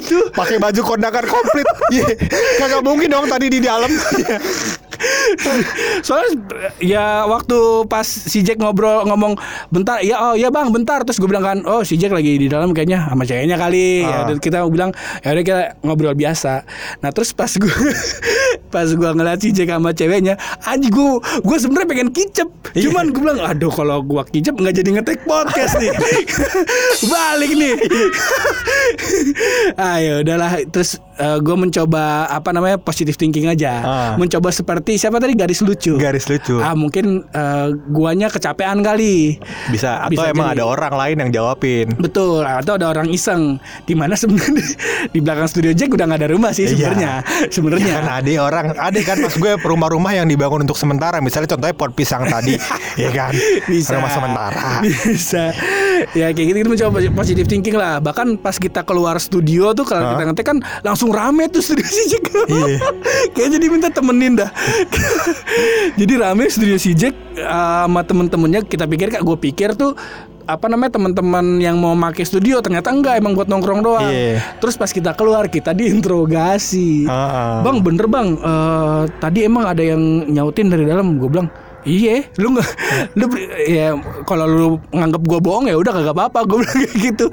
Itu 0.00 0.32
Pakai 0.32 0.56
baju 0.56 0.80
kondangan 0.80 1.24
komplit. 1.28 1.68
Iya 1.92 2.08
Kagak 2.56 2.80
mungkin 2.80 3.12
dong 3.12 3.28
tadi 3.28 3.52
di 3.52 3.60
dalam 3.60 3.88
Soalnya 6.06 6.30
ya 6.78 7.24
waktu 7.24 7.86
pas 7.86 8.04
si 8.04 8.42
Jack 8.42 8.58
ngobrol 8.58 9.06
ngomong 9.06 9.38
bentar 9.70 10.02
ya 10.02 10.30
oh 10.30 10.34
ya 10.34 10.50
bang 10.50 10.70
bentar. 10.70 11.02
Terus 11.06 11.18
gue 11.18 11.28
bilang 11.30 11.44
kan 11.44 11.58
oh 11.64 11.82
si 11.82 11.96
Jack 11.96 12.10
lagi 12.12 12.36
di 12.36 12.46
dalam 12.50 12.74
kayaknya 12.74 13.08
sama 13.08 13.22
ceweknya 13.24 13.56
kali. 13.56 14.02
Ya 14.02 14.26
Ah. 14.26 14.34
kita 14.34 14.66
bilang 14.66 14.90
ya 15.22 15.34
udah 15.34 15.44
kita 15.44 15.62
ngobrol 15.82 16.14
biasa. 16.14 16.62
Nah 17.00 17.10
terus 17.10 17.30
pas 17.30 17.50
gue 17.50 17.70
pas 18.74 18.84
gua 18.92 19.16
ngeliat 19.16 19.40
si 19.40 19.48
Jack 19.50 19.72
sama 19.72 19.96
ceweknya 19.96 20.36
anjing 20.66 20.92
gua 20.92 21.22
gua 21.40 21.56
sebenarnya 21.56 21.88
pengen 21.88 22.10
kicep. 22.12 22.48
Iya. 22.76 22.90
cuman 22.92 23.14
gua 23.16 23.20
bilang 23.24 23.38
aduh 23.40 23.72
kalau 23.72 24.04
gua 24.04 24.22
kicep 24.28 24.52
nggak 24.52 24.76
jadi 24.76 24.90
ngetek 25.00 25.24
podcast 25.24 25.80
nih. 25.80 25.92
Balik 27.12 27.52
nih. 27.56 27.74
Ayo 29.78 30.20
udahlah. 30.20 30.60
Terus 30.68 31.00
eh, 31.18 31.38
gua 31.38 31.56
mencoba 31.58 32.02
apa 32.26 32.50
namanya 32.50 32.78
positive 32.78 33.14
thinking 33.14 33.46
aja 33.46 33.72
Ah. 33.78 34.12
mencoba 34.14 34.48
seperti 34.48 34.94
siapa 34.94 35.18
tadi 35.18 35.34
garis 35.34 35.60
lucu 35.60 35.94
Garis 35.94 36.24
lucu. 36.24 36.58
ah 36.58 36.72
mungkin 36.72 37.04
eh, 37.24 37.66
guanya 37.86 38.26
kecapean 38.26 38.80
kali 38.80 39.36
Bisa 39.68 40.00
atau 40.00 40.14
Bisa 40.14 40.30
emang 40.30 40.48
jadi. 40.48 40.56
ada 40.56 40.64
orang 40.64 40.94
lain 40.94 41.16
yang 41.18 41.30
jawabin. 41.34 41.86
Betul, 41.94 42.40
atau 42.40 42.74
ada 42.74 42.86
orang 42.88 43.08
iseng 43.08 43.58
di 43.84 43.92
mana 43.92 44.14
sebenarnya 44.14 44.62
di 45.14 45.18
belakang 45.18 45.46
studio 45.46 45.70
Jack 45.70 45.90
udah 45.90 46.04
nggak 46.04 46.20
ada 46.20 46.30
rumah 46.30 46.50
sih 46.50 46.64
Iya. 46.64 46.72
sebenarnya. 46.88 47.12
Sebenarnya. 47.48 47.92
Kan 47.94 48.08
ada 48.14 48.32
orang, 48.38 48.66
ada 48.72 48.98
kan 49.00 49.16
mas 49.18 49.34
gue 49.34 49.52
rumah-rumah 49.58 50.12
yang 50.12 50.26
dibangun 50.26 50.62
untuk 50.62 50.76
sementara. 50.76 51.18
Misalnya 51.18 51.50
contohnya 51.50 51.74
pot 51.74 51.92
pisang 51.92 52.24
tadi, 52.24 52.54
ya 53.00 53.10
kan? 53.10 53.32
Bisa. 53.64 53.96
Rumah 53.96 54.10
sementara. 54.10 54.66
Bisa. 54.80 55.50
Ya 56.12 56.30
kayak 56.30 56.46
gitu 56.46 56.58
kita 56.58 56.70
mencoba 56.70 56.96
positive 57.12 57.46
thinking 57.46 57.74
lah. 57.74 57.98
Bahkan 57.98 58.38
pas 58.38 58.54
kita 58.54 58.82
keluar 58.82 59.18
studio 59.18 59.72
tuh 59.72 59.82
kalau 59.82 60.14
kita 60.14 60.22
ngetek 60.24 60.46
kan 60.46 60.56
langsung 60.82 61.07
rame 61.10 61.48
tuh 61.50 61.62
studio 61.64 61.86
si 61.96 62.02
Jack. 62.10 62.30
Iya. 62.48 62.78
Kayak 63.34 63.48
jadi 63.58 63.66
minta 63.68 63.88
temenin 63.92 64.38
dah. 64.38 64.50
jadi 66.00 66.12
rame 66.20 66.48
studio 66.48 66.76
si 66.76 66.92
Jack 66.94 67.14
uh, 67.40 67.86
sama 67.88 68.02
temen-temennya 68.04 68.64
kita 68.64 68.84
pikir 68.84 69.12
kak 69.12 69.22
gue 69.24 69.36
pikir 69.38 69.74
tuh 69.74 69.96
apa 70.48 70.64
namanya 70.64 70.96
teman-teman 70.96 71.60
yang 71.60 71.76
mau 71.76 71.92
pakai 71.92 72.24
studio 72.24 72.64
ternyata 72.64 72.88
enggak 72.88 73.20
emang 73.20 73.36
buat 73.36 73.52
nongkrong 73.52 73.84
doang. 73.84 74.08
Iya. 74.08 74.40
Terus 74.64 74.80
pas 74.80 74.88
kita 74.88 75.12
keluar 75.12 75.52
kita 75.52 75.76
diinterogasi. 75.76 77.04
Heeh. 77.04 77.56
Bang 77.60 77.84
bener 77.84 78.08
bang, 78.08 78.32
eh, 78.32 79.02
tadi 79.20 79.44
emang 79.44 79.68
ada 79.68 79.84
yang 79.84 80.00
nyautin 80.24 80.72
dari 80.72 80.88
dalam. 80.88 81.20
Gue 81.20 81.28
bilang, 81.28 81.52
iya, 81.86 82.26
lu 82.38 82.54
nggak, 82.56 82.68
lu 83.18 83.26
ya 83.66 83.94
kalau 84.24 84.46
lu 84.46 84.68
nganggap 84.90 85.22
gue 85.22 85.38
bohong 85.42 85.66
ya 85.70 85.76
udah 85.78 85.92
kagak 85.92 86.14
apa-apa. 86.14 86.38
Gue 86.48 86.58
bilang 86.64 86.76
kayak 86.78 86.94
gitu. 86.98 87.26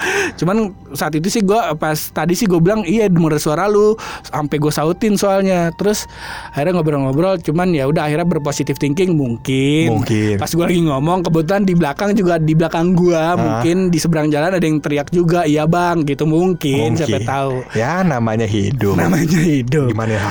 Cuman 0.44 0.58
saat 0.94 1.14
itu 1.18 1.28
sih 1.30 1.42
gue 1.42 1.60
pas 1.78 1.98
tadi 1.98 2.34
sih 2.38 2.46
gue 2.46 2.60
bilang 2.60 2.84
iya 2.84 3.10
denger 3.10 3.38
suara 3.42 3.66
lu, 3.70 3.96
sampai 4.26 4.58
gue 4.58 4.72
sautin 4.74 5.16
soalnya. 5.16 5.72
Terus 5.78 6.06
akhirnya 6.52 6.82
ngobrol-ngobrol. 6.82 7.40
Cuman 7.42 7.72
ya 7.72 7.88
udah 7.90 8.06
akhirnya 8.10 8.28
berpositif 8.28 8.78
thinking 8.78 9.16
mungkin. 9.16 10.02
Mungkin. 10.02 10.38
Pas 10.38 10.52
gue 10.52 10.66
lagi 10.66 10.82
ngomong 10.84 11.26
kebetulan 11.26 11.64
di 11.64 11.74
belakang 11.74 12.12
juga 12.14 12.38
di 12.42 12.54
belakang 12.54 12.98
gue 12.98 13.24
mungkin 13.36 13.78
di 13.90 13.98
seberang 14.02 14.28
jalan 14.30 14.52
ada 14.58 14.66
yang 14.66 14.80
teriak 14.84 15.08
juga, 15.10 15.48
iya 15.48 15.64
bang, 15.64 16.04
gitu 16.04 16.28
mungkin, 16.28 16.98
siapa 16.98 17.24
tahu. 17.24 17.64
Ya 17.78 18.02
namanya 18.04 18.44
hidup. 18.44 19.00
Namanya 19.00 19.40
hidup. 19.40 19.90
Gimana 19.92 20.14
ya? 20.18 20.24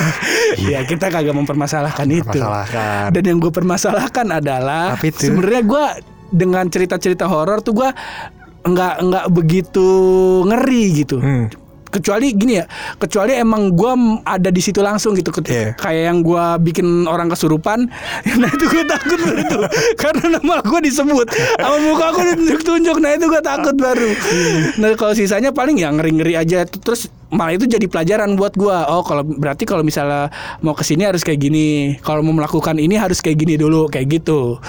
ya 0.72 0.78
kita 0.86 1.12
kagak 1.12 1.34
mempermasalahkan 1.36 2.06
itu. 2.08 2.38
Masalahkan. 2.40 3.12
Dan 3.12 3.22
yang 3.24 3.40
gue 3.44 3.52
permasalahkan 3.52 4.24
adalah 4.40 4.96
sebenarnya 4.96 5.62
gue 5.68 5.84
dengan 6.32 6.64
cerita-cerita 6.64 7.28
horor 7.28 7.60
tuh 7.60 7.76
gue 7.76 7.90
nggak 8.64 8.94
nggak 9.04 9.26
begitu 9.28 9.88
ngeri 10.48 11.04
gitu. 11.04 11.20
Hmm. 11.20 11.52
Kecuali 11.94 12.34
gini 12.34 12.58
ya, 12.58 12.66
kecuali 12.98 13.38
emang 13.38 13.70
gue 13.70 13.92
ada 14.26 14.50
di 14.50 14.58
situ 14.58 14.82
langsung 14.82 15.14
gitu, 15.14 15.30
Iya. 15.46 15.78
kayak 15.78 16.02
yang 16.10 16.26
gue 16.26 16.44
bikin 16.66 17.06
orang 17.06 17.30
kesurupan, 17.30 17.86
nah 18.42 18.50
itu 18.50 18.66
gue 18.66 18.82
takut 18.82 19.14
baru 19.14 19.38
itu, 19.38 19.58
karena 20.02 20.42
nama 20.42 20.58
gue 20.58 20.80
disebut, 20.90 21.30
sama 21.54 21.76
muka 21.86 22.06
gue 22.18 22.24
ditunjuk-tunjuk, 22.34 22.96
nah 22.98 23.14
itu 23.14 23.30
gue 23.30 23.42
takut 23.46 23.76
baru. 23.78 24.10
Nah 24.82 24.90
kalau 24.98 25.14
sisanya 25.14 25.54
paling 25.54 25.78
ya 25.78 25.94
ngeri-ngeri 25.94 26.34
aja, 26.34 26.66
terus 26.66 27.06
malah 27.34 27.58
itu 27.58 27.66
jadi 27.66 27.84
pelajaran 27.90 28.38
buat 28.38 28.54
gue. 28.54 28.76
Oh 28.86 29.02
kalau 29.02 29.26
berarti 29.26 29.66
kalau 29.66 29.82
misalnya 29.82 30.30
mau 30.62 30.72
ke 30.72 30.86
sini 30.86 31.02
harus 31.02 31.26
kayak 31.26 31.42
gini, 31.42 31.98
kalau 32.00 32.22
mau 32.22 32.32
melakukan 32.32 32.78
ini 32.78 32.94
harus 32.94 33.18
kayak 33.18 33.42
gini 33.42 33.58
dulu, 33.58 33.90
kayak 33.90 34.22
gitu. 34.22 34.62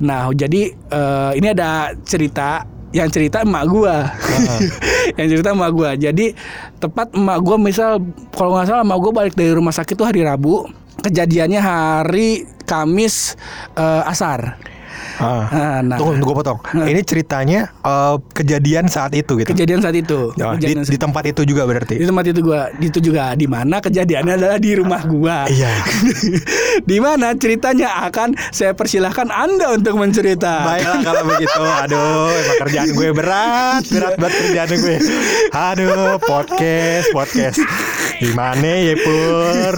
Nah 0.00 0.32
jadi 0.32 0.72
eh, 0.72 1.30
ini 1.36 1.52
ada 1.52 1.92
cerita 2.08 2.64
yang 2.96 3.12
cerita 3.12 3.44
emak 3.44 3.64
gua. 3.68 4.08
Yang 5.20 5.26
cerita 5.36 5.52
emak 5.52 5.70
gua. 5.74 5.90
Jadi 5.98 6.32
tepat 6.80 7.12
emak 7.12 7.38
gua 7.44 7.56
misal 7.60 8.00
kalau 8.32 8.56
nggak 8.56 8.72
salah 8.72 8.82
emak 8.86 8.98
gua 9.04 9.12
balik 9.12 9.34
dari 9.36 9.52
rumah 9.52 9.74
sakit 9.74 9.92
tuh 9.92 10.06
hari 10.08 10.24
Rabu. 10.24 10.64
Kejadiannya 11.04 11.60
hari 11.60 12.48
Kamis 12.64 13.36
eh, 13.76 14.02
asar 14.08 14.56
Ah. 15.16 15.48
Ah, 15.48 15.78
nah 15.80 15.96
Tunggu, 15.96 16.20
tunggu 16.20 16.34
potong. 16.34 16.58
Ini 16.74 17.00
ceritanya 17.00 17.72
eh, 17.78 18.14
kejadian 18.32 18.84
saat 18.86 19.12
itu 19.12 19.32
gitu. 19.34 19.48
kejadian 19.48 19.80
saat 19.80 19.94
itu 19.94 20.32
Ya, 20.34 20.52
di, 20.52 20.68
kejadian 20.70 20.84
di 20.84 20.98
tempat 20.98 21.24
itu 21.24 21.40
juga 21.42 21.62
di 21.62 21.68
berarti. 21.68 21.94
tempat 21.98 22.24
itu 22.26 22.40
gua 22.40 22.60
itu 22.76 22.98
juga 23.00 23.32
di 23.32 23.46
mana 23.46 23.78
kejadiannya 23.78 24.34
adalah 24.34 24.58
di 24.58 24.72
rumah 24.72 25.02
gua 25.02 25.38
Iya. 25.46 25.72
di 26.90 26.98
mana 26.98 27.32
ceritanya 27.32 28.04
akan 28.04 28.34
saya 28.50 28.72
persilahkan 28.72 29.28
anda 29.28 29.72
untuk 29.72 29.96
mencerita 29.96 30.64
Baiklah 30.64 31.00
kalau 31.02 31.22
begitu. 31.26 31.60
Aduh, 31.82 31.96
emang 32.28 32.58
kerjaan 32.60 32.88
gue 32.90 33.08
berat, 33.12 33.82
berat 33.86 34.14
banget 34.16 34.34
kerjaan 34.42 34.68
gue. 34.74 34.96
Aduh, 35.50 35.92
podcast, 36.20 37.06
podcast. 37.10 37.58
Gimana 38.16 38.64
ya 38.82 38.94
Pur? 38.96 39.74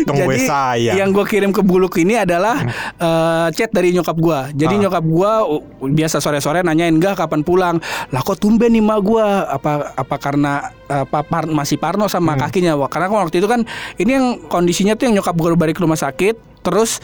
Untung 0.00 0.16
gue 0.18 0.32
Jadi 0.34 0.46
sayang. 0.46 0.96
yang 0.96 1.08
gue 1.10 1.24
kirim 1.24 1.50
ke 1.50 1.60
Buluk 1.60 1.92
ini 1.96 2.16
adalah 2.16 2.56
eh, 2.96 3.46
chat 3.52 3.68
dari 3.70 3.92
nyokap 3.92 4.16
gue. 4.16 4.29
Jadi 4.50 4.74
Ah. 4.74 4.80
nyokap 4.80 5.04
gue 5.04 5.32
biasa 5.90 6.18
sore-sore 6.18 6.60
nanyain 6.60 6.92
enggak 6.92 7.16
kapan 7.16 7.40
pulang. 7.40 7.76
Lah 8.08 8.20
kok 8.20 8.36
tumben 8.36 8.70
nih 8.70 8.80
mak 8.80 9.00
gue? 9.00 9.26
Apa 9.46 9.94
apa 9.94 10.16
karena 10.16 10.52
apa 10.84 11.20
par- 11.20 11.46
masih 11.46 11.76
Parno 11.76 12.06
sama 12.06 12.34
Hmm. 12.34 12.42
kakinya? 12.42 12.72
Karena 12.86 13.06
waktu 13.08 13.38
itu 13.38 13.46
kan 13.46 13.62
ini 13.96 14.10
yang 14.10 14.26
kondisinya 14.44 14.94
tuh 14.94 15.06
yang 15.06 15.18
nyokap 15.18 15.34
gue 15.34 15.48
balik 15.54 15.74
ke 15.74 15.82
rumah 15.82 15.96
sakit, 15.96 16.34
terus 16.60 16.98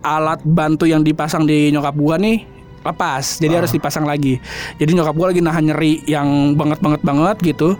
alat 0.00 0.42
bantu 0.42 0.84
yang 0.84 1.00
dipasang 1.00 1.42
di 1.42 1.68
nyokap 1.68 1.94
gue 1.94 2.16
nih 2.18 2.38
lepas 2.82 3.38
jadi 3.38 3.54
Ah. 3.54 3.58
harus 3.62 3.70
dipasang 3.70 4.02
lagi 4.02 4.42
jadi 4.74 4.90
nyokap 4.90 5.14
gue 5.14 5.26
lagi 5.30 5.40
nahan 5.40 5.62
nyeri 5.62 6.02
yang 6.02 6.26
banget 6.52 6.82
banget 6.82 6.98
banget 7.00 7.36
gitu 7.44 7.78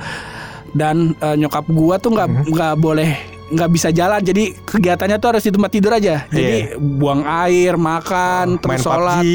dan 0.72 1.18
eh, 1.18 1.34
nyokap 1.34 1.66
gua 1.66 1.98
tuh 1.98 2.14
nggak 2.14 2.28
Hmm. 2.28 2.44
nggak 2.48 2.74
boleh 2.78 3.10
nggak 3.52 3.70
bisa 3.70 3.88
jalan 3.88 4.18
jadi 4.18 4.56
kegiatannya 4.58 5.16
tuh 5.16 5.28
harus 5.30 5.44
di 5.44 5.52
tempat 5.52 5.70
tidur 5.70 5.92
aja 5.92 6.24
jadi 6.26 6.74
buang 6.74 7.20
air 7.22 7.76
makan 7.76 8.22
Iya. 8.48 8.58
terus 8.58 8.70
Main 8.72 8.80
sholat 8.80 9.20
PUBG, 9.20 9.28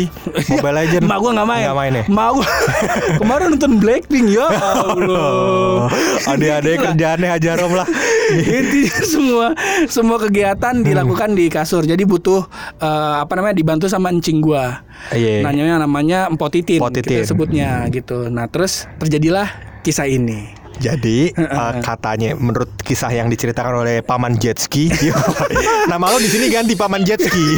Mobile 0.49 0.75
Legend. 0.79 1.03
Mak 1.03 1.17
gua 1.17 1.31
nggak 1.31 1.47
main. 1.47 1.63
Nggak 1.63 1.77
main 1.77 1.91
ya? 1.91 2.03
Mak 2.07 2.29
gua 2.33 2.47
kemarin 3.21 3.45
nonton 3.51 3.73
Blackpink 3.77 4.27
ya 4.27 4.47
Allah. 4.47 5.89
Itulah. 6.27 6.83
kerjaannya 6.83 7.29
hajarom 7.29 7.71
lah. 7.73 7.87
Intinya 8.29 8.97
semua 9.03 9.47
semua 9.85 10.17
kegiatan 10.19 10.73
Hmm. 10.77 10.83
dilakukan 10.83 11.29
di 11.31 11.45
kasur. 11.47 11.83
Jadi 11.83 12.03
butuh 12.03 12.43
eh, 12.77 13.15
apa 13.17 13.33
namanya 13.33 13.55
dibantu 13.55 13.85
sama 13.85 14.09
encing 14.09 14.39
gua. 14.39 14.81
Iya. 15.09 15.45
Nanyanya 15.45 15.77
namanya 15.79 16.25
Empok 16.27 16.49
Titin, 16.51 16.79
Empok 16.79 16.91
Titin. 16.93 17.21
kita 17.21 17.27
sebutnya 17.27 17.69
gitu. 17.89 18.27
Nah, 18.27 18.47
terus 18.47 18.89
terjadilah 18.97 19.47
kisah 19.81 20.05
ini. 20.05 20.49
Jadi 20.77 21.31
eh, 21.31 21.73
katanya 21.81 22.33
menurut 22.33 22.69
kisah 22.79 23.09
yang 23.09 23.27
diceritakan 23.27 23.81
oleh 23.81 23.99
paman 23.99 24.37
Jetski, 24.37 24.93
nama 25.91 26.07
lo 26.07 26.17
di 26.17 26.27
sini 26.27 26.47
ganti 26.47 26.73
paman 26.73 27.01
Jetski. 27.01 27.45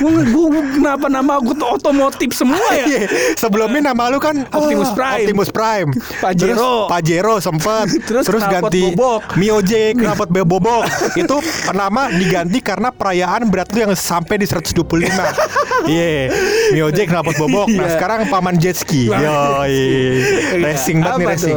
Gua, 0.00 0.22
gua, 0.26 0.46
gua- 0.50 0.70
kenapa 0.70 1.06
nama 1.06 1.38
gue 1.38 1.54
tuh 1.54 1.68
otomotif 1.70 2.30
semua 2.32 2.58
ya? 2.72 2.84
Iya, 2.86 3.00
Sebelumnya 3.36 3.92
nama 3.92 4.10
lu 4.10 4.18
kan 4.18 4.42
Optimus 4.50 4.90
ah, 4.90 4.96
Prime. 4.96 5.20
Optimus 5.24 5.48
Prime. 5.50 5.88
Pajero. 6.18 6.50
Terus 6.50 6.90
Pajero 6.90 7.34
sempet. 7.38 7.86
Terus 8.08 8.24
knalpot 8.26 8.50
ganti 8.70 8.82
bobok. 8.92 9.20
Mio 9.36 9.58
J 9.62 9.94
be- 9.94 10.46
bobok. 10.46 10.84
Itu 11.14 11.38
nama 11.70 12.10
diganti 12.10 12.58
karena 12.60 12.90
perayaan 12.90 13.48
berat 13.48 13.70
lu 13.70 13.86
yang 13.86 13.94
sampai 13.94 14.40
di 14.40 14.46
125. 14.46 14.80
Iya. 15.86 16.30
Mio 16.74 16.88
J 16.90 16.98
knalpot 17.06 17.36
bobok. 17.38 17.66
Nah, 17.70 17.86
Iya. 17.86 17.96
sekarang 17.96 18.20
paman 18.28 18.56
jet 18.58 18.76
ski. 18.76 19.08
Yoi. 19.08 19.78
Racing 20.90 20.98
banget 21.00 21.18
nih 21.18 21.28
racing. 21.30 21.56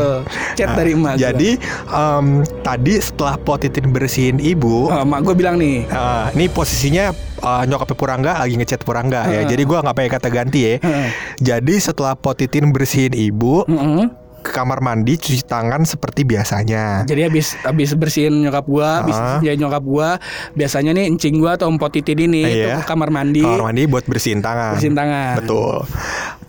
Chat 0.53 0.69
dari 0.73 0.91
emak. 0.93 1.13
Jadi 1.17 1.49
em, 1.89 2.25
tadi 2.61 2.93
setelah 2.95 3.35
Potitin 3.35 3.89
bersihin 3.89 4.37
ibu, 4.37 4.87
Oh, 4.87 5.01
mak 5.01 5.25
gue 5.25 5.33
bilang 5.33 5.57
nih. 5.57 5.89
Uh, 5.89 6.29
ini 6.37 6.45
posisinya 6.47 7.09
uh, 7.41 7.63
nyokapnya 7.65 7.97
Purangga 7.97 8.31
lagi 8.37 8.53
ngechat 8.53 8.81
Purangga 8.81 9.25
ya. 9.25 9.41
Heeh. 9.41 9.49
Jadi 9.49 9.63
gua 9.63 9.81
nggak 9.81 9.95
pakai 9.95 10.11
kata 10.11 10.29
ganti 10.29 10.59
ya. 10.61 10.73
Heeh. 10.77 11.09
Jadi 11.41 11.75
setelah 11.77 12.13
Potitin 12.13 12.69
bersihin 12.69 13.11
ibu 13.11 13.65
Mm-mm. 13.65 14.13
ke 14.43 14.51
kamar 14.51 14.83
mandi 14.83 15.15
cuci 15.15 15.47
tangan 15.47 15.87
seperti 15.87 16.27
biasanya. 16.27 17.07
Jadi 17.07 17.21
habis 17.23 17.55
habis 17.63 17.95
bersihin 17.95 18.43
nyokap 18.43 18.67
gua, 18.67 18.99
habis 18.99 19.15
ya 19.39 19.55
nyokap 19.55 19.79
gua, 19.81 20.19
biasanya 20.51 20.91
nih 20.91 21.07
encing 21.07 21.39
gua 21.39 21.55
atau 21.55 21.71
empot 21.71 21.87
titin 21.89 22.27
ini 22.27 22.43
itu 22.43 22.67
Iya. 22.67 22.83
ke 22.83 22.85
kamar 22.85 23.07
mandi. 23.07 23.39
Kamar 23.39 23.71
mandi 23.71 23.87
buat 23.87 24.03
bersihin 24.03 24.43
tangan. 24.43 24.75
Bersihin 24.75 24.93
tangan. 24.93 25.39
Betul. 25.39 25.87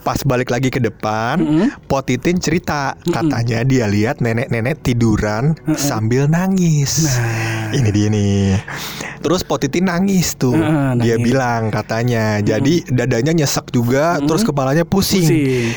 Pas 0.05 0.21
balik 0.21 0.53
lagi 0.53 0.69
ke 0.69 0.85
depan, 0.85 1.41
Mm-mm. 1.41 1.69
Potitin 1.89 2.37
cerita 2.37 2.93
katanya 3.09 3.65
dia 3.65 3.89
lihat 3.89 4.21
nenek-nenek 4.21 4.85
tiduran 4.85 5.57
sambil 5.81 6.29
nangis. 6.29 7.09
Nah. 7.09 7.73
Ini 7.73 7.89
dia 7.89 8.09
nih. 8.13 8.61
Terus 9.25 9.41
Potitin 9.41 9.89
nangis 9.89 10.37
tuh. 10.37 10.53
Dia 11.01 11.17
nangis. 11.17 11.25
bilang 11.25 11.73
katanya. 11.73 12.45
Jadi 12.45 12.85
dadanya 12.93 13.33
nyesek 13.33 13.73
juga, 13.73 14.21
terus 14.21 14.45
kepalanya 14.45 14.85
pusing. 14.85 15.25
Pusing. 15.25 15.73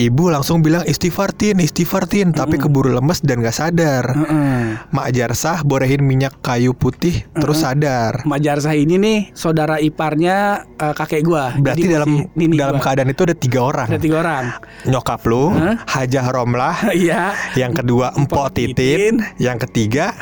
Ibu 0.00 0.32
langsung 0.32 0.64
bilang 0.64 0.80
istighfar 0.82 1.28
tin, 1.30 1.60
istighfar 1.60 2.08
tin, 2.08 2.32
tapi 2.32 2.56
keburu 2.56 2.88
lemes 2.90 3.20
dan 3.20 3.44
gak 3.44 3.52
sadar. 3.52 4.04
Heeh. 4.08 4.80
Mak 4.88 5.08
Jarsah 5.12 5.60
borehin 5.60 6.00
minyak 6.00 6.40
kayu 6.40 6.72
putih 6.72 7.28
terus 7.36 7.60
sadar. 7.60 8.24
Mak 8.24 8.40
Jarsah 8.40 8.72
ini 8.72 8.96
nih 8.96 9.18
saudara 9.32 9.76
iparnya 9.76 10.64
eh, 10.72 10.94
kakek 10.96 11.20
gua. 11.20 11.52
Berarti 11.52 11.84
Jadi 11.84 11.92
dalam 11.92 12.10
nini 12.32 12.56
dalam 12.56 12.80
gua. 12.80 12.84
keadaan 12.86 13.12
itu 13.12 13.22
ada 13.22 13.36
tiga 13.36 13.60
orang. 13.60 13.86
ada 13.86 14.00
tiga 14.00 14.16
orang. 14.18 14.44
Nyokap 14.88 15.20
lu, 15.26 15.44
Hah? 15.52 15.76
Hajah 15.84 16.26
Romlah, 16.26 16.76
Iya. 16.96 17.36
yang 17.52 17.76
kedua 17.76 18.16
Empok 18.16 18.56
Titin. 18.56 19.20
Yang 19.36 19.68
ketiga 19.68 20.16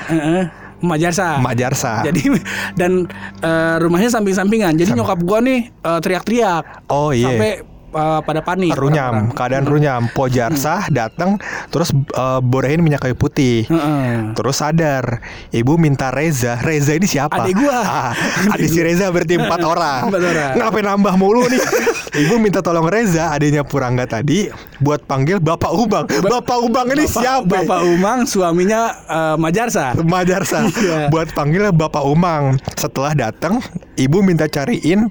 Jarsah. 0.81 1.39
Mak 1.39 1.55
Jarsah. 1.55 2.03
Jadi 2.03 2.35
dan 2.75 3.07
eh, 3.39 3.77
rumahnya 3.79 4.11
samping-sampingan. 4.11 4.75
Jadi 4.75 4.91
Sam- 4.91 4.99
nyokap 4.99 5.23
gua 5.23 5.39
nih 5.39 5.71
eh, 5.71 6.01
teriak-teriak. 6.03 6.91
Oh 6.91 7.11
iya. 7.11 7.31
Sampai 7.31 7.53
eh, 7.89 8.21
pada 8.23 8.41
panik. 8.41 8.73
runyam, 8.77 9.13
orang-orang. 9.29 9.37
keadaan 9.37 9.65
runyam. 9.67 10.01
Po 10.13 10.29
Jarsah 10.29 10.89
datang 10.89 11.37
terus 11.69 11.91
eh, 11.93 12.41
borehin 12.41 12.81
minyak 12.81 13.05
kayu 13.05 13.17
putih. 13.17 13.65
Heeh. 13.67 14.33
Terus 14.33 14.57
sadar, 14.59 15.21
ibu 15.51 15.77
minta 15.77 16.09
Reza. 16.09 16.59
Reza 16.61 16.95
ini 16.95 17.07
siapa? 17.07 17.45
Adik 17.45 17.57
gua. 17.59 17.81
Ah, 17.89 18.13
adik 18.55 18.69
si 18.69 18.79
Reza 18.79 19.09
berarti 19.09 19.35
empat 19.43 19.61
orang. 19.65 20.01
Empat 20.13 20.23
orang. 20.23 20.53
Ngapain 20.61 20.87
nambah 20.87 21.15
mulu 21.17 21.43
nih? 21.49 21.61
ibu 22.27 22.37
minta 22.37 22.61
tolong 22.61 22.87
Reza, 22.87 23.33
adiknya 23.33 23.65
Purangga 23.65 24.05
tadi, 24.05 24.47
buat 24.79 25.03
panggil 25.03 25.41
Bapak 25.41 25.73
Ubang. 25.73 26.05
Bapak 26.07 26.59
Ubang 26.63 26.87
ini 26.93 27.09
Bapak, 27.09 27.23
siapa? 27.23 27.47
Bapak 27.49 27.81
Umang 27.89 28.29
suaminya 28.29 28.93
eh, 29.07 29.37
Majarsa. 29.41 29.97
Majarsa 29.99 30.69
Iya. 30.69 31.09
buat 31.09 31.33
panggil 31.33 31.71
Bapak 31.73 32.05
Umang. 32.05 32.61
Setelah 32.77 33.17
datang, 33.17 33.59
ibu 33.97 34.21
minta 34.21 34.47
cariin 34.47 35.09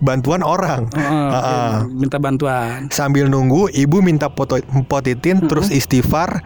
bantuan 0.00 0.40
orang. 0.40 0.88
Heeh, 0.92 1.30
Heeh. 1.32 1.72
minta 1.92 2.16
bantuan. 2.16 2.88
Sambil 2.90 3.28
nunggu, 3.28 3.68
ibu 3.72 4.00
minta 4.00 4.32
foto 4.32 4.58
potitin 4.88 5.44
terus 5.46 5.68
istighfar 5.68 6.40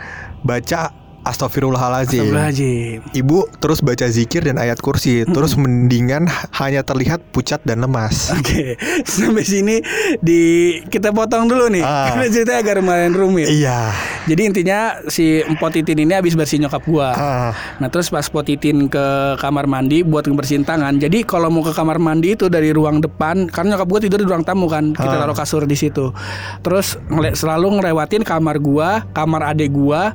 baca 0.45 0.93
Astagfirullahaladzim. 1.25 2.21
Astagfirullahaladzim. 2.29 2.99
Ibu 3.17 3.39
terus 3.57 3.81
baca 3.81 4.07
zikir 4.07 4.45
dan 4.45 4.61
ayat 4.61 4.79
kursi, 4.79 5.25
terus 5.25 5.57
mendingan 5.57 6.29
hanya 6.61 6.85
terlihat 6.85 7.25
pucat 7.33 7.65
dan 7.65 7.81
lemas. 7.81 8.29
Oke, 8.37 8.77
sampai 9.09 9.41
sini 9.41 9.81
di 10.21 10.41
kita 10.85 11.11
potong 11.11 11.49
dulu 11.49 11.73
nih. 11.73 11.81
Ah. 11.81 12.05
Karena 12.13 12.29
ceritanya 12.29 12.61
agak 12.61 12.75
lumayan 12.85 13.13
rumit. 13.17 13.49
Iya. 13.49 13.89
Jadi 14.25 14.43
intinya 14.45 15.01
si 15.09 15.41
Empok 15.41 15.73
Titin 15.73 16.05
ini 16.05 16.13
habis 16.13 16.37
bersih 16.37 16.61
nyokap 16.61 16.85
gua. 16.85 17.11
Ah. 17.17 17.51
Nah 17.81 17.89
terus 17.89 18.13
pas 18.13 18.29
Empok 18.29 18.45
Titin 18.45 18.89
ke 18.89 19.05
kamar 19.41 19.65
mandi 19.65 20.05
buat 20.05 20.29
ngebersihin 20.29 20.69
tangan. 20.69 21.01
Jadi 21.01 21.25
kalau 21.25 21.49
mau 21.49 21.65
ke 21.65 21.73
kamar 21.73 21.97
mandi 21.97 22.37
itu 22.37 22.53
dari 22.53 22.69
ruang 22.69 23.01
depan, 23.01 23.49
karena 23.49 23.77
nyokap 23.77 23.89
gua 23.89 24.01
tidur 24.05 24.21
di 24.21 24.29
ruang 24.29 24.45
tamu 24.45 24.69
kan, 24.69 24.93
kita 24.93 25.17
Ah. 25.17 25.21
taruh 25.25 25.37
kasur 25.37 25.65
di 25.65 25.77
situ. 25.77 26.13
Terus 26.61 27.01
selalu 27.33 27.81
ngelewatin 27.81 28.21
kamar 28.21 28.61
gua, 28.61 29.09
kamar 29.17 29.57
adik 29.57 29.73
gua. 29.73 30.13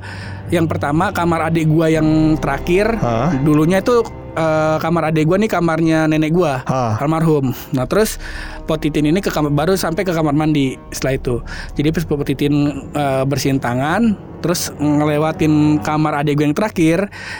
Yang 0.50 0.66
pertama 0.66 1.14
kamar 1.14 1.48
adik 1.48 1.70
gua 1.70 1.86
yang 1.86 2.34
terakhir. 2.36 2.98
Ah. 2.98 3.30
Dulunya 3.40 3.78
itu 3.78 4.02
eh, 4.34 4.76
kamar 4.78 5.10
adik 5.10 5.26
gua 5.26 5.38
nih 5.38 5.50
kamarnya 5.50 6.10
nenek 6.10 6.34
gua 6.34 6.62
Ah. 6.66 6.98
almarhum. 6.98 7.54
Nah 7.72 7.86
terus 7.86 8.18
Potitin 8.66 9.02
ini 9.02 9.18
ke 9.18 9.34
kamar 9.34 9.50
baru 9.50 9.74
sampai 9.74 10.06
ke 10.06 10.14
kamar 10.14 10.30
mandi 10.30 10.78
setelah 10.94 11.14
itu. 11.18 11.36
Jadi 11.74 11.88
pas 11.90 12.04
Potitin 12.06 12.54
eh, 12.94 13.22
bersihin 13.26 13.58
tangan, 13.58 14.14
terus 14.40 14.72
ngelewatin 14.74 15.52
kamar 15.80 16.18
adik 16.18 16.36
gue 16.36 16.44
yang 16.44 16.56
terakhir, 16.56 16.98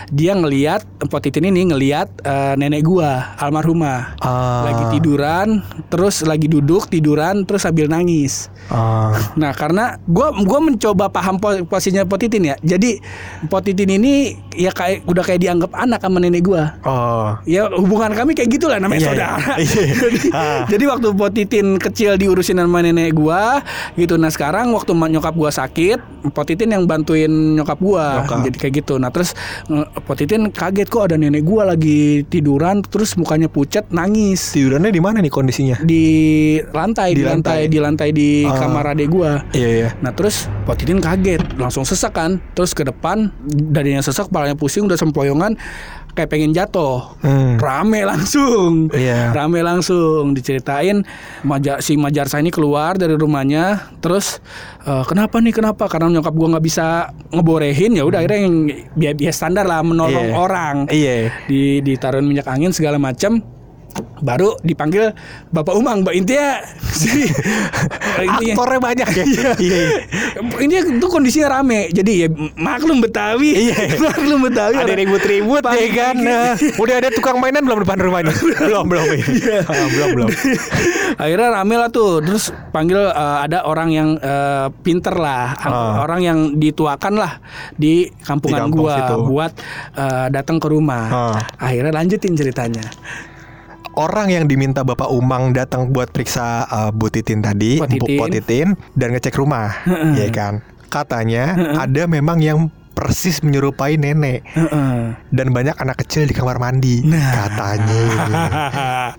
dia 0.08 0.32
ngeliat 0.32 0.84
Potitin 1.02 1.48
ini 1.48 1.66
ngeliat 1.66 2.08
eh, 2.20 2.54
nenek 2.54 2.84
gua 2.84 3.34
almarhumah 3.36 4.20
Ah. 4.20 4.62
lagi 4.64 4.84
tiduran, 4.94 5.64
terus 5.88 6.20
lagi 6.20 6.46
duduk 6.46 6.86
tiduran, 6.86 7.42
terus 7.42 7.64
sambil 7.64 7.88
nangis. 7.88 8.52
Ah. 8.68 9.12
Nah 9.40 9.50
karena 9.50 9.96
gua 10.04 10.30
gua 10.38 10.60
mencoba 10.60 11.08
paham 11.08 11.36
po- 11.36 11.64
posisinya 11.64 12.04
Potitin 12.04 12.52
ya. 12.52 12.56
Jadi 12.60 13.00
Potitin 13.46 13.96
ini 13.96 14.12
ya 14.52 14.70
kayak 14.70 15.06
udah 15.06 15.22
kayak 15.22 15.40
dianggap 15.40 15.72
anak 15.72 15.98
sama 15.98 16.20
nenek 16.20 16.44
gua. 16.44 16.76
Oh. 16.82 17.32
Ya 17.44 17.66
hubungan 17.66 18.12
kami 18.12 18.34
kayak 18.34 18.50
gitulah 18.50 18.76
namanya 18.76 19.00
Iya, 19.00 19.08
saudara. 19.08 19.36
iya. 19.56 19.80
Iya. 19.80 19.94
jadi, 19.96 20.18
Ah. 20.30 20.62
jadi 20.68 20.84
waktu 20.86 21.08
Potitin 21.12 21.66
kecil 21.76 22.10
diurusin 22.14 22.60
sama 22.60 22.84
nenek 22.84 23.14
gua 23.14 23.64
gitu. 23.94 24.14
Nah 24.14 24.28
sekarang 24.28 24.70
waktu 24.70 24.92
nyokap 24.92 25.32
gua 25.32 25.48
sakit, 25.48 26.28
Potitin 26.30 26.70
yang 26.70 26.84
bantuin 26.90 27.30
nyokap 27.54 27.78
gua. 27.78 28.26
Nyokap. 28.26 28.38
Jadi 28.50 28.56
kayak 28.58 28.74
gitu. 28.82 28.98
Nah 28.98 29.08
terus 29.08 29.30
eh, 29.66 29.86
Potitin 30.02 30.50
kaget 30.50 30.90
kok 30.90 31.06
ada 31.06 31.14
nenek 31.14 31.42
gua 31.42 31.70
lagi 31.70 32.26
tiduran 32.26 32.82
terus 32.82 33.14
mukanya 33.14 33.46
pucat 33.46 33.86
nangis 33.88 34.50
Tidurannya 34.50 34.90
di 34.90 34.98
mana 34.98 35.22
nih 35.22 35.30
kondisinya? 35.30 35.76
di 35.80 36.02
lantai 36.70 37.14
Di 37.14 37.14
di, 37.14 37.22
lantai. 37.22 37.30
lantai. 37.30 37.60
di 37.68 37.78
lantai 37.78 38.08
di 38.10 38.28
Ah. 38.42 38.56
kamar 38.58 38.84
adik 38.90 39.06
gua. 39.06 39.46
Iya 39.52 39.68
iya. 39.70 39.88
Nah 40.00 40.10
terus 40.10 40.50
Potitin 40.64 40.98
kaget 40.98 41.54
Langsung 41.54 41.84
sesak 41.84 42.12
kan 42.12 42.40
Terus 42.52 42.72
ke 42.72 42.82
depan 42.82 43.30
Dadinya 43.44 44.00
sesak 44.00 44.26
Palanya 44.28 44.56
pusing 44.56 44.82
Udah 44.82 44.96
sempoyongan 44.96 45.54
Kayak 46.12 46.28
pengen 46.28 46.50
jatuh 46.50 47.16
Hmm. 47.20 47.56
Rame 47.56 48.02
langsung 48.10 48.88
Iya. 48.90 49.30
Rame 49.30 49.60
langsung 49.60 50.32
Diceritain 50.32 51.04
Maja, 51.40 51.78
Si 51.78 51.94
Majarsa 51.94 52.38
ini 52.38 52.48
keluar 52.48 52.94
dari 52.94 53.12
rumahnya 53.12 53.92
Terus 53.98 54.40
eh, 54.82 55.04
Kenapa 55.04 55.38
nih 55.38 55.52
kenapa 55.52 55.84
Karena 55.84 56.08
nyokap 56.10 56.32
gua 56.32 56.48
nggak 56.50 56.64
bisa 56.64 56.86
Ngeborehin 57.28 57.94
ya 57.94 58.02
udah 58.02 58.18
akhirnya 58.18 58.40
yang 58.42 58.56
biasa, 58.90 59.14
biasa 59.16 59.36
standar 59.36 59.64
lah 59.64 59.80
Menolong 59.80 60.26
Iya. 60.26 60.34
orang 60.34 60.76
Iya. 60.88 61.14
di 61.44 61.62
ditaruhin 61.80 62.24
minyak 62.24 62.46
angin 62.46 62.70
segala 62.70 62.96
macam 62.96 63.38
baru 64.20 64.54
dipanggil 64.60 65.12
Bapak 65.48 65.72
Umang 65.72 66.02
Mbak 66.02 66.14
si 66.92 67.26
intinya 68.20 68.52
Aktornya 68.52 68.80
banyak 68.82 69.08
ya. 69.10 69.24
Iya. 69.56 69.84
ini 70.60 70.74
itu 70.92 71.06
kondisinya 71.06 71.56
rame 71.56 71.88
jadi 71.90 72.26
ya 72.26 72.28
maklum 72.54 73.00
Betawi 73.00 73.70
Iya. 73.70 73.96
maklum 73.98 74.44
Betawi 74.44 74.76
Ada 74.76 74.94
ribut-ribut 74.94 75.62
ya 75.64 75.88
kan. 75.90 76.14
Nah, 76.16 76.52
udah 76.76 76.94
ada 76.96 77.08
tukang 77.10 77.38
mainan 77.38 77.62
belum 77.62 77.80
depan 77.80 77.96
rumahnya? 77.98 78.32
belum 78.60 78.84
belum. 78.86 79.06
Ah, 79.64 79.86
belum 79.88 80.08
belum. 80.14 80.28
akhirnya 81.22 81.48
rame 81.52 81.74
lah 81.76 81.88
tuh 81.88 82.20
terus 82.20 82.44
panggil 82.70 83.00
eh, 83.00 83.38
ada 83.42 83.64
orang 83.64 83.88
yang 83.90 84.08
eh, 84.16 84.66
pinter 84.80 85.14
lah 85.14 85.52
Ah. 85.60 86.00
orang 86.00 86.20
yang 86.20 86.38
dituakan 86.56 87.14
lah 87.16 87.38
di 87.72 88.08
kampungan 88.18 88.58
Di 88.58 88.62
kampung 88.66 88.80
gua 88.80 88.94
situ. 88.96 89.14
buat 89.24 89.52
eh, 89.94 90.26
datang 90.28 90.56
ke 90.56 90.66
rumah 90.66 91.04
Ah. 91.08 91.36
akhirnya 91.58 91.92
lanjutin 91.92 92.32
ceritanya 92.32 92.84
Orang 93.90 94.30
yang 94.30 94.46
diminta 94.46 94.86
Bapak 94.86 95.10
Umang 95.10 95.50
datang 95.50 95.90
buat 95.90 96.14
periksa 96.14 96.62
uh, 96.64 96.90
Bu 96.94 97.10
Titin 97.10 97.42
tadi, 97.42 97.82
Po 97.82 97.90
Bu 97.90 98.06
Titin. 98.06 98.18
Po 98.18 98.24
Titin, 98.30 98.68
dan 98.94 99.08
ngecek 99.12 99.34
rumah, 99.34 99.82
ya 100.14 100.30
kan? 100.30 100.62
Katanya 100.86 101.54
ada 101.74 102.06
memang 102.06 102.38
yang 102.38 102.58
persis 102.90 103.40
menyerupai 103.40 103.96
nenek 103.96 104.44
Heeh. 104.44 105.16
dan 105.32 105.46
banyak 105.50 105.72
anak 105.78 106.04
kecil 106.04 106.28
di 106.28 106.34
kamar 106.36 106.60
mandi, 106.60 107.00
Nah. 107.00 107.48
katanya. 107.48 108.04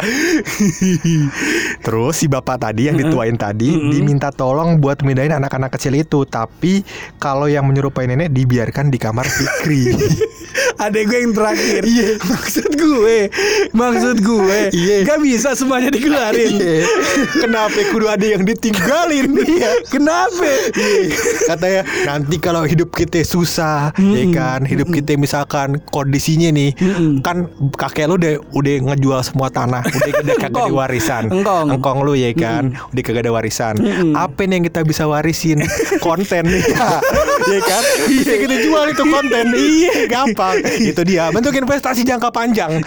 Terus 1.85 2.13
si 2.13 2.29
bapak 2.29 2.61
tadi 2.61 2.91
yang 2.91 2.99
dituain 2.99 3.33
tadi 3.33 3.73
diminta 3.89 4.29
tolong 4.29 4.77
buat 4.77 5.01
mindahin 5.01 5.33
anak-anak 5.33 5.73
kecil 5.73 5.97
itu, 5.97 6.27
tapi 6.29 6.85
kalau 7.17 7.49
yang 7.49 7.65
menyerupai 7.65 8.05
nenek 8.05 8.29
dibiarkan 8.29 8.93
di 8.93 8.99
kamar 9.01 9.25
Fikri. 9.25 9.83
Adek 10.81 11.13
gue 11.13 11.19
yang 11.21 11.33
terakhir. 11.37 11.81
Maksud 12.33 12.73
gue 12.73 13.29
Maksud 13.69 14.17
gue 14.25 14.59
Iya. 14.73 15.05
Gak 15.05 15.19
bisa 15.21 15.53
semuanya 15.53 15.93
dikeluarin. 15.93 16.57
Iya. 16.57 16.89
Kenapa 17.37 17.77
kudu 17.93 18.09
ada 18.09 18.25
yang 18.25 18.41
ditinggalin? 18.41 19.29
Iya. 19.51 19.83
Kenapa? 19.89 20.47
Katanya 21.49 21.81
nanti 22.07 22.39
kalau 22.39 22.63
hidup 22.63 22.93
kita 22.95 23.21
susah 23.21 23.91
ya 23.93 24.25
kan? 24.31 24.63
Hidup 24.63 24.89
kita 24.89 25.19
misalkan 25.19 25.81
kondisinya 25.91 26.49
nih 26.49 26.71
Kan 27.21 27.51
kakek 27.75 28.07
lu 28.07 28.15
udah 28.15 28.39
udah 28.55 28.75
ngejual 28.91 29.21
semua 29.21 29.51
tanah 29.51 29.83
Udah, 29.83 30.13
udah 30.23 30.35
kagak 30.39 30.61
ada 30.65 30.73
warisan. 30.73 31.23
Engkong. 31.29 31.67
Engkong 31.77 31.97
lu 32.01 32.13
ya 32.15 32.31
kan? 32.33 32.73
Udah 32.89 33.03
kagak 33.03 33.27
ada 33.27 33.33
warisan. 33.35 33.75
Apa 34.15 34.47
nih 34.47 34.61
yang 34.61 34.65
kita 34.71 34.81
bisa 34.81 35.03
warisin? 35.05 35.61
Konten. 36.05 36.47
Nih 36.47 36.63
Ya 37.51 37.59
kan? 37.59 37.83
Bisa 38.07 38.33
kita 38.37 38.55
jual 38.61 38.85
itu 38.93 39.03
konten. 39.03 39.45
Iya. 39.51 40.07
Gampang 40.07 40.70
Itu 40.89 41.01
dia 41.01 41.29
Bentuk 41.29 41.53
investasi 41.53 42.01
jangka 42.01 42.29
panjang 42.29 42.81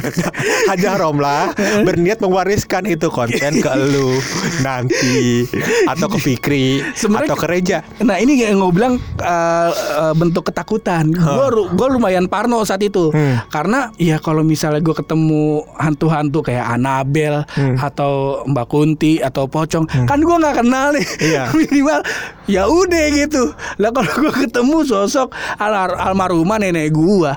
Hajar 0.68 0.96
Romlah 0.96 1.52
Berniat 1.82 2.18
mewariskan 2.18 2.86
itu 2.86 3.08
konten 3.08 3.58
ke 3.58 3.70
lu 3.86 4.16
Nanti 4.60 5.44
Atau 5.86 6.08
ke 6.08 6.18
Fikri 6.18 6.80
Sebenarnya- 6.92 7.28
Atau 7.28 7.36
ke 7.36 7.46
Reja 7.46 7.78
Nah 8.00 8.16
ini 8.16 8.36
yang 8.36 8.60
gue 8.60 8.72
bilang 8.72 8.94
eh, 9.16 9.70
eh, 9.70 10.14
bentuk 10.14 10.44
ketakutan. 10.44 11.10
Gue 11.10 11.46
gue 11.70 11.88
lumayan 11.90 12.26
parno 12.26 12.62
saat 12.62 12.80
itu 12.80 13.06
Hmm. 13.06 13.36
karena 13.46 13.92
ya 13.94 14.16
kalau 14.16 14.42
misalnya 14.42 14.80
gue 14.80 14.92
ketemu 14.92 15.44
hantu-hantu 15.74 16.40
kayak 16.42 16.66
Anabel 16.68 17.44
Hmm. 17.48 17.76
atau 17.76 18.42
Mbak 18.44 18.66
Kunti 18.66 19.12
atau 19.18 19.46
Pocong, 19.46 19.86
kan 20.02 20.18
gue 20.18 20.34
nggak 20.34 20.56
kenal 20.56 20.90
nih. 20.90 21.06
Iya. 21.20 21.42
Minimal 21.54 22.00
ya 22.46 22.66
udah 22.66 23.04
gitu. 23.12 23.52
Lah 23.76 23.90
kalau 23.90 24.12
gue 24.18 24.32
ketemu 24.40 24.78
sosok 24.82 25.30
al 25.56 25.72
almarhumah 25.92 26.58
nenek 26.58 26.90
gue, 26.90 27.23
Lu 27.24 27.32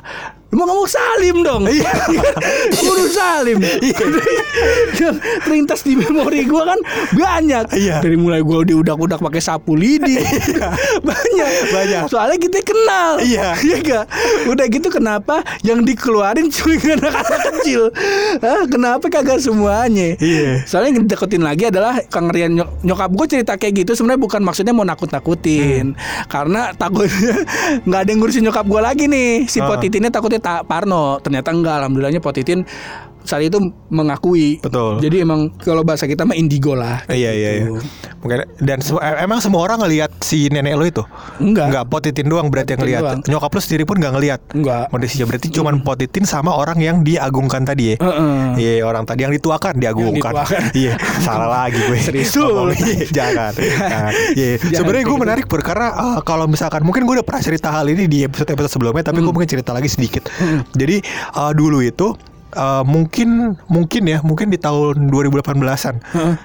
mau 0.50 0.64
ngomong 0.64 0.88
Salim 0.88 1.44
dong? 1.44 1.68
Iya. 1.68 1.92
Guru 2.80 3.06
Salim? 3.08 3.60
Yang 4.94 5.16
terlintas 5.42 5.82
di 5.82 5.94
memori 5.94 6.44
gue 6.44 6.64
kan 6.64 6.80
Banyak. 7.12 7.74
Iya. 7.74 8.00
Dari 8.00 8.16
mulai 8.16 8.40
gue 8.40 8.56
diudak-udak 8.66 9.20
pakai 9.20 9.40
sapu 9.40 9.76
lidi. 9.76 10.16
Banyak. 11.00 11.52
Banyak. 11.70 12.02
Soalnya 12.08 12.38
kita 12.38 12.64
kenal. 12.64 13.20
Iya. 13.20 13.60
Iya 13.60 13.78
gak 13.80 14.06
Udah 14.48 14.66
gitu 14.66 14.88
kenapa 14.88 15.42
Yang 15.62 15.84
dikeluarin 15.86 16.48
cuma 16.48 16.74
anak-anak 16.96 17.42
kecil? 17.54 17.82
Hah, 18.40 18.64
Kenapa 18.68 19.06
kagak 19.08 19.40
semuanya? 19.40 20.16
Iya. 20.18 20.64
Soalnya 20.64 20.96
yang 20.96 21.06
deketin 21.06 21.44
lagi 21.44 21.68
adalah 21.68 22.00
Kang 22.08 22.32
Rian 22.32 22.56
nyok- 22.56 22.82
nyokap 22.82 23.12
gue 23.12 23.26
cerita 23.30 23.54
kayak 23.56 23.84
gitu 23.84 23.92
sebenarnya 23.94 24.22
bukan 24.22 24.42
maksudnya 24.42 24.72
mau 24.72 24.88
nakut-nakutin. 24.88 25.94
Karena 26.26 26.72
takutnya 26.72 27.36
nggak 27.88 28.00
ada 28.00 28.10
yang 28.10 28.20
ngurusin 28.20 28.44
nyokap 28.44 28.66
gue 28.66 28.82
lagi 28.82 29.06
nih. 29.06 29.46
Si 29.46 29.60
Ah. 29.60 29.68
Potitinnya 29.68 30.08
takutnya 30.08 30.37
tak 30.40 30.70
Parno 30.70 31.20
ternyata 31.20 31.50
enggak 31.54 31.84
alhamdulillahnya 31.84 32.22
Potitin 32.24 32.64
saat 33.28 33.44
itu 33.44 33.60
mengakui 33.90 34.58
Betul. 34.58 34.98
jadi 34.98 35.22
emang 35.22 35.52
kalau 35.58 35.84
bahasa 35.84 36.04
kita 36.04 36.24
mah 36.24 36.34
indigo 36.34 36.74
lah 36.74 37.04
Iya 37.06 37.32
iya 37.32 37.50
iya. 37.54 37.66
Gitu. 37.68 37.84
Mungkin 38.18 38.38
dan 38.60 38.80
se- 38.80 38.98
em- 38.98 39.20
emang 39.22 39.40
semua 39.40 39.62
orang 39.62 39.80
ngelihat 39.80 40.10
si 40.20 40.48
nenek 40.48 40.74
lo 40.74 40.84
itu? 40.84 41.04
Enggak. 41.38 41.70
Enggak, 41.70 41.84
Potitin 41.88 42.26
doang 42.26 42.48
berarti 42.48 42.74
yang 42.74 42.82
ngelihat. 42.82 43.04
Nyokap 43.24 43.52
lo 43.52 43.60
sendiri 43.60 43.84
pun 43.84 43.96
nggak 43.96 44.14
ngelihat. 44.14 44.42
Enggak. 44.52 44.86
Kondisinya 44.90 45.26
berarti 45.26 45.48
cuman 45.50 45.76
Potitin 45.80 46.24
sama 46.24 46.52
orang 46.52 46.78
yang 46.78 46.98
diagungkan 47.02 47.62
tadi 47.62 47.94
ya. 47.94 47.96
Iya, 48.56 48.82
orang 48.82 49.04
tadi 49.04 49.22
yang 49.22 49.34
dituakan 49.34 49.78
diagungkan. 49.78 50.34
Iya, 50.74 50.94
salah 51.20 51.48
lagi 51.66 51.78
gue. 51.80 51.98
Serius 52.00 52.34
iya, 52.38 53.06
Jangan. 53.08 53.52
Jangan. 53.84 54.12
Iya. 54.34 54.50
Jangan 54.58 54.74
Sebenarnya 54.74 55.04
gue 55.04 55.14
gitu. 55.14 55.24
menarik 55.24 55.46
Pur, 55.46 55.62
karena 55.62 55.88
eh, 55.90 56.20
kalau 56.22 56.46
misalkan 56.46 56.82
mungkin 56.82 57.04
gue 57.04 57.22
udah 57.22 57.26
pernah 57.26 57.42
cerita 57.42 57.70
hal 57.70 57.86
ini 57.88 58.06
di 58.06 58.24
episode-episode 58.24 58.72
sebelumnya, 58.72 59.04
tapi 59.04 59.20
Hmm. 59.20 59.26
gue 59.26 59.34
mungkin 59.34 59.50
cerita 59.50 59.72
lagi 59.72 59.88
sedikit. 59.88 60.26
Jadi 60.72 60.96
eh, 61.34 61.52
dulu 61.54 61.80
itu 61.80 62.14
eh, 62.58 62.84
mungkin 62.84 63.30
mungkin 63.68 64.04
ya 64.04 64.20
mungkin 64.20 64.48
di 64.48 64.58
tahun 64.58 65.08
2018an 65.08 65.96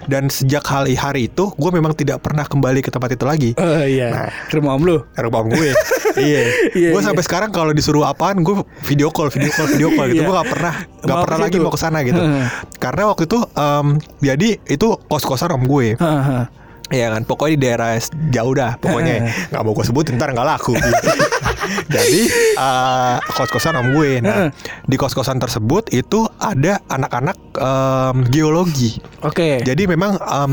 dan 0.05 0.29
sejak 0.29 0.61
hari 0.63 0.93
hari 0.93 1.27
itu 1.27 1.49
gue 1.51 1.71
memang 1.71 1.93
tidak 1.93 2.21
pernah 2.21 2.45
kembali 2.45 2.79
ke 2.79 2.89
tempat 2.89 3.11
itu 3.11 3.25
lagi 3.25 3.51
Oh 3.57 3.81
iya 3.81 4.09
Nah. 4.13 4.31
rumah 4.51 4.73
om 4.73 4.83
lu 4.83 4.97
rumah 5.11 5.41
om 5.41 5.49
gue 5.49 5.73
iya 6.19 6.43
Iya, 6.73 6.89
gue 6.91 7.01
iya. 7.01 7.03
sampai 7.03 7.23
sekarang 7.23 7.51
kalau 7.51 7.73
disuruh 7.73 8.05
apaan 8.05 8.41
gue 8.41 8.53
video 8.83 9.09
call 9.09 9.29
video 9.29 9.49
call 9.51 9.67
video 9.67 9.89
call 9.91 10.07
gitu 10.07 10.21
Iya. 10.21 10.29
gue 10.29 10.37
gak 10.37 10.51
pernah 10.51 10.75
gak 11.01 11.09
Mau 11.11 11.25
pernah 11.25 11.39
lagi 11.41 11.57
situ. 11.57 11.65
mau 11.65 11.73
ke 11.73 11.81
sana 11.81 11.99
gitu 12.03 12.21
karena 12.77 13.03
waktu 13.07 13.23
itu 13.25 13.39
em, 13.51 13.87
jadi 14.21 14.49
itu 14.67 14.89
kos 15.03 15.25
kosan 15.25 15.51
om 15.51 15.63
gue 15.63 15.97
Heeh. 15.97 16.45
Iya 16.93 17.09
kan, 17.09 17.25
pokoknya 17.25 17.53
di 17.57 17.61
daerah 17.65 17.91
jauh 18.29 18.53
dah, 18.53 18.77
pokoknya 18.77 19.15
nggak 19.49 19.63
mau 19.65 19.73
gue 19.73 19.85
sebutin 19.85 20.21
ntar 20.21 20.31
nggak 20.31 20.45
laku. 20.47 20.77
Jadi 21.95 22.21
eh, 22.59 23.17
kos-kosan 23.33 23.79
om 23.79 23.89
gue, 23.95 24.21
nah 24.21 24.53
di 24.85 24.97
kos-kosan 24.99 25.39
tersebut 25.39 25.89
itu 25.89 26.27
ada 26.37 26.83
anak-anak 26.87 27.37
em, 27.55 28.17
geologi. 28.29 28.99
Oke 29.23 29.63
Jadi 29.63 29.87
memang 29.87 30.19
em, 30.19 30.53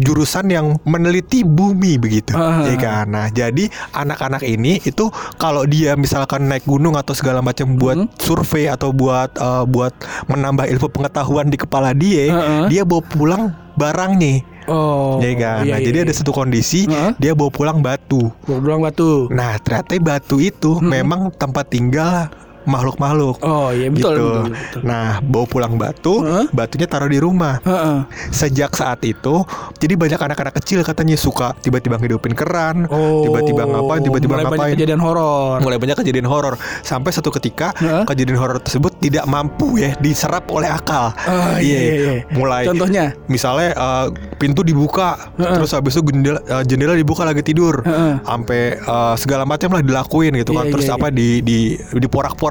jurusan 0.00 0.48
yang 0.48 0.78
meneliti 0.86 1.44
bumi 1.44 2.00
begitu, 2.00 2.32
ya 2.64 2.76
kan. 2.80 3.04
Nah, 3.04 3.26
jadi 3.28 3.68
anak-anak 3.92 4.40
ini 4.40 4.80
itu 4.80 5.12
kalau 5.36 5.68
dia 5.68 5.92
misalkan 5.92 6.48
naik 6.48 6.64
gunung 6.64 6.96
atau 6.96 7.12
segala 7.12 7.44
macam 7.44 7.76
buat 7.76 7.92
Hmm. 7.94 8.08
survei 8.16 8.66
atau 8.66 8.90
buat 8.90 9.36
eh, 9.36 9.64
buat 9.68 9.92
menambah 10.26 10.64
ilmu 10.66 10.88
pengetahuan 10.88 11.46
di 11.46 11.58
kepala 11.60 11.92
dia, 11.92 12.32
dia 12.66 12.82
bawa 12.82 13.02
pulang 13.04 13.42
barangnya. 13.76 14.53
Oh 14.64 15.20
Ya 15.20 15.36
kan. 15.36 15.68
iya, 15.68 15.76
nah, 15.76 15.78
iya, 15.78 15.86
jadi 15.92 15.98
iya. 16.00 16.06
ada 16.08 16.14
satu 16.16 16.32
kondisi 16.32 16.88
Heeh. 16.88 17.12
dia 17.20 17.32
bawa 17.36 17.52
pulang 17.52 17.78
batu. 17.84 18.32
Gua 18.48 18.58
bilang 18.60 18.80
batu 18.80 19.28
Nah, 19.28 19.60
ternyata 19.60 19.92
batu 20.00 20.40
itu 20.40 20.80
memang 20.80 21.28
tempat 21.36 21.68
tinggal 21.68 22.32
makhluk-makhluk. 22.64 23.36
Oh 23.40 23.70
iya 23.70 23.88
betul, 23.88 24.14
gitu. 24.14 24.24
betul, 24.24 24.42
betul. 24.52 24.80
Nah, 24.84 25.20
bawa 25.20 25.46
pulang 25.46 25.74
batu, 25.76 26.24
Heeh. 26.24 26.44
batunya 26.50 26.86
taruh 26.86 27.08
di 27.08 27.18
rumah. 27.18 27.60
Heeh. 27.62 27.98
Sejak 28.30 28.74
saat 28.74 29.00
itu, 29.04 29.44
jadi 29.78 29.94
banyak 29.94 30.20
anak-anak 30.20 30.54
kecil 30.58 30.80
katanya 30.82 31.14
suka 31.14 31.52
tiba-tiba 31.60 31.96
ngidupin 31.96 32.32
keran, 32.32 32.86
Oh, 32.88 33.24
tiba-tiba 33.24 33.64
ngapain, 33.64 34.00
tiba-tiba 34.00 34.34
mulai 34.34 34.44
banyak 34.44 34.58
ngapain. 34.58 34.74
kejadian 34.76 35.00
horor. 35.00 35.56
Mulai 35.60 35.78
banyak 35.78 35.96
kejadian 36.00 36.26
horor 36.26 36.54
sampai 36.82 37.10
satu 37.12 37.30
ketika 37.30 37.72
Heeh. 37.76 38.04
kejadian 38.04 38.38
horor 38.38 38.58
tersebut 38.60 38.96
tidak 39.00 39.24
mampu 39.24 39.78
ya 39.78 39.94
diserap 40.00 40.48
oleh 40.50 40.68
akal. 40.68 41.12
Oh, 41.24 41.56
iya, 41.60 41.78
iya, 41.78 41.94
iya. 41.94 42.12
Mulai 42.32 42.64
Contohnya? 42.66 43.12
misalnya 43.28 43.70
eh, 43.74 44.06
pintu 44.36 44.64
dibuka, 44.64 45.32
Heeh. 45.36 45.56
terus 45.60 45.70
habis 45.72 45.94
itu 45.94 46.02
jendela, 46.10 46.40
eh, 46.42 46.62
jendela 46.64 46.94
dibuka 46.96 47.22
lagi 47.22 47.44
tidur, 47.44 47.84
Heeh. 47.84 48.20
sampai 48.24 48.60
eh, 48.78 49.14
segala 49.16 49.44
macam 49.44 49.70
lah 49.72 49.82
dilakuin 49.84 50.32
gitu 50.36 50.52
kan, 50.52 50.66
Iya, 50.66 50.72
terus 50.72 50.86
iya, 50.88 50.96
apa 50.96 51.08
di 51.10 51.44
di 51.44 51.58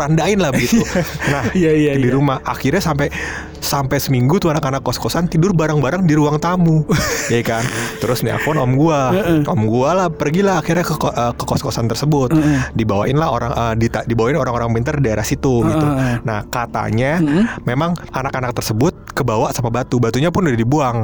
diporak-porandain 0.04 0.40
lah 0.40 0.52
begitu. 0.52 0.84
nah 1.34 1.44
Iya, 1.60 1.72
iya, 1.72 1.92
di 1.96 2.10
iya. 2.10 2.16
rumah. 2.16 2.42
Akhirnya 2.44 2.84
sampai 2.84 3.08
sampai 3.64 3.96
seminggu 3.96 4.44
tuh 4.44 4.52
anak-anak 4.52 4.84
kos-kosan 4.84 5.32
tidur 5.32 5.56
bareng-bareng 5.56 6.04
di 6.04 6.14
ruang 6.20 6.36
tamu, 6.36 6.84
ya 7.34 7.40
kan. 7.46 7.64
Terus 8.04 8.20
nih 8.22 8.36
aku 8.36 8.52
om 8.52 8.76
gua, 8.76 9.16
om 9.48 9.62
gua 9.64 9.90
lah 9.96 10.08
pergilah 10.12 10.60
akhirnya 10.60 10.84
ke 10.84 10.96
eh, 11.00 11.34
ke 11.34 11.44
kos-kosan 11.48 11.88
tersebut, 11.88 12.36
dibawain 12.76 13.16
lah 13.16 13.32
orang 13.32 13.52
eh, 13.56 13.76
dita- 13.80 14.04
dibawain 14.04 14.36
orang-orang 14.36 14.68
pintar 14.76 15.00
daerah 15.00 15.24
situ 15.24 15.64
gitu. 15.64 15.88
Nah 16.28 16.44
katanya 16.52 17.24
memang 17.64 17.96
anak-anak 18.12 18.52
tersebut 18.52 19.16
kebawa 19.16 19.56
sama 19.56 19.72
batu, 19.72 20.02
batunya 20.02 20.28
pun 20.28 20.44
udah 20.44 20.60
dibuang. 20.60 20.98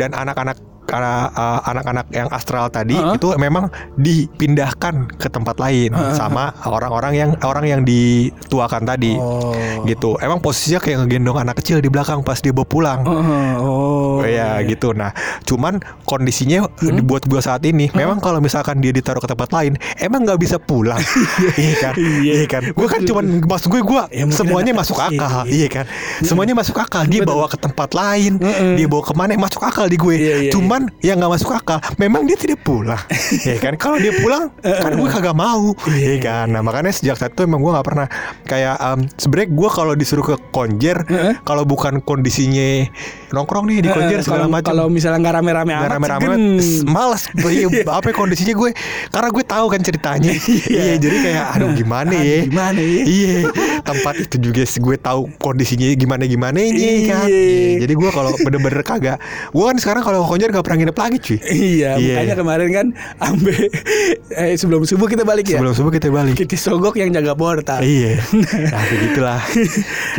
Dan 0.00 0.10
anak-anak 0.16 0.69
karena 0.84 1.28
uh, 1.30 1.60
anak-anak 1.64 2.06
yang 2.10 2.28
astral 2.28 2.66
tadi 2.66 2.94
Heeh. 2.94 3.14
itu 3.14 3.28
memang 3.36 3.68
dipindahkan 3.94 5.16
ke 5.16 5.28
tempat 5.28 5.56
lain 5.56 5.90
Heeh. 5.90 6.14
sama 6.14 6.52
orang-orang 6.64 7.12
yang 7.14 7.30
orang 7.42 7.64
yang 7.64 7.80
dituakan 7.82 8.84
tadi 8.84 9.12
Oh. 9.16 9.52
gitu 9.84 10.16
emang 10.18 10.38
posisinya 10.38 10.78
kayak 10.78 11.04
ngegendong 11.04 11.38
anak 11.38 11.58
kecil 11.58 11.78
di 11.78 11.88
belakang 11.88 12.20
pas 12.20 12.38
dia 12.38 12.50
bawa 12.50 12.66
pulang 12.66 13.00
Heeh. 13.02 13.50
Oh. 13.58 14.00
Oh 14.20 14.28
ya 14.28 14.60
gitu. 14.62 14.92
Nah, 14.92 15.16
cuman 15.42 15.80
kondisinya 16.04 16.68
dibuat 16.78 17.24
gua 17.24 17.40
saat 17.40 17.64
ini, 17.64 17.88
memang 17.90 18.20
kalau 18.20 18.36
misalkan 18.36 18.76
dia 18.76 18.92
ditaruh 18.92 19.16
ke 19.16 19.24
tempat 19.24 19.48
lain, 19.48 19.80
emang 19.96 20.28
nggak 20.28 20.36
bisa 20.36 20.60
pulang. 20.60 21.00
iya 21.56 21.74
kan? 21.80 21.94
Iya. 21.96 22.32
Iya 22.36 22.46
kan? 22.46 22.62
Gue 22.76 22.84
kan 22.84 23.00
cuman 23.00 23.24
maksud 23.40 23.72
gue 23.72 23.80
gua 23.80 24.12
Ya, 24.12 24.28
semuanya 24.28 24.76
masuk 24.76 25.00
kecil. 25.00 25.16
akal. 25.16 25.44
Iya 25.48 25.68
kan? 25.72 25.84
Semuanya 26.20 26.52
masuk 26.52 26.76
akal. 26.76 27.08
Dia 27.08 27.24
bawa 27.24 27.48
ke 27.48 27.56
tempat 27.56 27.96
lain, 27.96 28.36
Heeh. 28.36 28.76
dia 28.76 28.86
bawa 28.92 29.02
ke 29.08 29.14
mana 29.16 29.32
masuk 29.40 29.62
akal 29.64 29.88
di 29.88 29.96
gue. 29.96 30.14
Iya, 30.20 30.36
iya, 30.36 30.50
cuman 30.70 30.86
yang 31.02 31.18
nggak 31.18 31.34
masuk 31.34 31.50
akal, 31.50 31.82
memang 31.98 32.22
dia 32.30 32.38
tidak 32.38 32.62
pulang. 32.62 33.02
Iya 33.42 33.58
kan? 33.66 33.74
Kalau 33.74 33.98
dia 33.98 34.14
pulang, 34.22 34.54
kan 34.62 34.94
gue 34.94 35.08
kagak 35.10 35.34
mau. 35.34 35.74
Iya 35.90 36.22
kan? 36.22 36.46
Nah 36.54 36.62
makanya 36.62 36.94
sejak 36.94 37.18
saat 37.18 37.34
itu 37.34 37.42
emang 37.42 37.58
gue 37.58 37.74
nggak 37.74 37.82
pernah 37.90 38.06
kayak 38.46 38.78
em, 38.78 39.10
sebenarnya 39.18 39.50
gue 39.50 39.68
kalau 39.74 39.92
disuruh 39.98 40.22
ke 40.22 40.38
konjer, 40.54 41.02
kalau 41.42 41.66
bukan 41.66 41.98
kondisinya 41.98 42.86
nongkrong 43.30 43.64
nih 43.64 43.78
di 43.78 43.88
Heeh, 43.88 43.96
konjer 43.96 44.18
segala 44.20 44.46
macam. 44.46 44.68
Kalau 44.68 44.86
misalnya 44.86 45.18
nggak 45.20 45.34
rame-rame 45.36 45.72
amat, 45.72 45.90
rame-rame 45.92 46.24
segen. 46.26 46.42
s- 46.56 46.82
males 46.82 47.22
Iya, 47.50 47.66
apa 47.84 48.06
ya, 48.06 48.14
kondisinya 48.14 48.54
gue 48.54 48.70
karena 49.08 49.28
gue 49.28 49.44
tahu 49.44 49.66
kan 49.68 49.80
ceritanya 49.80 50.32
iya 50.70 50.94
jadi 50.96 51.16
kayak 51.20 51.44
aduh 51.52 51.70
gimana 51.72 52.10
Aduh, 52.12 52.22
ya 52.22 52.38
gimana 52.42 52.78
ya? 52.78 53.02
iya 53.02 53.34
tempat 53.80 54.14
itu 54.20 54.36
juga 54.40 54.62
gue 54.62 54.96
tahu 54.96 55.20
kondisinya 55.36 55.86
gimana 55.92 56.24
gimana 56.24 56.58
ini 56.58 57.06
kan 57.06 57.26
Iya. 57.26 57.38
Iya, 57.40 57.70
jadi 57.80 57.92
gue 57.92 58.10
kalau 58.10 58.30
bener-bener 58.36 58.80
kagak 58.80 59.18
gue 59.48 59.64
kan 59.64 59.76
sekarang 59.76 60.02
kalau 60.02 60.24
konjer 60.24 60.48
gak 60.48 60.62
pernah 60.62 60.78
nginep 60.80 60.96
lagi 60.96 61.18
cuy 61.18 61.38
Iya, 61.42 61.90
Iya. 61.96 62.14
makanya 62.14 62.34
kemarin 62.36 62.68
kan 62.70 62.86
ambe 63.20 63.54
eh, 64.40 64.54
sebelum 64.54 64.82
subuh 64.82 65.06
kita 65.06 65.22
balik 65.22 65.46
ya. 65.46 65.58
sebelum 65.58 65.72
subuh 65.72 65.90
kita 65.90 66.08
balik 66.08 66.34
Kita 66.34 66.56
sogok 66.56 66.94
yang 66.94 67.10
jaga 67.10 67.34
portal. 67.34 67.80
iya 67.80 68.18
nah 68.66 68.82
begitulah 68.84 69.40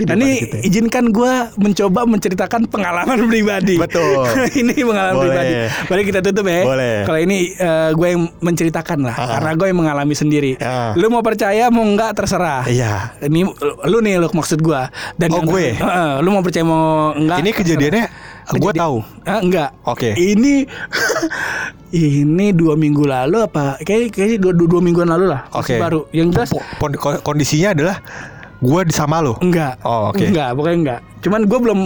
Nah, 0.02 0.16
ini 0.16 0.30
izinkan 0.62 1.10
gue 1.10 1.32
mencoba 1.56 2.04
menceritakan 2.06 2.66
pengalaman 2.66 3.01
pribadi. 3.32 3.76
Betul. 3.78 4.26
ini 4.62 4.74
pengalaman 4.76 5.16
Boleh. 5.16 5.28
pribadi. 5.28 5.54
Mari 5.88 6.02
kita 6.04 6.20
tutup 6.22 6.46
ya. 6.46 6.62
Boleh. 6.62 6.96
Kalau 7.04 7.20
ini 7.20 7.38
eh, 7.52 7.90
gue 7.92 8.08
yang 8.08 8.22
menceritakan 8.38 9.00
lah, 9.04 9.16
Ah. 9.16 9.28
karena 9.38 9.52
gue 9.54 9.68
yang 9.68 9.80
mengalami 9.80 10.14
sendiri. 10.14 10.52
Ah. 10.58 10.94
Lu 10.94 11.08
mau 11.08 11.20
percaya 11.20 11.68
mau 11.68 11.82
enggak 11.82 12.14
terserah. 12.14 12.64
iya 12.66 13.16
Ini 13.20 13.46
lu 13.86 13.98
nih 14.00 14.18
lu 14.18 14.28
maksud 14.28 14.60
gue. 14.60 14.82
Dan 15.16 15.30
Oh, 15.30 15.38
yang- 15.38 15.48
gue? 15.48 15.66
Heeh, 15.74 16.12
lu 16.20 16.30
mau 16.30 16.42
percaya 16.42 16.64
mau 16.64 17.12
enggak? 17.12 17.38
ini 17.40 17.52
kejadiannya 17.52 18.06
gue 18.44 18.60
Kejadi- 18.60 18.80
tahu 18.80 18.98
Ah, 19.24 19.40
enggak. 19.40 19.70
Oke. 19.84 20.12
Ini 20.12 20.66
ini 21.92 22.52
dua 22.52 22.74
minggu 22.74 23.04
lalu 23.04 23.38
apa? 23.42 23.76
Kayak 23.80 24.12
kayak 24.12 24.40
dua, 24.40 24.52
dua, 24.52 24.68
dua 24.70 24.82
mingguan 24.82 25.08
lalu 25.08 25.28
lah. 25.28 25.48
Oke. 25.52 25.76
Baru. 25.78 26.08
Yang 26.10 26.28
jelas 26.34 26.50
kondisinya 27.22 27.72
adalah 27.72 27.98
gue 28.62 28.82
sama 28.94 29.26
lo 29.26 29.42
enggak. 29.42 29.82
Oh, 29.82 30.14
oke. 30.14 30.22
Enggak, 30.22 30.54
pokoknya 30.54 30.78
enggak. 30.78 31.00
Cuman 31.26 31.42
gue 31.50 31.60
belum 31.60 31.80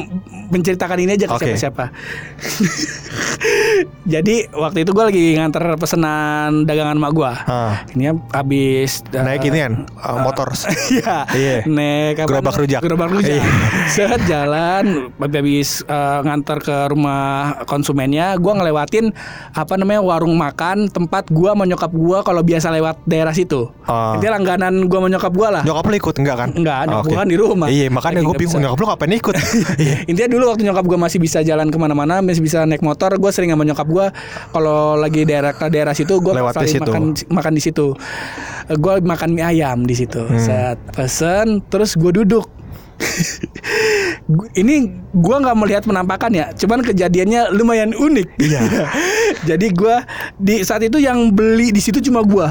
menceritakan 0.51 0.97
ini 0.99 1.11
aja 1.15 1.25
ke 1.31 1.35
siapa-siapa. 1.39 1.85
Jadi 4.05 4.47
waktu 4.53 4.85
itu 4.85 4.91
gue 4.93 5.05
lagi 5.05 5.25
nganter 5.35 5.63
pesanan 5.75 6.63
dagangan 6.63 6.97
mak 6.97 7.11
gue. 7.11 7.31
Ah. 7.47 7.81
Ini 7.93 8.13
habis 8.31 9.01
Naik 9.11 9.47
ini 9.49 9.57
kan 9.63 9.73
uh, 9.99 10.19
motor. 10.21 10.49
Iya, 10.85 11.25
Iya. 11.33 11.57
naik 11.65 12.23
Gerobak 12.29 12.55
rujak. 12.55 12.81
Gerobak 12.85 13.09
rujak. 13.11 13.41
Iya. 13.41 13.43
Set 13.89 14.21
jalan, 14.29 15.09
habis 15.17 15.81
eh, 15.83 16.19
ngantar 16.23 16.61
ke 16.61 16.75
rumah 16.93 17.57
konsumennya, 17.65 18.37
gua 18.37 18.61
ngelewatin 18.61 19.11
apa 19.51 19.73
namanya 19.75 20.01
warung 20.05 20.37
makan 20.37 20.87
tempat 20.89 21.27
gua 21.33 21.57
sama 21.57 21.65
nyokap 21.65 21.91
gua 21.91 22.21
kalau 22.21 22.41
biasa 22.45 22.69
lewat 22.71 23.01
daerah 23.09 23.33
situ. 23.33 23.67
Ah. 23.89 24.15
Itu 24.17 24.29
langganan 24.29 24.87
gua 24.87 25.03
sama 25.03 25.09
nyokap 25.11 25.33
gua 25.33 25.49
lah. 25.59 25.63
Nyokap 25.65 25.83
lu 25.89 25.95
ikut 25.97 26.15
enggak 26.21 26.35
kan? 26.37 26.49
Enggak, 26.53 26.79
nyokap 26.87 27.03
Oke. 27.03 27.09
gua 27.11 27.17
kan 27.17 27.29
di 27.29 27.37
rumah. 27.37 27.67
Iya, 27.67 27.85
makanya 27.89 28.21
gue 28.23 28.35
bingung 28.37 28.61
nyokap 28.61 28.77
lu 28.79 28.85
ngapain 28.87 29.13
ikut? 29.15 29.35
Iya. 29.75 30.07
Intinya 30.07 30.29
dulu 30.31 30.43
waktu 30.55 30.63
nyokap 30.63 30.85
gue 30.87 30.99
masih 30.99 31.19
bisa 31.19 31.39
jalan 31.43 31.67
ke 31.67 31.77
mana-mana, 31.77 32.23
masih 32.23 32.39
bisa 32.39 32.63
naik 32.63 32.79
motor, 32.85 33.11
gue 33.17 33.31
sering 33.33 33.51
sama 33.51 33.64
nyokap 33.65 33.87
gue 33.89 34.05
kalau 34.53 34.95
lagi 34.95 35.25
daerah 35.25 35.51
ke 35.51 35.67
daerah 35.73 35.91
situ, 35.97 36.21
gue 36.21 36.33
situ. 36.65 36.85
makan 36.85 37.17
makan 37.33 37.53
di 37.57 37.61
situ. 37.61 37.97
Gue 38.69 38.93
makan 39.01 39.29
mie 39.33 39.45
ayam 39.45 39.83
di 39.83 39.95
situ. 39.97 40.21
Hmm. 40.21 40.39
Set 40.39 40.77
pesen, 40.93 41.65
terus 41.67 41.97
gue 41.97 42.11
duduk. 42.13 42.45
Ini 44.61 44.75
gue 45.11 45.35
nggak 45.35 45.57
melihat 45.59 45.83
penampakan 45.83 46.31
ya, 46.31 46.45
cuman 46.55 46.79
kejadiannya 46.85 47.51
lumayan 47.53 47.91
unik. 47.91 48.39
Iya. 48.39 48.61
Jadi 49.49 49.67
gue 49.73 49.95
di 50.39 50.55
saat 50.63 50.81
itu 50.85 50.97
yang 51.01 51.33
beli 51.35 51.75
di 51.75 51.81
situ 51.83 51.99
cuma 51.99 52.23
gue. 52.23 52.47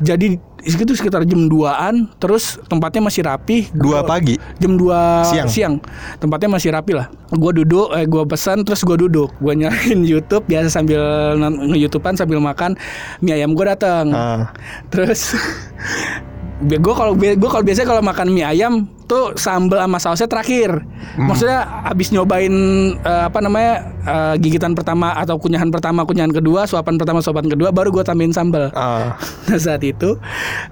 Jadi 0.00 0.40
itu 0.62 0.92
sekitar 0.92 1.22
jam 1.22 1.46
2an 1.46 2.08
Terus 2.16 2.60
tempatnya 2.64 3.02
masih 3.02 3.22
rapi 3.22 3.68
Dua 3.70 4.00
Gua- 4.00 4.08
pagi? 4.08 4.34
Jam 4.56 4.74
2 4.74 4.92
Siang. 5.26 5.48
siang 5.48 5.74
Tempatnya 6.16 6.48
masih 6.50 6.70
rapi 6.70 6.92
lah 6.92 7.06
Gue 7.28 7.52
duduk 7.54 7.90
eh, 7.92 8.04
Gue 8.04 8.24
pesan 8.24 8.62
Terus 8.62 8.80
gue 8.80 8.96
duduk 8.98 9.32
Gue 9.36 9.54
nyalain 9.54 10.00
Youtube 10.02 10.44
Biasa 10.44 10.68
sambil 10.70 11.00
nge-youtubean 11.38 12.14
Sambil 12.14 12.38
makan 12.38 12.76
Mie 13.18 13.34
ayam 13.34 13.52
gue 13.52 13.64
datang 13.64 14.10
Ah. 14.10 14.52
Terus 14.88 15.32
gue 16.60 16.94
kalau 16.94 17.16
gue 17.16 17.48
kalau 17.48 17.64
biasanya 17.64 17.88
kalau 17.88 18.02
makan 18.02 18.26
mie 18.28 18.44
ayam 18.44 18.84
tuh 19.10 19.34
sambal 19.34 19.82
sama 19.82 19.98
sausnya 19.98 20.30
terakhir. 20.30 20.70
Hmm. 21.18 21.26
Maksudnya 21.26 21.82
abis 21.90 22.14
nyobain 22.14 22.54
eh, 22.94 23.22
apa 23.26 23.42
namanya 23.42 23.90
eh, 24.06 24.34
gigitan 24.38 24.78
pertama 24.78 25.10
atau 25.18 25.34
kunyahan 25.34 25.66
pertama, 25.74 26.06
kunyahan 26.06 26.30
kedua, 26.30 26.70
suapan 26.70 26.94
pertama, 26.94 27.18
suapan 27.18 27.50
kedua, 27.50 27.74
baru 27.74 27.90
gue 27.90 28.06
tambahin 28.06 28.30
sambal. 28.30 28.70
Ah. 28.78 29.18
Nah 29.50 29.58
saat 29.58 29.82
itu 29.82 30.14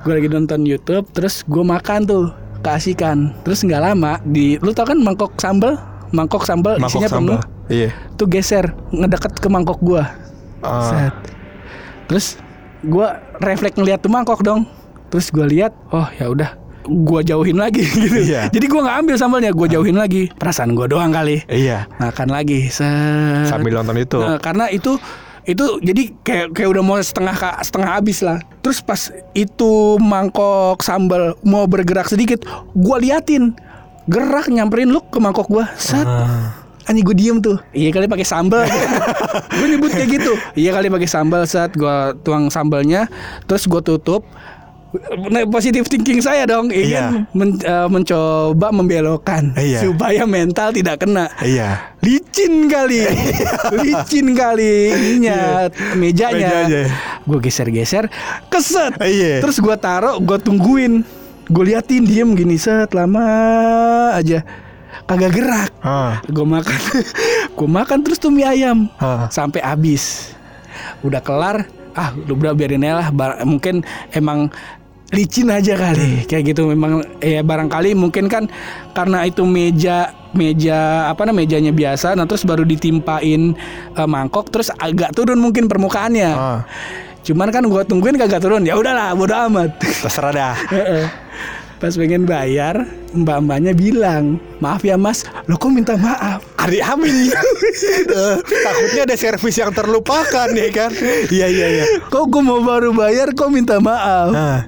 gue 0.06 0.12
lagi 0.14 0.30
nonton 0.30 0.62
YouTube, 0.62 1.10
terus 1.10 1.42
gue 1.42 1.64
makan 1.66 2.06
tuh 2.06 2.22
keasikan. 2.62 3.34
Terus 3.42 3.66
nggak 3.66 3.82
lama 3.82 4.22
di, 4.22 4.54
lu 4.62 4.70
tau 4.70 4.86
kan 4.86 5.02
mangkok 5.02 5.34
sambal, 5.42 5.74
mangkok 6.14 6.46
sambal 6.46 6.78
Mangkok 6.78 7.02
isinya 7.02 7.08
penuh, 7.10 7.38
sambal. 7.42 7.66
Iya. 7.68 7.90
tuh 8.14 8.26
geser 8.30 8.70
ngedeket 8.94 9.32
ke 9.42 9.48
mangkok 9.50 9.82
gue. 9.82 10.02
Ah. 10.62 10.86
Set. 10.86 11.14
Terus 12.06 12.26
gue 12.86 13.08
refleks 13.42 13.74
ngeliat 13.74 13.98
tuh 13.98 14.14
mangkok 14.14 14.46
dong. 14.46 14.62
Terus 15.10 15.32
gue 15.32 15.46
lihat, 15.48 15.72
oh 15.90 16.04
ya 16.20 16.28
udah, 16.28 16.52
gue 16.88 17.20
jauhin 17.22 17.60
lagi 17.60 17.84
gitu. 18.08 18.24
Iya. 18.24 18.48
Jadi 18.48 18.66
gue 18.66 18.80
nggak 18.80 18.98
ambil 19.04 19.14
sambalnya, 19.20 19.50
gue 19.52 19.68
jauhin 19.68 19.96
lagi. 19.96 20.32
Perasaan 20.34 20.72
gue 20.72 20.88
doang 20.88 21.12
kali. 21.12 21.44
Iya. 21.46 21.86
Makan 22.00 22.28
lagi. 22.32 22.72
Set. 22.72 23.46
Sambil 23.46 23.76
nonton 23.76 23.96
itu. 24.00 24.18
Nah, 24.18 24.40
karena 24.40 24.72
itu 24.72 24.96
itu 25.48 25.80
jadi 25.80 26.12
kayak 26.20 26.46
kayak 26.52 26.68
udah 26.76 26.82
mau 26.84 26.96
setengah 27.00 27.36
setengah 27.64 27.88
habis 27.88 28.20
lah. 28.20 28.40
Terus 28.60 28.84
pas 28.84 29.00
itu 29.32 29.96
mangkok 30.00 30.80
sambal 30.84 31.36
mau 31.44 31.64
bergerak 31.64 32.08
sedikit, 32.08 32.44
gue 32.76 32.96
liatin 33.00 33.56
gerak 34.08 34.48
nyamperin 34.48 34.88
lu 34.88 35.04
ke 35.04 35.20
mangkok 35.20 35.48
gue. 35.48 35.64
Set. 35.76 36.04
Ah. 36.04 36.68
Anjing 36.88 37.04
gue 37.04 37.16
diem 37.20 37.36
tuh 37.36 37.60
Iya 37.76 37.92
kali 37.92 38.08
pakai 38.08 38.24
sambal 38.24 38.64
Gue 39.60 39.66
nyebut 39.68 39.92
kayak 39.92 40.08
gitu 40.08 40.32
Iya 40.56 40.72
kali 40.72 40.88
pakai 40.88 41.04
sambal 41.04 41.44
saat 41.44 41.76
gue 41.76 42.16
tuang 42.24 42.48
sambalnya 42.48 43.12
Terus 43.44 43.68
gue 43.68 43.84
tutup 43.84 44.24
Positive 45.46 45.84
thinking 45.84 46.18
saya 46.18 46.44
dong 46.44 46.72
ingin 46.72 46.88
Iya. 46.88 47.28
men- 47.30 47.60
eh, 47.60 47.88
mencoba 47.88 48.72
membelokkan 48.72 49.52
Iya. 49.52 49.84
supaya 49.84 50.24
mental 50.24 50.72
tidak 50.72 51.02
kena. 51.02 51.28
Iya. 51.38 51.92
licin 51.98 52.66
kali. 52.66 53.04
Licin 53.84 54.32
kali 54.32 54.72
ininya 54.88 55.68
mejanya. 55.92 56.64
Mejanya. 56.64 56.82
gue 57.20 57.38
geser-geser 57.38 58.08
keset. 58.48 58.96
Iya. 58.98 59.40
terus 59.40 59.58
gue 59.58 59.76
taruh 59.76 60.16
gue 60.16 60.38
tungguin. 60.38 61.04
Gue 61.46 61.64
liatin 61.66 62.04
diem 62.04 62.32
gini 62.32 62.56
set 62.56 62.92
lama 62.92 63.24
aja. 64.12 64.40
Kagak 65.04 65.32
gerak. 65.32 65.70
Ah. 65.80 66.20
gue 66.24 66.44
makan. 66.44 66.80
Gue 67.56 67.66
makan 67.66 67.98
terus 68.00 68.16
tuh 68.16 68.28
mie 68.28 68.44
ayam. 68.44 68.86
Sampai 69.28 69.58
habis. 69.58 70.32
Udah 71.00 71.18
kelar. 71.18 71.64
Ah 71.90 72.12
udah 72.14 72.52
biarin 72.52 72.84
aja 72.84 72.94
lah. 72.94 73.08
Bar- 73.10 73.40
mungkin 73.42 73.82
emang 74.12 74.52
licin 75.12 75.48
aja 75.48 75.74
kali. 75.76 76.28
Kayak 76.28 76.54
gitu 76.54 76.68
memang 76.68 77.00
ya 77.22 77.40
barangkali 77.40 77.96
mungkin 77.96 78.28
kan 78.28 78.44
karena 78.92 79.24
itu 79.24 79.44
meja 79.48 80.12
meja 80.36 81.08
apa 81.08 81.24
namanya 81.24 81.56
mejanya 81.56 81.72
biasa 81.72 82.12
nah 82.12 82.28
terus 82.28 82.44
baru 82.44 82.60
ditimpain 82.68 83.56
eh, 83.96 84.08
mangkok 84.08 84.52
terus 84.52 84.68
agak 84.76 85.16
turun 85.16 85.40
mungkin 85.40 85.66
permukaannya. 85.66 86.32
Ah. 86.32 86.62
cuman 87.18 87.52
kan 87.52 87.60
gua 87.68 87.84
tungguin 87.84 88.16
kagak 88.16 88.40
turun 88.40 88.64
ya 88.64 88.72
udahlah 88.76 89.12
bodo 89.12 89.36
amat. 89.36 89.76
Terserah 89.80 90.32
dah. 90.32 90.56
Pas 91.78 91.94
pengen 91.94 92.26
bayar, 92.26 92.90
mbak-mbaknya 93.14 93.70
bilang, 93.70 94.42
"Maaf 94.58 94.82
ya, 94.82 94.98
Mas, 94.98 95.22
lo 95.46 95.54
kok 95.54 95.70
minta 95.70 95.94
maaf?" 95.94 96.42
Ari 96.58 96.82
Amin. 96.82 97.30
Eh, 98.08 98.36
takutnya 98.42 99.06
ada 99.06 99.16
servis 99.16 99.54
yang 99.54 99.70
terlupakan 99.70 100.50
ya 100.50 100.68
kan? 100.74 100.90
Iya 101.30 101.46
iya 101.46 101.66
iya. 101.70 101.84
Kok 102.10 102.26
gue 102.26 102.42
mau 102.42 102.58
baru 102.58 102.90
bayar 102.90 103.30
kok 103.32 103.52
minta 103.52 103.78
maaf? 103.78 104.34
Ah. 104.34 104.60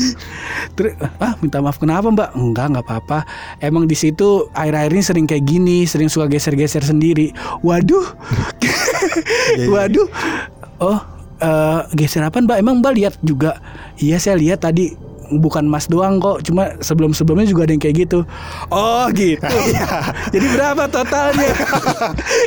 Terus, 0.76 0.96
ah 1.20 1.36
minta 1.44 1.60
maaf 1.60 1.76
kenapa 1.76 2.08
mbak? 2.08 2.30
Enggak 2.32 2.66
nggak 2.72 2.84
apa-apa. 2.88 3.18
Emang 3.60 3.84
di 3.84 3.92
situ 3.92 4.48
air-air 4.56 4.88
ini 4.88 5.04
sering 5.04 5.26
kayak 5.28 5.44
gini, 5.44 5.84
sering 5.84 6.08
suka 6.08 6.30
geser-geser 6.30 6.80
sendiri. 6.80 7.36
Waduh, 7.60 8.06
iya. 9.60 9.66
waduh. 9.68 10.08
Oh, 10.80 11.00
eh, 11.44 11.80
geser 11.92 12.24
apa 12.24 12.40
mbak? 12.40 12.56
Emang 12.64 12.80
mbak 12.80 12.96
lihat 12.96 13.14
juga? 13.20 13.60
Iya 14.00 14.16
saya 14.16 14.40
lihat 14.40 14.64
tadi. 14.64 15.09
Bukan 15.30 15.70
mas 15.70 15.86
doang 15.86 16.18
kok, 16.18 16.42
cuma 16.42 16.74
sebelum-sebelumnya 16.82 17.46
juga 17.46 17.66
ada 17.68 17.72
yang 17.74 17.82
kayak 17.82 17.96
gitu. 18.08 18.26
Oh 18.74 19.06
gitu. 19.14 19.46
Jadi 20.34 20.46
berapa 20.50 20.90
totalnya? 20.90 21.54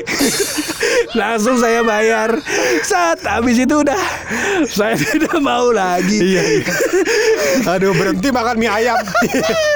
Langsung 1.19 1.55
saya 1.61 1.85
bayar. 1.85 2.35
Saat 2.83 3.23
habis 3.23 3.61
itu 3.61 3.75
udah 3.85 4.01
saya 4.67 4.97
tidak 4.97 5.35
mau 5.39 5.71
lagi. 5.71 6.19
Iya 6.19 6.43
iya. 6.59 6.65
Aduh 7.69 7.93
berhenti 7.95 8.29
makan 8.33 8.55
mie 8.59 8.71
ayam. 8.71 8.99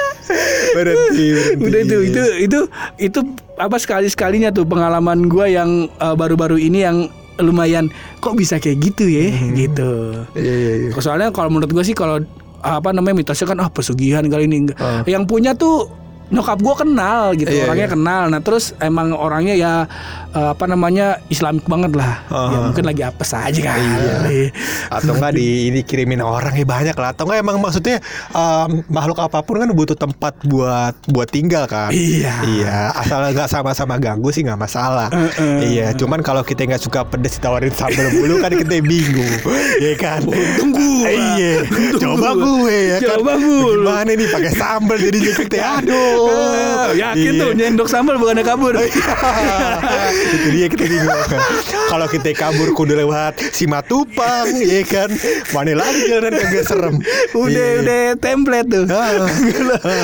berhenti 0.76 1.26
berhenti. 1.32 1.64
Udah 1.64 1.80
itu 1.80 1.96
itu 2.04 2.22
itu 2.44 2.60
itu 3.00 3.20
apa 3.56 3.76
sekali 3.80 4.06
sekalinya 4.10 4.52
tuh 4.52 4.68
pengalaman 4.68 5.26
gua 5.30 5.48
yang 5.48 5.88
eh, 5.88 6.14
baru-baru 6.14 6.58
ini 6.60 6.84
yang 6.84 7.08
lumayan 7.38 7.86
kok 8.18 8.34
bisa 8.34 8.58
kayak 8.58 8.82
gitu 8.82 9.06
ya 9.06 9.30
gitu. 9.54 9.90
Iya 10.34 10.54
iya 10.54 10.72
iya. 10.86 10.90
Soalnya 10.98 11.30
kalau 11.30 11.54
menurut 11.54 11.70
gua 11.70 11.86
sih 11.86 11.94
kalau 11.94 12.18
apa 12.62 12.90
namanya 12.90 13.22
mitosnya 13.22 13.46
kan 13.46 13.58
ah 13.62 13.70
pesugihan 13.70 14.24
kali 14.26 14.50
ini. 14.50 14.70
Ah. 14.78 15.02
Yang 15.06 15.24
punya 15.30 15.52
tuh 15.54 15.86
nyokap 16.28 16.58
gua 16.58 16.74
kenal 16.76 17.32
gitu 17.32 17.48
Iya, 17.48 17.64
orangnya 17.64 17.88
iya. 17.88 17.94
kenal 17.94 18.22
nah 18.28 18.40
terus 18.40 18.76
emang 18.78 19.10
orangnya 19.10 19.54
ya 19.54 19.72
eh, 20.30 20.50
apa 20.52 20.64
namanya 20.64 21.24
islamik 21.26 21.64
banget 21.64 21.92
lah 21.92 22.20
Ah. 22.28 22.48
ya 22.48 22.58
mungkin 22.62 22.84
lagi 22.84 23.00
apes 23.00 23.32
aja 23.32 23.60
kali 23.64 23.86
Iya. 24.28 24.48
Atau 24.90 25.14
enggak 25.14 25.32
di 25.32 25.68
ini 25.68 25.80
kirimin 25.80 26.20
orang 26.20 26.52
ya 26.52 26.64
banyak 26.64 26.92
lah. 26.92 27.12
Atau 27.12 27.24
enggak 27.24 27.40
emang 27.40 27.56
maksudnya 27.58 28.00
em, 28.30 28.84
makhluk 28.86 29.18
apa 29.18 29.40
pun 29.40 29.56
kan 29.56 29.70
butuh 29.70 29.94
tempat 29.94 30.36
buat 30.44 30.94
buat 31.06 31.28
tinggal 31.28 31.64
kan. 31.64 31.88
Iya. 31.90 32.44
Iya. 32.44 32.76
Asal 32.92 33.32
nggak 33.32 33.48
sama-sama 33.48 33.96
ganggu 33.96 34.28
sih 34.28 34.42
nggak 34.42 34.58
masalah. 34.58 35.08
Heeh. 35.08 35.58
Iya. 35.70 35.86
Cuman 35.94 36.20
kalau 36.20 36.40
kita 36.42 36.64
nggak 36.64 36.80
suka 36.80 37.04
pedes 37.04 37.36
ditawarin 37.36 37.70
sambal 37.70 38.08
mulu 38.10 38.38
kan 38.38 38.52
kita 38.52 38.80
bingung. 38.80 39.32
Iya 39.78 39.94
kan. 39.94 40.20
Untung 40.24 40.70
gua. 40.72 41.06
Iya. 41.06 41.54
Untung 41.64 42.18
Coba 42.18 42.28
gua. 42.30 42.44
gue 42.58 42.76
ya 42.76 42.96
kan. 42.98 43.08
Coba 43.14 43.32
mulu. 43.36 43.80
Gimana 43.80 44.10
nih 44.10 44.28
pakai 44.28 44.52
sambal 44.52 44.96
jadi 44.98 45.18
kita 45.22 45.58
aduh. 45.78 46.17
Eh, 46.20 46.98
yakin 46.98 47.30
Iya. 47.30 47.40
tuh 47.40 47.50
nyendok 47.52 47.86
sambal 47.86 48.16
bukannya 48.16 48.42
kabur 48.42 48.74
itu 48.74 50.48
dia 50.50 50.66
kita 50.66 50.84
bingung 50.84 51.22
kan. 51.24 51.40
Kalau 51.88 52.06
kita 52.06 52.30
kabur 52.32 52.72
kudu 52.72 52.94
lewat 52.96 53.38
Simatupang, 53.50 54.46
ya 54.56 54.82
kan. 54.84 55.10
Mana 55.52 55.72
lagi 55.76 56.00
jalanan 56.04 56.34
kagak 56.36 56.64
serem. 56.64 56.94
udah 57.30 57.46
Iya. 57.48 57.80
udah 57.80 58.00
template 58.18 58.68
tuh 58.68 58.84
Ah. 58.88 59.28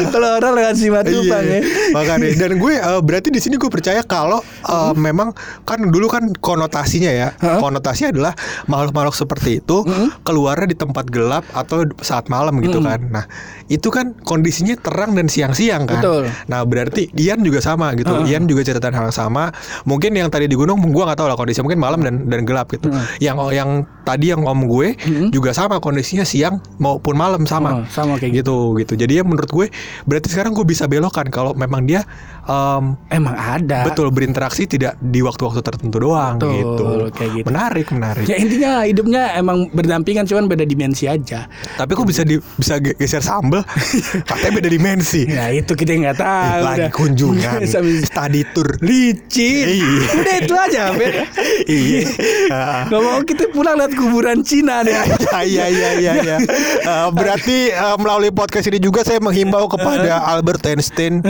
kalau 0.08 0.28
orang 0.36 0.52
lewat 0.54 0.74
Simatupang 0.76 1.44
Iya, 1.44 1.58
ya 1.58 1.60
makanya 1.92 2.26
dan 2.36 2.52
gue 2.56 2.74
eh, 2.74 3.00
berarti 3.00 3.28
di 3.28 3.40
sini 3.40 3.56
gue 3.56 3.68
percaya 3.68 4.00
kalau 4.02 4.38
eh, 4.62 4.92
memang 4.94 5.32
kan 5.62 5.80
dulu 5.82 6.06
kan 6.06 6.30
konotasinya 6.36 7.08
ya 7.08 7.28
Hah? 7.34 7.58
konotasinya 7.58 8.12
adalah 8.12 8.32
makhluk-makhluk 8.66 9.14
seperti 9.14 9.58
itu 9.58 9.82
keluarnya 10.22 10.66
di 10.66 10.76
tempat 10.76 11.06
gelap 11.06 11.44
atau 11.50 11.82
saat 12.00 12.28
malam 12.28 12.60
gitu 12.60 12.78
kan 12.80 13.00
nah 13.06 13.24
itu 13.66 13.88
kan 13.88 14.12
kondisinya 14.18 14.76
terang 14.76 15.14
dan 15.14 15.26
siang-siang 15.26 15.86
kan 15.86 16.03
Betul. 16.04 16.24
Nah 16.52 16.60
berarti 16.68 17.08
Ian 17.16 17.40
juga 17.40 17.64
sama 17.64 17.96
gitu. 17.96 18.12
Heeh. 18.12 18.36
Ian 18.36 18.44
juga 18.44 18.60
ceritain 18.60 18.92
hal 18.92 19.08
yang 19.08 19.16
sama. 19.16 19.48
Mungkin 19.88 20.12
yang 20.12 20.28
tadi 20.28 20.44
di 20.44 20.54
gunung 20.54 20.76
gua 20.92 21.08
nggak 21.08 21.18
tahu 21.24 21.28
lah 21.32 21.36
kondisi 21.40 21.64
mungkin 21.64 21.80
malam 21.80 22.04
dan 22.04 22.28
dan 22.28 22.44
gelap 22.44 22.68
gitu. 22.70 22.92
Yang 23.18 23.36
yang 23.56 23.70
tadi 24.04 24.36
yang 24.36 24.44
om 24.44 24.68
gue 24.68 24.94
juga 25.32 25.56
sama 25.56 25.80
kondisinya 25.80 26.22
siang 26.28 26.60
maupun 26.76 27.16
malam 27.16 27.48
sama. 27.48 27.80
Oh, 27.80 27.84
sama 27.88 28.20
kayak 28.20 28.44
gitu 28.44 28.76
gitu. 28.78 28.94
Jadi 29.00 29.18
ya 29.18 29.24
menurut 29.24 29.48
gue 29.48 29.66
berarti 30.04 30.28
sekarang 30.28 30.52
gue 30.52 30.66
bisa 30.68 30.84
belokan 30.84 31.32
kalau 31.32 31.56
memang 31.56 31.88
dia 31.88 32.04
em, 32.44 32.84
Emang 33.08 33.34
ada. 33.34 33.84
betul 33.84 34.08
berinteraksi 34.08 34.64
tidak 34.64 34.96
di 34.98 35.20
waktu-waktu 35.20 35.60
tertentu 35.60 35.96
doang 35.98 36.36
Betul, 36.36 36.52
gitu. 36.54 36.84
kayak 37.12 37.30
gitu. 37.34 37.46
Menarik 37.48 37.86
menarik. 37.90 38.24
Ya 38.24 38.36
intinya 38.36 38.72
hidupnya 38.82 39.22
emang 39.34 39.70
berdampingan 39.70 40.24
cuman 40.24 40.44
beda 40.44 40.62
dimensi 40.62 41.04
aja. 41.04 41.46
Tapi 41.74 41.90
kok 41.90 42.04
bisa 42.04 42.22
di, 42.22 42.36
bisa 42.54 42.78
ge- 42.78 42.94
geser 42.94 43.20
sambel? 43.20 43.64
Katanya 44.28 44.52
beda 44.54 44.68
dimensi. 44.68 45.24
Ya 45.24 45.50
itu 45.50 45.72
kita 45.72 45.94
nggak 45.94 46.18
tahu. 46.18 46.60
Lagi 46.62 46.88
kunjungan, 46.90 47.60
study 48.08 48.42
tour. 48.50 48.68
licin. 48.80 49.64
Iya. 49.70 50.02
Udah 50.14 50.36
itu 50.38 50.54
aja, 50.54 50.82
iya. 51.68 52.02
Ah. 52.48 52.82
Gak 52.86 53.00
mau 53.00 53.18
kita 53.22 53.44
pulang 53.50 53.76
lihat 53.76 53.92
kuburan 53.94 54.40
Cina 54.42 54.82
deh. 54.82 54.94
Iya 55.34 55.66
iya 55.66 55.88
iya 55.96 56.12
iya. 56.20 56.36
Eh, 56.80 57.08
berarti 57.10 57.70
eh, 57.70 57.96
melalui 57.98 58.30
podcast 58.30 58.66
ini 58.66 58.78
juga 58.78 59.02
saya 59.02 59.18
menghimbau 59.18 59.66
kepada 59.66 60.20
Albert 60.26 60.64
Einstein 60.66 61.20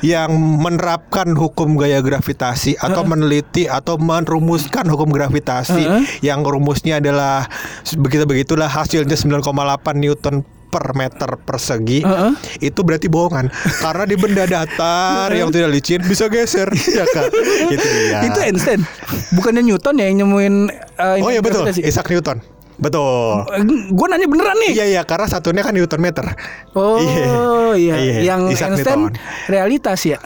yang 0.00 0.30
menerapkan 0.60 1.32
hukum 1.32 1.80
gaya 1.80 2.04
gravitasi 2.04 2.76
atau 2.76 3.00
meneliti 3.08 3.64
atau 3.64 3.96
merumuskan 3.96 4.84
hukum 4.84 5.08
gravitasi. 5.08 5.88
Yang 6.20 6.40
rumusnya 6.44 7.00
adalah 7.00 7.48
begitu 7.96 8.28
begitulah 8.28 8.68
hasilnya 8.68 9.16
9,8 9.16 9.40
Newton 9.96 10.44
per 10.70 10.94
meter 10.94 11.34
persegi. 11.42 12.04
Heeh. 12.06 12.32
itu 12.62 12.80
berarti 12.86 13.10
bohongan. 13.10 13.50
Karena 13.82 14.04
di 14.06 14.14
benda 14.14 14.44
datar 14.46 15.32
yang 15.34 15.50
tidak 15.50 15.72
licin 15.74 16.04
bisa 16.04 16.30
geser 16.30 16.70
ya 16.70 17.04
kan? 17.10 17.26
Itu 17.74 17.86
dia. 17.90 18.18
Itu 18.30 18.38
Einstein. 18.38 18.84
Bukannya 19.34 19.64
Newton 19.66 19.98
ya 19.98 20.06
yang 20.06 20.28
nemuin 20.28 20.54
uh, 21.00 21.24
oh 21.24 21.30
iya 21.32 21.42
betul? 21.42 21.66
Isaac 21.72 22.06
Newton 22.06 22.59
betul 22.80 23.44
Gue 23.92 24.06
nanya 24.08 24.26
beneran 24.26 24.56
nih. 24.66 24.72
Iya 24.72 24.84
iya 24.98 25.02
karena 25.04 25.28
satunya 25.28 25.60
kan 25.60 25.76
Newton 25.76 26.00
meter. 26.00 26.24
Oh 26.72 27.74
iya, 27.76 28.20
yang 28.24 28.48
Isaac 28.50 28.74
Einstein 28.74 29.10
Newton. 29.10 29.20
realitas 29.52 30.00
ya. 30.02 30.18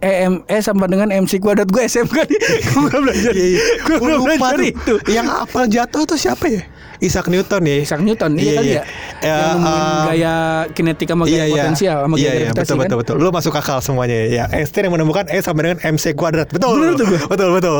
Eh, 0.00 0.24
EM 0.24 0.42
E 0.48 0.58
sama 0.64 0.88
dengan 0.88 1.12
MC 1.12 1.38
kuadrat 1.38 1.68
gue 1.68 1.82
SMK 1.84 2.16
nih. 2.24 2.40
gue 2.72 2.82
gak 2.88 3.00
belajar. 3.04 3.32
iya, 3.36 3.46
iya. 3.58 3.62
Gue 3.84 3.96
lupa 4.16 4.24
belajar 4.24 4.58
itu. 4.64 4.94
Yang 5.10 5.26
apal 5.44 5.64
jatuh 5.68 6.02
tuh 6.08 6.18
siapa 6.18 6.46
ya? 6.48 6.62
Isaac 6.98 7.26
Newton 7.26 7.62
ya. 7.62 7.76
Isaac 7.78 8.00
Newton 8.02 8.30
iya, 8.34 8.52
kali 8.54 8.70
ya. 8.70 8.82
Ya, 9.18 9.34
yang 9.34 9.58
nemuin 9.58 9.82
eh, 9.82 10.02
gaya 10.08 10.34
kinetika 10.72 11.12
sama 11.14 11.24
Iya 11.24 11.30
gaya 11.30 11.44
iya. 11.46 11.54
potensial 11.54 11.96
sama 12.02 12.14
gaya 12.14 12.22
iya, 12.22 12.30
iya, 12.30 12.38
gravitasi 12.48 12.62
betul, 12.62 12.74
kan. 12.74 12.82
betul 12.82 12.98
betul. 12.98 13.16
Lu 13.18 13.28
masuk 13.30 13.52
akal 13.54 13.78
semuanya 13.78 14.16
ya. 14.26 14.44
Einstein 14.50 14.82
yang 14.86 14.94
menemukan 14.94 15.24
E 15.28 15.38
sama 15.38 15.58
dengan 15.62 15.78
MC 15.80 16.04
kuadrat. 16.12 16.48
Betul. 16.50 16.74
Bener 16.78 16.94
gua. 16.98 17.20
Betul 17.28 17.48
betul. 17.54 17.76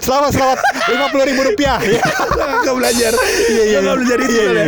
Selamat 0.00 0.30
selamat 0.32 0.58
lima 0.92 1.06
puluh 1.08 1.24
ribu 1.26 1.40
rupiah. 1.44 1.78
Ya. 1.92 2.00
Gak 2.64 2.74
belajar. 2.74 3.12
Iya 3.50 3.62
iya. 3.68 3.78
Gak 3.80 3.94
belajar 4.00 4.16
itu 4.18 4.32
Iya, 4.32 4.42
ya. 4.42 4.48
iya. 4.48 4.64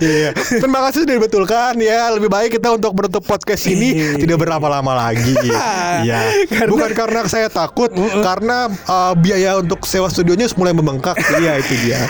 Iya, 0.00 0.12
iya. 0.14 0.30
Terima 0.62 0.80
kasih 0.86 0.98
sudah 1.02 1.14
dibetulkan 1.16 1.72
ya. 1.76 2.00
Lebih 2.14 2.30
baik 2.30 2.50
kita 2.54 2.68
untuk 2.70 2.94
menutup 2.94 3.22
podcast 3.22 3.66
ini 3.66 4.16
tidak 4.16 4.38
berlama-lama 4.38 4.94
lagi. 4.96 5.34
Iya. 6.00 6.46
Karena- 6.48 6.70
Bukan 6.70 6.90
karena 6.94 7.20
saya 7.26 7.48
takut, 7.50 7.90
karena 8.22 8.70
uh, 8.86 9.12
biaya 9.12 9.58
untuk 9.58 9.84
sewa 9.84 10.08
studionya 10.08 10.46
mulai 10.54 10.72
membengkak. 10.72 11.18
Iya 11.36 11.58
itu 11.60 11.74
dia. 11.82 12.00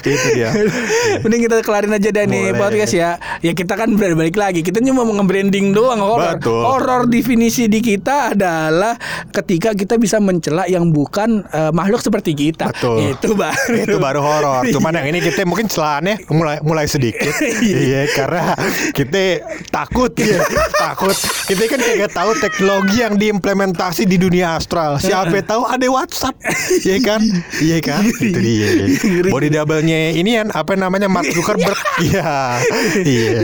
Itu 0.00 0.28
dia. 0.32 0.48
Mending 1.24 1.42
kita 1.48 1.56
kelarin 1.64 1.92
aja 1.94 2.08
deh 2.10 2.24
nih 2.24 2.54
podcast 2.54 2.94
ya. 2.94 3.10
Ya 3.40 3.52
kita 3.52 3.74
kan 3.74 3.92
balik 3.96 4.36
lagi. 4.36 4.60
Kita 4.62 4.82
cuma 4.82 5.04
mau 5.04 5.14
nge-branding 5.20 5.72
doang 5.72 6.00
horor. 6.00 6.38
Horor 6.42 7.02
definisi 7.10 7.66
di 7.66 7.80
kita 7.82 8.34
adalah 8.34 8.94
ketika 9.32 9.74
kita 9.74 9.96
bisa 9.96 10.18
mencela 10.18 10.64
yang 10.66 10.90
bukan 10.90 11.44
eh, 11.48 11.72
makhluk 11.72 12.02
seperti 12.02 12.34
kita. 12.34 12.70
Betul. 12.72 13.14
Itu 13.14 13.34
baru. 13.34 13.74
itu 13.74 13.98
baru 13.98 14.20
horor. 14.22 14.62
Cuman 14.68 14.92
yang 15.02 15.06
ini 15.14 15.18
kita 15.22 15.44
mungkin 15.48 15.66
celahannya 15.70 16.20
mulai 16.30 16.58
mulai 16.62 16.86
sedikit. 16.88 17.32
iya, 17.64 18.08
karena 18.12 18.54
kita 18.92 19.44
takut 19.70 20.12
ya. 20.18 20.42
takut. 20.76 21.16
Kita 21.48 21.62
kan 21.68 21.80
kagak 21.80 22.12
tahu 22.12 22.30
teknologi 22.38 22.96
yang 23.00 23.14
diimplementasi 23.16 24.04
di 24.04 24.16
dunia 24.20 24.58
astral. 24.58 25.00
Siapa 25.00 25.40
tahu 25.44 25.64
ada 25.64 25.86
WhatsApp. 25.88 26.36
Iya 26.84 26.98
kan? 27.04 27.20
Iya 27.60 27.78
kan? 27.80 28.02
Itu 28.04 28.38
dia. 28.38 28.68
Body 29.28 29.48
double-nya 29.52 30.12
ini 30.14 30.38
kan 30.38 30.48
apa 30.62 30.74
namanya 30.74 31.06
Mark 31.06 31.30
Zuckerberg. 31.30 31.76
Iya. 31.98 32.62
Iya. 33.02 33.42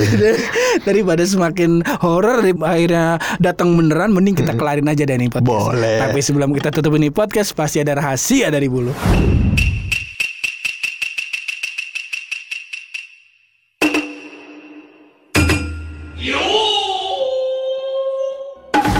Daripada 0.87 1.27
semakin 1.27 1.83
horor 1.99 2.39
dari 2.39 2.55
akhirnya 2.55 3.19
datang 3.43 3.75
beneran 3.75 4.15
mending 4.15 4.39
kita 4.39 4.55
kelarin 4.55 4.87
aja 4.87 5.03
deh 5.03 5.19
nih 5.19 5.27
podcast. 5.27 5.75
Boleh. 5.75 5.99
Tapi 5.99 6.19
sebelum 6.23 6.55
kita 6.55 6.71
tutup 6.71 6.95
ini 6.95 7.11
podcast 7.11 7.51
pasti 7.51 7.83
ada 7.83 7.99
rahasia 7.99 8.55
dari 8.55 8.71
bulu. 8.71 8.95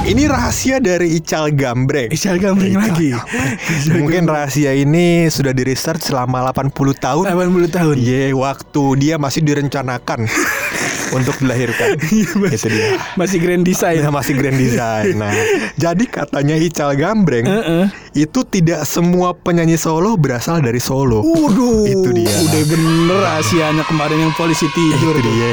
Ini 0.05 0.29
rahasia 0.29 0.85
dari 0.85 1.17
Ical 1.17 1.49
Gambreng. 1.57 2.13
Ical 2.13 2.37
Gambreng 2.37 2.77
lagi. 2.77 3.17
Mungkin 3.97 4.29
rahasia 4.29 4.77
ini 4.77 5.33
sudah 5.33 5.57
di 5.57 5.65
research 5.65 6.13
selama 6.13 6.45
80 6.53 6.77
tahun. 7.01 7.25
80 7.25 7.73
tahun. 7.73 7.97
Iya, 7.97 8.37
waktu 8.37 8.85
dia 9.01 9.17
masih 9.17 9.41
direncanakan 9.41 10.29
untuk 11.15 11.39
dilahirkan. 11.39 11.95
Itu 12.11 12.43
dia. 12.67 12.99
Masih 13.15 13.39
grand 13.39 13.63
design. 13.63 14.03
Ya, 14.03 14.11
masih 14.11 14.35
grand 14.35 14.59
design. 14.59 15.15
Nah, 15.15 15.31
jadi 15.79 16.05
katanya 16.05 16.59
Ical 16.59 16.99
Gambreng 16.99 17.47
Heeh. 17.47 17.87
itu 18.15 18.43
tidak 18.47 18.83
semua 18.85 19.35
penyanyi 19.35 19.79
solo 19.79 20.15
berasal 20.15 20.59
dari 20.59 20.79
Solo. 20.79 21.23
Waduh, 21.23 21.87
Itu 21.87 22.11
dia. 22.11 22.31
Udah 22.31 22.63
bener 22.67 23.19
rahasianya 23.23 23.83
kemarin 23.87 24.29
yang 24.29 24.33
polisi 24.35 24.67
tidur. 24.71 25.15
Itu 25.15 25.23
dia. 25.25 25.53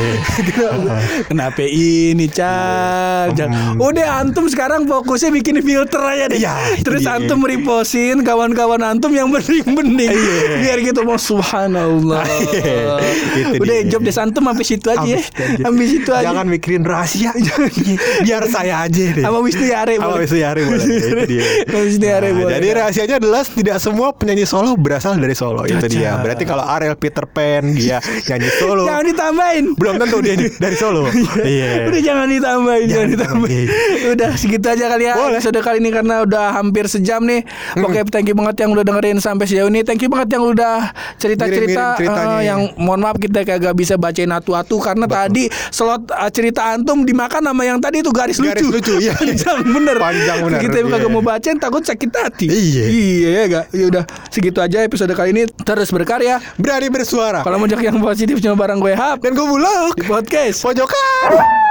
Kenapa, 1.30 1.62
ini 1.62 2.26
Cal? 2.28 3.34
Hmm. 3.34 3.78
Udah 3.78 4.22
antum 4.22 4.46
sekarang 4.50 4.86
fokusnya 4.86 5.30
bikin 5.32 5.62
filter 5.62 6.02
aja 6.02 6.26
deh. 6.30 6.38
Iya, 6.42 6.54
itu 6.78 6.86
Terus 6.86 7.04
dia. 7.06 7.18
antum 7.18 7.40
reposin 7.42 8.22
kawan-kawan 8.22 8.82
antum 8.82 9.12
yang 9.12 9.30
bening-bening. 9.30 10.10
Iya. 10.10 10.58
Biar 10.62 10.78
gitu 10.82 11.02
mau 11.02 11.18
subhanallah. 11.18 12.26
Iya, 12.52 12.98
Udah 13.58 13.78
dia. 13.82 13.90
job 13.90 14.02
des 14.02 14.18
antum 14.18 14.44
sampai 14.44 14.66
situ 14.66 14.88
aja 14.90 15.06
ya. 15.06 15.22
Aja. 15.52 15.64
Sampai 15.68 15.86
situ 15.88 16.12
aja. 16.12 16.26
Jangan 16.32 16.46
mikirin 16.48 16.84
rahasia. 16.88 17.32
Biar 18.26 18.44
saya 18.48 18.88
aja 18.88 19.04
deh. 19.12 19.24
Sama 19.24 19.40
Wisnu 19.44 19.66
Yare 19.68 19.94
Sama 20.00 20.08
boleh. 20.16 20.24
Wisnu 20.24 20.40
Yare 20.40 20.62
boleh. 20.64 20.86
Itu 21.12 21.26
dia. 21.28 21.44
Sama 21.68 21.82
Wisnu 21.84 22.08
Yare 22.08 22.28
Nah, 22.32 22.38
boleh. 22.40 22.54
Jadi 22.56 22.68
rahasianya 22.72 23.16
adalah 23.20 23.42
tidak 23.44 23.78
semua 23.84 24.08
penyanyi 24.16 24.46
solo 24.48 24.72
berasal 24.80 25.20
dari 25.20 25.36
Solo. 25.36 25.68
Itu 25.68 25.86
dia. 25.92 26.16
Berarti 26.22 26.44
kalau 26.48 26.64
Ariel 26.64 26.96
Peter 26.96 27.26
Pan 27.28 27.76
dia 27.76 28.00
nyanyi 28.30 28.50
solo. 28.56 28.88
Jangan 28.88 29.06
ditambahin. 29.10 29.66
Belum 29.76 29.96
tentu 30.00 30.18
dia 30.24 30.36
dari 30.58 30.76
Solo. 30.78 31.04
Iya. 31.42 31.90
Udah 31.90 32.02
jangan 32.06 32.28
ditambahin, 32.30 32.86
jangan, 32.86 32.92
Jangan 32.92 33.10
ditambahin. 33.18 33.68
Udah 34.14 34.30
segitu 34.38 34.68
aja 34.70 34.86
kali 34.94 35.04
ya 35.10 35.14
Boleh. 35.18 35.40
episode 35.42 35.60
kali 35.60 35.78
ini 35.82 35.90
karena 35.90 36.16
udah 36.24 36.46
hampir 36.54 36.86
sejam 36.86 37.26
nih. 37.26 37.42
Oke, 37.82 38.06
thank 38.14 38.30
you 38.30 38.36
banget 38.38 38.62
yang 38.62 38.72
udah 38.78 38.86
dengerin 38.86 39.18
sampai 39.18 39.46
sejauh 39.50 39.68
ini. 39.74 39.82
Thank 39.82 40.06
you 40.06 40.10
banget 40.12 40.38
yang 40.38 40.44
udah 40.46 40.94
cerita-cerita 41.18 41.98
eh, 41.98 42.42
yang 42.46 42.78
mohon 42.78 43.02
maaf 43.02 43.18
kita 43.18 43.42
kagak 43.42 43.74
bisa 43.74 43.98
bacain 43.98 44.30
atu-atu 44.30 44.78
karena 44.80 45.06
tadi 45.10 45.41
slot 45.72 46.12
eh, 46.12 46.30
cerita 46.30 46.76
antum 46.76 47.08
dimakan 47.08 47.42
sama 47.48 47.64
yang 47.64 47.80
tadi 47.80 48.04
itu 48.04 48.12
garis, 48.12 48.38
Garis 48.38 48.62
lucu. 48.62 48.78
lucu, 48.78 48.94
iya. 49.00 49.16
Panjang 49.22 49.58
bener. 49.64 49.98
Panjang 49.98 50.38
bener, 50.44 50.60
Kita 50.60 50.78
iya. 50.82 50.92
kagak 50.92 51.10
mau 51.10 51.24
bacain 51.24 51.58
takut 51.58 51.82
sakit 51.82 52.10
hati. 52.12 52.48
Iya. 52.52 52.84
Iya 52.86 53.30
ya 53.30 53.44
gak? 53.48 53.66
Ya 53.72 53.86
udah 53.88 54.04
segitu 54.28 54.60
aja 54.60 54.78
episode 54.84 55.14
kali 55.16 55.32
ini 55.32 55.44
terus 55.64 55.90
berkarya. 55.90 56.44
Berani 56.60 56.92
bersuara. 56.92 57.42
Kalau 57.42 57.58
mau 57.58 57.70
yang 57.72 57.98
positif 58.04 58.38
cuma 58.44 58.60
barang 58.60 58.78
gue 58.78 58.94
hap 58.94 59.18
Dan 59.24 59.34
gue 59.34 59.48
bulog. 59.48 59.96
di 59.96 60.04
podcast. 60.04 60.62
Pojokan. 60.62 61.71